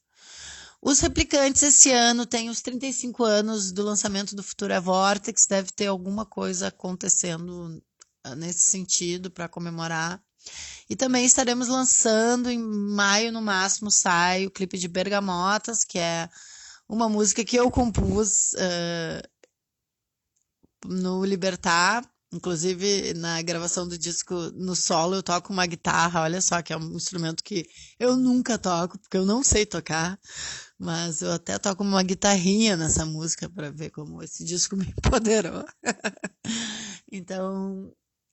Os 0.81 0.99
replicantes 0.99 1.63
esse 1.63 1.91
ano 1.91 2.25
têm 2.25 2.49
os 2.49 2.61
35 2.61 3.23
anos 3.23 3.71
do 3.71 3.83
lançamento 3.83 4.35
do 4.35 4.43
Futura 4.43 4.79
Vortex, 4.79 5.47
deve 5.47 5.71
ter 5.71 5.87
alguma 5.87 6.25
coisa 6.25 6.67
acontecendo 6.67 7.81
ah, 8.23 8.35
nesse 8.35 8.61
sentido 8.61 9.31
para 9.31 9.49
comemorar. 9.49 10.21
E 10.89 10.95
também 10.95 11.25
estaremos 11.25 11.67
lançando 11.67 12.49
em 12.49 12.59
maio, 12.59 13.31
no 13.31 13.41
máximo, 13.41 13.91
sai 13.91 14.45
o 14.45 14.51
clipe 14.51 14.77
de 14.77 14.87
Bergamotas, 14.87 15.83
que 15.83 15.97
é 15.97 16.29
uma 16.88 17.09
música 17.09 17.43
que 17.43 17.55
eu 17.55 17.69
compus 17.69 18.53
uh, 18.53 19.21
no 20.85 21.23
Libertar. 21.25 22.07
Inclusive, 22.33 23.13
na 23.13 23.41
gravação 23.41 23.88
do 23.88 23.97
disco 23.97 24.33
no 24.53 24.75
solo, 24.75 25.15
eu 25.15 25.23
toco 25.23 25.53
uma 25.53 25.65
guitarra, 25.65 26.23
olha 26.23 26.41
só, 26.41 26.61
que 26.61 26.73
é 26.73 26.77
um 26.77 26.91
instrumento 26.93 27.41
que 27.41 27.65
eu 27.97 28.17
nunca 28.17 28.57
toco, 28.57 28.99
porque 28.99 29.15
eu 29.15 29.25
não 29.25 29.41
sei 29.41 29.65
tocar, 29.65 30.19
mas 30.77 31.21
eu 31.21 31.31
até 31.31 31.57
toco 31.57 31.83
uma 31.83 32.03
guitarrinha 32.03 32.75
nessa 32.75 33.05
música 33.05 33.49
para 33.49 33.71
ver 33.71 33.91
como 33.91 34.21
esse 34.21 34.43
disco 34.43 34.75
me 34.75 34.88
empoderou. 34.89 35.63
então, 37.09 37.85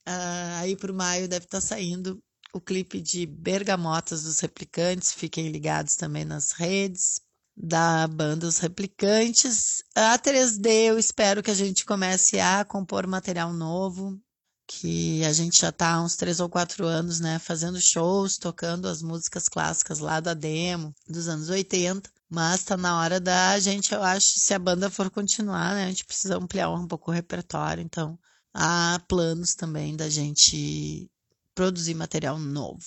uh, 0.05 0.55
aí 0.59 0.75
pro 0.75 0.93
maio 0.93 1.29
deve 1.29 1.45
estar 1.45 1.61
tá 1.61 1.65
saindo 1.65 2.21
o 2.53 2.59
clipe 2.59 2.99
de 2.99 3.25
Bergamotas 3.25 4.23
dos 4.23 4.41
Replicantes, 4.41 5.13
fiquem 5.13 5.49
ligados 5.49 5.95
também 5.95 6.25
nas 6.25 6.51
redes 6.51 7.24
da 7.55 8.07
banda 8.07 8.47
Os 8.47 8.59
Replicantes. 8.59 9.83
A 9.95 10.17
3D, 10.19 10.87
eu 10.87 10.99
espero 10.99 11.41
que 11.41 11.51
a 11.51 11.55
gente 11.55 11.85
comece 11.85 12.39
a 12.39 12.65
compor 12.65 13.07
material 13.07 13.53
novo, 13.53 14.19
que 14.67 15.23
a 15.23 15.31
gente 15.31 15.59
já 15.61 15.69
está 15.69 15.93
há 15.93 16.01
uns 16.01 16.15
três 16.15 16.39
ou 16.39 16.49
quatro 16.49 16.85
anos, 16.85 17.19
né, 17.19 17.39
fazendo 17.39 17.79
shows, 17.79 18.37
tocando 18.37 18.87
as 18.87 19.01
músicas 19.01 19.47
clássicas 19.47 19.99
lá 19.99 20.19
da 20.19 20.33
demo 20.33 20.93
dos 21.07 21.27
anos 21.27 21.49
80. 21.49 22.09
Mas 22.29 22.63
tá 22.63 22.75
na 22.75 22.99
hora 22.99 23.19
da 23.19 23.57
gente, 23.59 23.93
eu 23.93 24.03
acho, 24.03 24.39
se 24.39 24.53
a 24.53 24.59
banda 24.59 24.89
for 24.89 25.09
continuar, 25.09 25.75
né, 25.75 25.85
a 25.85 25.87
gente 25.89 26.05
precisa 26.05 26.37
ampliar 26.37 26.69
um 26.71 26.87
pouco 26.87 27.11
o 27.11 27.13
repertório. 27.13 27.83
Então, 27.83 28.17
há 28.53 28.99
planos 29.07 29.53
também 29.55 29.95
da 29.95 30.09
gente 30.09 31.09
produzir 31.53 31.93
material 31.93 32.39
novo. 32.39 32.83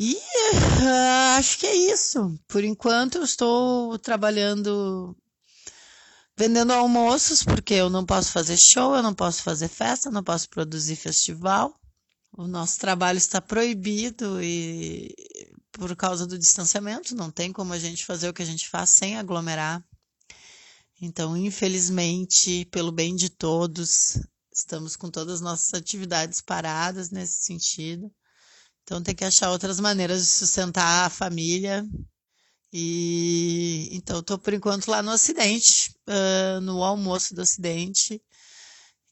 E 0.00 0.14
uh, 0.14 1.36
acho 1.38 1.58
que 1.58 1.66
é 1.66 1.74
isso. 1.74 2.38
Por 2.46 2.62
enquanto 2.62 3.16
eu 3.16 3.24
estou 3.24 3.98
trabalhando 3.98 5.16
vendendo 6.36 6.72
almoços, 6.72 7.42
porque 7.42 7.74
eu 7.74 7.90
não 7.90 8.06
posso 8.06 8.30
fazer 8.30 8.56
show, 8.56 8.94
eu 8.94 9.02
não 9.02 9.12
posso 9.12 9.42
fazer 9.42 9.66
festa, 9.66 10.08
não 10.08 10.22
posso 10.22 10.48
produzir 10.50 10.94
festival. 10.94 11.74
O 12.32 12.46
nosso 12.46 12.78
trabalho 12.78 13.18
está 13.18 13.40
proibido 13.40 14.40
e 14.40 15.12
por 15.72 15.96
causa 15.96 16.28
do 16.28 16.38
distanciamento, 16.38 17.16
não 17.16 17.28
tem 17.28 17.52
como 17.52 17.72
a 17.72 17.78
gente 17.78 18.06
fazer 18.06 18.28
o 18.28 18.32
que 18.32 18.42
a 18.42 18.46
gente 18.46 18.68
faz 18.68 18.90
sem 18.90 19.16
aglomerar. 19.16 19.84
Então, 21.02 21.36
infelizmente, 21.36 22.64
pelo 22.66 22.92
bem 22.92 23.16
de 23.16 23.30
todos, 23.30 24.20
estamos 24.52 24.94
com 24.94 25.10
todas 25.10 25.34
as 25.34 25.40
nossas 25.40 25.74
atividades 25.74 26.40
paradas 26.40 27.10
nesse 27.10 27.44
sentido. 27.44 28.12
Então 28.88 29.02
tem 29.02 29.14
que 29.14 29.22
achar 29.22 29.50
outras 29.50 29.78
maneiras 29.78 30.22
de 30.22 30.30
sustentar 30.30 31.04
a 31.04 31.10
família. 31.10 31.86
E 32.72 33.86
então 33.92 34.20
estou 34.20 34.38
por 34.38 34.54
enquanto 34.54 34.88
lá 34.88 35.02
no 35.02 35.12
Ocidente, 35.12 35.94
uh, 36.08 36.58
no 36.62 36.82
almoço 36.82 37.34
do 37.34 37.42
Ocidente. 37.42 38.18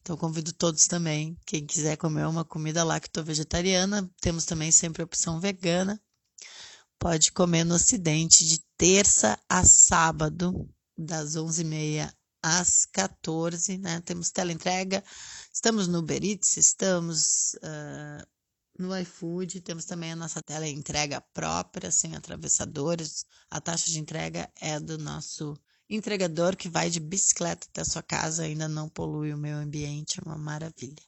Então 0.00 0.16
convido 0.16 0.50
todos 0.54 0.86
também, 0.86 1.38
quem 1.44 1.66
quiser 1.66 1.98
comer 1.98 2.26
uma 2.26 2.42
comida 2.42 2.82
lá 2.82 2.98
que 2.98 3.06
estou 3.06 3.22
vegetariana, 3.22 4.10
temos 4.18 4.46
também 4.46 4.72
sempre 4.72 5.02
a 5.02 5.04
opção 5.04 5.38
vegana. 5.38 6.00
Pode 6.98 7.30
comer 7.30 7.64
no 7.64 7.74
Ocidente 7.74 8.46
de 8.46 8.64
terça 8.78 9.38
a 9.46 9.62
sábado, 9.62 10.66
das 10.96 11.36
11h30 11.36 12.10
às 12.42 12.86
14 12.86 13.76
né? 13.76 14.00
Temos 14.00 14.30
teleentrega, 14.30 15.04
estamos 15.52 15.86
no 15.86 15.98
Uber 15.98 16.24
Eats, 16.24 16.56
estamos 16.56 17.52
uh, 17.56 18.35
no 18.78 18.96
iFood 18.98 19.60
temos 19.60 19.84
também 19.84 20.12
a 20.12 20.16
nossa 20.16 20.42
tela 20.42 20.66
entrega 20.66 21.20
própria, 21.32 21.90
sem 21.90 22.14
atravessadores. 22.14 23.24
A 23.50 23.60
taxa 23.60 23.90
de 23.90 23.98
entrega 23.98 24.50
é 24.60 24.78
do 24.78 24.98
nosso 24.98 25.58
entregador 25.88 26.56
que 26.56 26.68
vai 26.68 26.90
de 26.90 26.98
bicicleta 26.98 27.66
até 27.70 27.80
a 27.80 27.84
sua 27.84 28.02
casa, 28.02 28.42
ainda 28.42 28.68
não 28.68 28.88
polui 28.88 29.32
o 29.32 29.38
meio 29.38 29.56
ambiente, 29.56 30.18
é 30.18 30.28
uma 30.28 30.36
maravilha. 30.36 31.02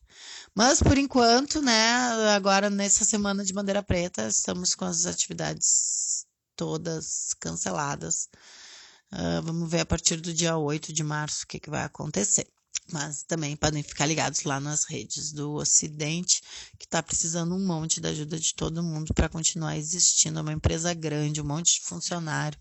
Mas 0.55 0.83
por 0.83 0.97
enquanto, 0.97 1.61
né, 1.61 1.91
agora 2.35 2.71
nessa 2.71 3.05
semana 3.05 3.45
de 3.45 3.53
bandeira 3.53 3.83
preta, 3.83 4.29
estamos 4.29 4.75
com 4.75 4.85
as 4.85 5.07
atividades 5.07 6.27
todas 6.57 7.35
canceladas. 7.41 8.29
Uh, 9.13 9.43
vamos 9.43 9.71
ver 9.71 9.81
a 9.81 9.87
partir 9.87 10.21
do 10.21 10.35
dia 10.35 10.57
8 10.57 10.93
de 10.93 11.03
março 11.03 11.45
o 11.45 11.47
que, 11.47 11.59
que 11.59 11.71
vai 11.71 11.83
acontecer 11.83 12.47
mas 12.91 13.23
também 13.23 13.57
podem 13.57 13.83
ficar 13.83 14.07
ligados 14.07 14.43
lá 14.45 14.61
nas 14.61 14.85
redes 14.85 15.33
do 15.33 15.55
Ocidente, 15.55 16.41
que 16.79 16.87
está 16.87 17.03
precisando 17.03 17.55
um 17.55 17.67
monte 17.67 18.01
da 18.01 18.09
ajuda 18.09 18.39
de 18.39 18.55
todo 18.55 18.83
mundo 18.83 19.13
para 19.15 19.29
continuar 19.29 19.77
existindo. 19.77 20.39
É 20.39 20.43
uma 20.43 20.53
empresa 20.53 20.95
grande, 20.95 21.41
um 21.41 21.47
monte 21.47 21.75
de 21.75 21.83
funcionário, 21.83 22.59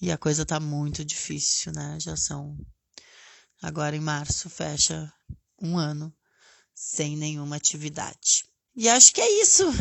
e 0.00 0.10
a 0.10 0.18
coisa 0.18 0.42
está 0.42 0.58
muito 0.58 1.04
difícil, 1.04 1.72
né? 1.72 1.98
Já 2.00 2.16
são. 2.16 2.56
Agora 3.60 3.96
em 3.96 4.00
março 4.00 4.48
fecha 4.48 5.12
um 5.60 5.76
ano 5.76 6.14
sem 6.74 7.16
nenhuma 7.16 7.56
atividade. 7.56 8.44
E 8.76 8.88
acho 8.88 9.12
que 9.12 9.20
é 9.20 9.42
isso. 9.42 9.64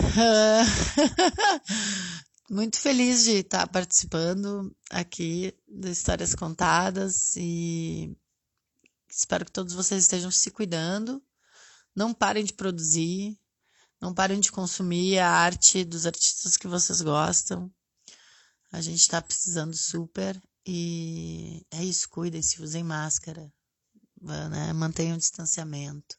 muito 2.50 2.80
feliz 2.80 3.26
de 3.26 3.38
estar 3.38 3.60
tá 3.60 3.68
participando 3.68 4.76
aqui 4.90 5.54
das 5.68 5.98
Histórias 5.98 6.34
Contadas 6.34 7.36
e 7.36 8.18
Espero 9.18 9.46
que 9.46 9.52
todos 9.52 9.74
vocês 9.74 10.04
estejam 10.04 10.30
se 10.30 10.52
cuidando. 10.52 11.24
Não 11.96 12.14
parem 12.14 12.46
de 12.46 12.54
produzir. 12.54 13.36
Não 14.00 14.14
parem 14.14 14.40
de 14.40 14.52
consumir 14.52 15.18
a 15.18 15.28
arte 15.28 15.84
dos 15.84 16.06
artistas 16.06 16.56
que 16.56 16.68
vocês 16.68 17.02
gostam. 17.02 17.74
A 18.72 18.80
gente 18.80 19.00
está 19.00 19.20
precisando 19.20 19.76
super. 19.76 20.40
E 20.64 21.66
é 21.72 21.84
isso, 21.84 22.08
cuidem-se, 22.10 22.62
usem 22.62 22.84
máscara. 22.84 23.52
Né? 24.22 24.72
Mantenham 24.74 25.16
o 25.16 25.20
distanciamento. 25.20 26.16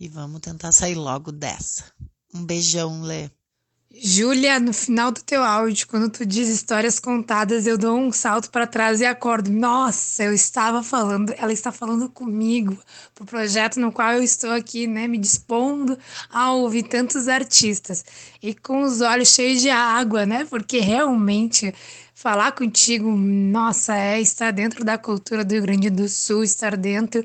E 0.00 0.08
vamos 0.08 0.40
tentar 0.40 0.72
sair 0.72 0.96
logo 0.96 1.30
dessa. 1.30 1.92
Um 2.34 2.44
beijão, 2.44 3.02
Lê. 3.02 3.30
Júlia, 3.92 4.60
no 4.60 4.72
final 4.72 5.10
do 5.10 5.20
teu 5.20 5.42
áudio, 5.42 5.88
quando 5.88 6.08
tu 6.08 6.24
diz 6.24 6.48
histórias 6.48 7.00
contadas, 7.00 7.66
eu 7.66 7.76
dou 7.76 7.98
um 7.98 8.12
salto 8.12 8.48
para 8.48 8.64
trás 8.64 9.00
e 9.00 9.04
acordo. 9.04 9.50
Nossa, 9.50 10.22
eu 10.22 10.32
estava 10.32 10.80
falando, 10.80 11.34
ela 11.36 11.52
está 11.52 11.72
falando 11.72 12.08
comigo, 12.08 12.78
pro 13.14 13.26
projeto 13.26 13.80
no 13.80 13.90
qual 13.90 14.12
eu 14.12 14.22
estou 14.22 14.52
aqui, 14.52 14.86
né, 14.86 15.08
me 15.08 15.18
dispondo 15.18 15.98
a 16.30 16.52
ouvir 16.52 16.84
tantos 16.84 17.26
artistas 17.26 18.04
e 18.40 18.54
com 18.54 18.82
os 18.82 19.00
olhos 19.00 19.30
cheios 19.34 19.60
de 19.60 19.70
água, 19.70 20.24
né? 20.24 20.46
Porque 20.48 20.78
realmente 20.78 21.74
falar 22.14 22.52
contigo, 22.52 23.10
nossa, 23.10 23.96
é 23.96 24.20
estar 24.20 24.52
dentro 24.52 24.84
da 24.84 24.96
cultura 24.98 25.44
do 25.44 25.52
Rio 25.52 25.62
Grande 25.62 25.90
do 25.90 26.08
Sul, 26.08 26.44
estar 26.44 26.76
dentro 26.76 27.24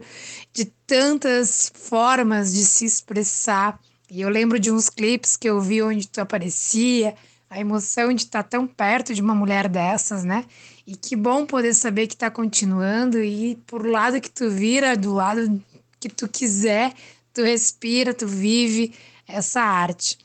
de 0.51 0.65
tantas 0.87 1.71
formas 1.75 2.51
de 2.51 2.65
se 2.65 2.85
expressar 2.85 3.79
e 4.09 4.21
eu 4.21 4.29
lembro 4.29 4.59
de 4.59 4.71
uns 4.71 4.89
clipes 4.89 5.35
que 5.35 5.49
eu 5.49 5.59
vi 5.59 5.81
onde 5.81 6.07
tu 6.07 6.21
aparecia, 6.21 7.15
a 7.49 7.59
emoção 7.59 8.13
de 8.13 8.23
estar 8.23 8.43
tão 8.43 8.67
perto 8.67 9.13
de 9.13 9.21
uma 9.21 9.35
mulher 9.35 9.67
dessas, 9.67 10.23
né? 10.23 10.45
E 10.85 10.95
que 10.95 11.15
bom 11.15 11.45
poder 11.45 11.73
saber 11.73 12.07
que 12.07 12.13
está 12.13 12.29
continuando 12.29 13.23
e 13.23 13.55
por 13.65 13.87
lado 13.87 14.19
que 14.21 14.29
tu 14.29 14.49
vira, 14.49 14.95
do 14.95 15.13
lado 15.13 15.61
que 15.99 16.09
tu 16.09 16.27
quiser, 16.27 16.93
tu 17.33 17.41
respira, 17.41 18.13
tu 18.13 18.27
vive 18.27 18.93
essa 19.27 19.61
arte. 19.61 20.17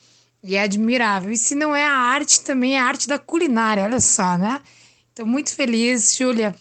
E 0.43 0.55
é 0.55 0.63
admirável. 0.63 1.31
E 1.31 1.37
se 1.37 1.55
não 1.55 1.75
é 1.75 1.85
a 1.85 1.93
arte, 1.93 2.41
também 2.41 2.75
é 2.75 2.79
a 2.79 2.85
arte 2.85 3.07
da 3.07 3.19
culinária, 3.19 3.83
olha 3.83 3.99
só, 3.99 4.37
né? 4.37 4.61
Estou 5.09 5.25
muito 5.25 5.53
feliz, 5.53 6.15
Júlia, 6.15 6.55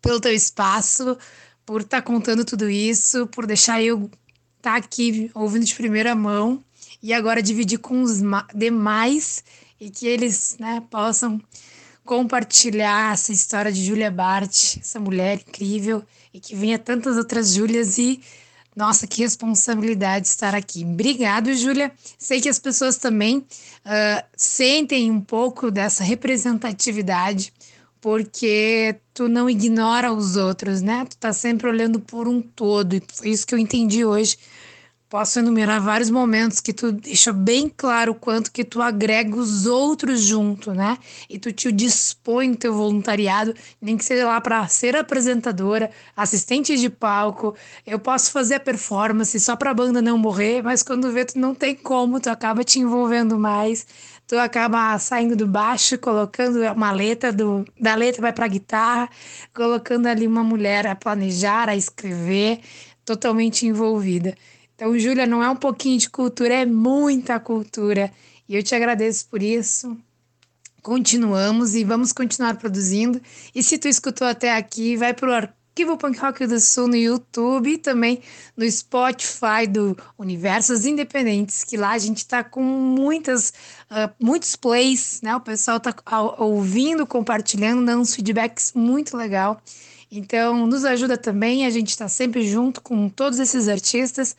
pelo 0.00 0.20
teu 0.20 0.32
espaço, 0.32 1.16
por 1.64 1.82
estar 1.82 1.98
tá 1.98 2.02
contando 2.02 2.44
tudo 2.44 2.68
isso, 2.68 3.26
por 3.28 3.46
deixar 3.46 3.82
eu 3.82 4.10
tá 4.60 4.76
aqui 4.76 5.30
ouvindo 5.34 5.64
de 5.64 5.74
primeira 5.74 6.14
mão 6.14 6.62
e 7.02 7.12
agora 7.12 7.42
dividir 7.42 7.78
com 7.78 8.02
os 8.02 8.20
demais 8.54 9.44
e 9.80 9.90
que 9.90 10.06
eles 10.06 10.56
né, 10.58 10.82
possam 10.90 11.40
compartilhar 12.04 13.12
essa 13.12 13.32
história 13.32 13.70
de 13.70 13.84
Julia 13.84 14.10
Bart, 14.10 14.78
essa 14.78 14.98
mulher 14.98 15.42
incrível, 15.46 16.02
e 16.32 16.40
que 16.40 16.56
venha 16.56 16.78
tantas 16.78 17.16
outras 17.16 17.52
Júlias 17.52 17.98
e 17.98 18.20
nossa, 18.78 19.08
que 19.08 19.22
responsabilidade 19.22 20.28
estar 20.28 20.54
aqui. 20.54 20.84
Obrigado, 20.84 21.52
Júlia. 21.52 21.90
Sei 22.16 22.40
que 22.40 22.48
as 22.48 22.60
pessoas 22.60 22.96
também 22.96 23.38
uh, 23.38 24.24
sentem 24.36 25.10
um 25.10 25.20
pouco 25.20 25.68
dessa 25.68 26.04
representatividade, 26.04 27.52
porque 28.00 28.96
tu 29.14 29.28
não 29.28 29.48
ignora 29.48 30.12
os 30.12 30.36
outros, 30.36 30.82
né? 30.82 31.04
Tu 31.08 31.16
tá 31.16 31.32
sempre 31.32 31.68
olhando 31.68 32.00
por 32.00 32.28
um 32.28 32.40
todo, 32.40 32.94
e 32.94 33.02
foi 33.12 33.30
isso 33.30 33.46
que 33.46 33.54
eu 33.54 33.58
entendi 33.58 34.04
hoje 34.04 34.36
Posso 35.08 35.38
enumerar 35.38 35.80
vários 35.80 36.10
momentos 36.10 36.60
que 36.60 36.70
tu 36.70 36.92
deixa 36.92 37.32
bem 37.32 37.72
claro 37.74 38.12
o 38.12 38.14
quanto 38.14 38.52
que 38.52 38.62
tu 38.62 38.82
agrega 38.82 39.34
os 39.34 39.64
outros 39.64 40.20
junto, 40.20 40.74
né? 40.74 40.98
E 41.30 41.38
tu 41.38 41.50
te 41.50 41.72
dispõe 41.72 42.48
no 42.48 42.56
teu 42.56 42.74
voluntariado, 42.74 43.54
nem 43.80 43.96
que 43.96 44.04
seja 44.04 44.26
lá 44.26 44.38
para 44.38 44.68
ser 44.68 44.94
apresentadora, 44.94 45.90
assistente 46.14 46.76
de 46.76 46.90
palco. 46.90 47.56
Eu 47.86 47.98
posso 47.98 48.30
fazer 48.30 48.56
a 48.56 48.60
performance 48.60 49.40
só 49.40 49.56
para 49.56 49.70
a 49.70 49.74
banda 49.74 50.02
não 50.02 50.18
morrer, 50.18 50.62
mas 50.62 50.82
quando 50.82 51.10
vê 51.10 51.24
tu 51.24 51.38
não 51.38 51.54
tem 51.54 51.74
como, 51.74 52.20
tu 52.20 52.28
acaba 52.28 52.62
te 52.62 52.78
envolvendo 52.78 53.38
mais. 53.38 53.86
Tu 54.28 54.38
acaba 54.38 54.98
saindo 54.98 55.34
do 55.34 55.46
baixo, 55.46 55.98
colocando 55.98 56.60
uma 56.74 56.92
letra, 56.92 57.32
do, 57.32 57.64
da 57.80 57.94
letra 57.94 58.20
vai 58.20 58.32
para 58.32 58.46
guitarra, 58.46 59.08
colocando 59.54 60.06
ali 60.06 60.26
uma 60.26 60.44
mulher 60.44 60.86
a 60.86 60.94
planejar, 60.94 61.70
a 61.70 61.74
escrever, 61.74 62.60
totalmente 63.06 63.66
envolvida. 63.66 64.34
Então, 64.74 64.98
Júlia, 64.98 65.26
não 65.26 65.42
é 65.42 65.48
um 65.48 65.56
pouquinho 65.56 65.98
de 65.98 66.10
cultura, 66.10 66.52
é 66.52 66.66
muita 66.66 67.40
cultura. 67.40 68.12
E 68.46 68.54
eu 68.54 68.62
te 68.62 68.74
agradeço 68.74 69.26
por 69.30 69.42
isso. 69.42 69.96
Continuamos 70.82 71.74
e 71.74 71.82
vamos 71.82 72.12
continuar 72.12 72.56
produzindo. 72.56 73.20
E 73.54 73.62
se 73.62 73.78
tu 73.78 73.88
escutou 73.88 74.26
até 74.26 74.54
aqui, 74.54 74.94
vai 74.94 75.14
para 75.14 75.26
o 75.26 75.32
Arquivo 75.78 75.96
Punk 75.96 76.18
Rock 76.18 76.44
do 76.44 76.58
Sul 76.58 76.88
no 76.88 76.96
YouTube 76.96 77.74
e 77.74 77.78
também 77.78 78.20
no 78.56 78.68
Spotify 78.68 79.64
do 79.68 79.96
Universos 80.18 80.84
Independentes, 80.84 81.62
que 81.62 81.76
lá 81.76 81.90
a 81.90 81.98
gente 81.98 82.16
está 82.16 82.42
com 82.42 82.60
muitas, 82.60 83.52
uh, 83.88 84.12
muitos 84.18 84.56
plays, 84.56 85.20
né? 85.22 85.36
O 85.36 85.40
pessoal 85.40 85.76
está 85.76 85.94
ouvindo, 86.36 87.06
compartilhando, 87.06 87.86
dando 87.86 88.00
uns 88.00 88.12
feedbacks 88.12 88.72
muito 88.74 89.16
legal. 89.16 89.62
Então, 90.10 90.66
nos 90.66 90.84
ajuda 90.84 91.16
também, 91.16 91.64
a 91.64 91.70
gente 91.70 91.90
está 91.90 92.08
sempre 92.08 92.44
junto 92.44 92.80
com 92.80 93.08
todos 93.08 93.38
esses 93.38 93.68
artistas 93.68 94.34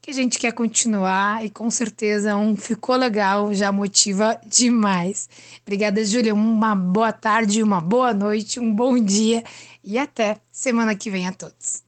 que 0.00 0.10
a 0.10 0.14
gente 0.14 0.38
quer 0.38 0.52
continuar 0.52 1.44
e 1.44 1.48
com 1.48 1.70
certeza 1.70 2.36
um 2.36 2.54
ficou 2.54 2.94
legal 2.94 3.54
já 3.54 3.72
motiva 3.72 4.38
demais. 4.46 5.30
Obrigada, 5.62 6.04
Júlia. 6.04 6.34
Uma 6.34 6.76
boa 6.76 7.10
tarde, 7.10 7.62
uma 7.62 7.80
boa 7.80 8.12
noite, 8.12 8.60
um 8.60 8.72
bom 8.72 8.98
dia 8.98 9.42
e 9.84 9.98
até 9.98 10.40
semana 10.50 10.96
que 10.96 11.10
vem 11.10 11.28
a 11.28 11.32
todos. 11.32 11.83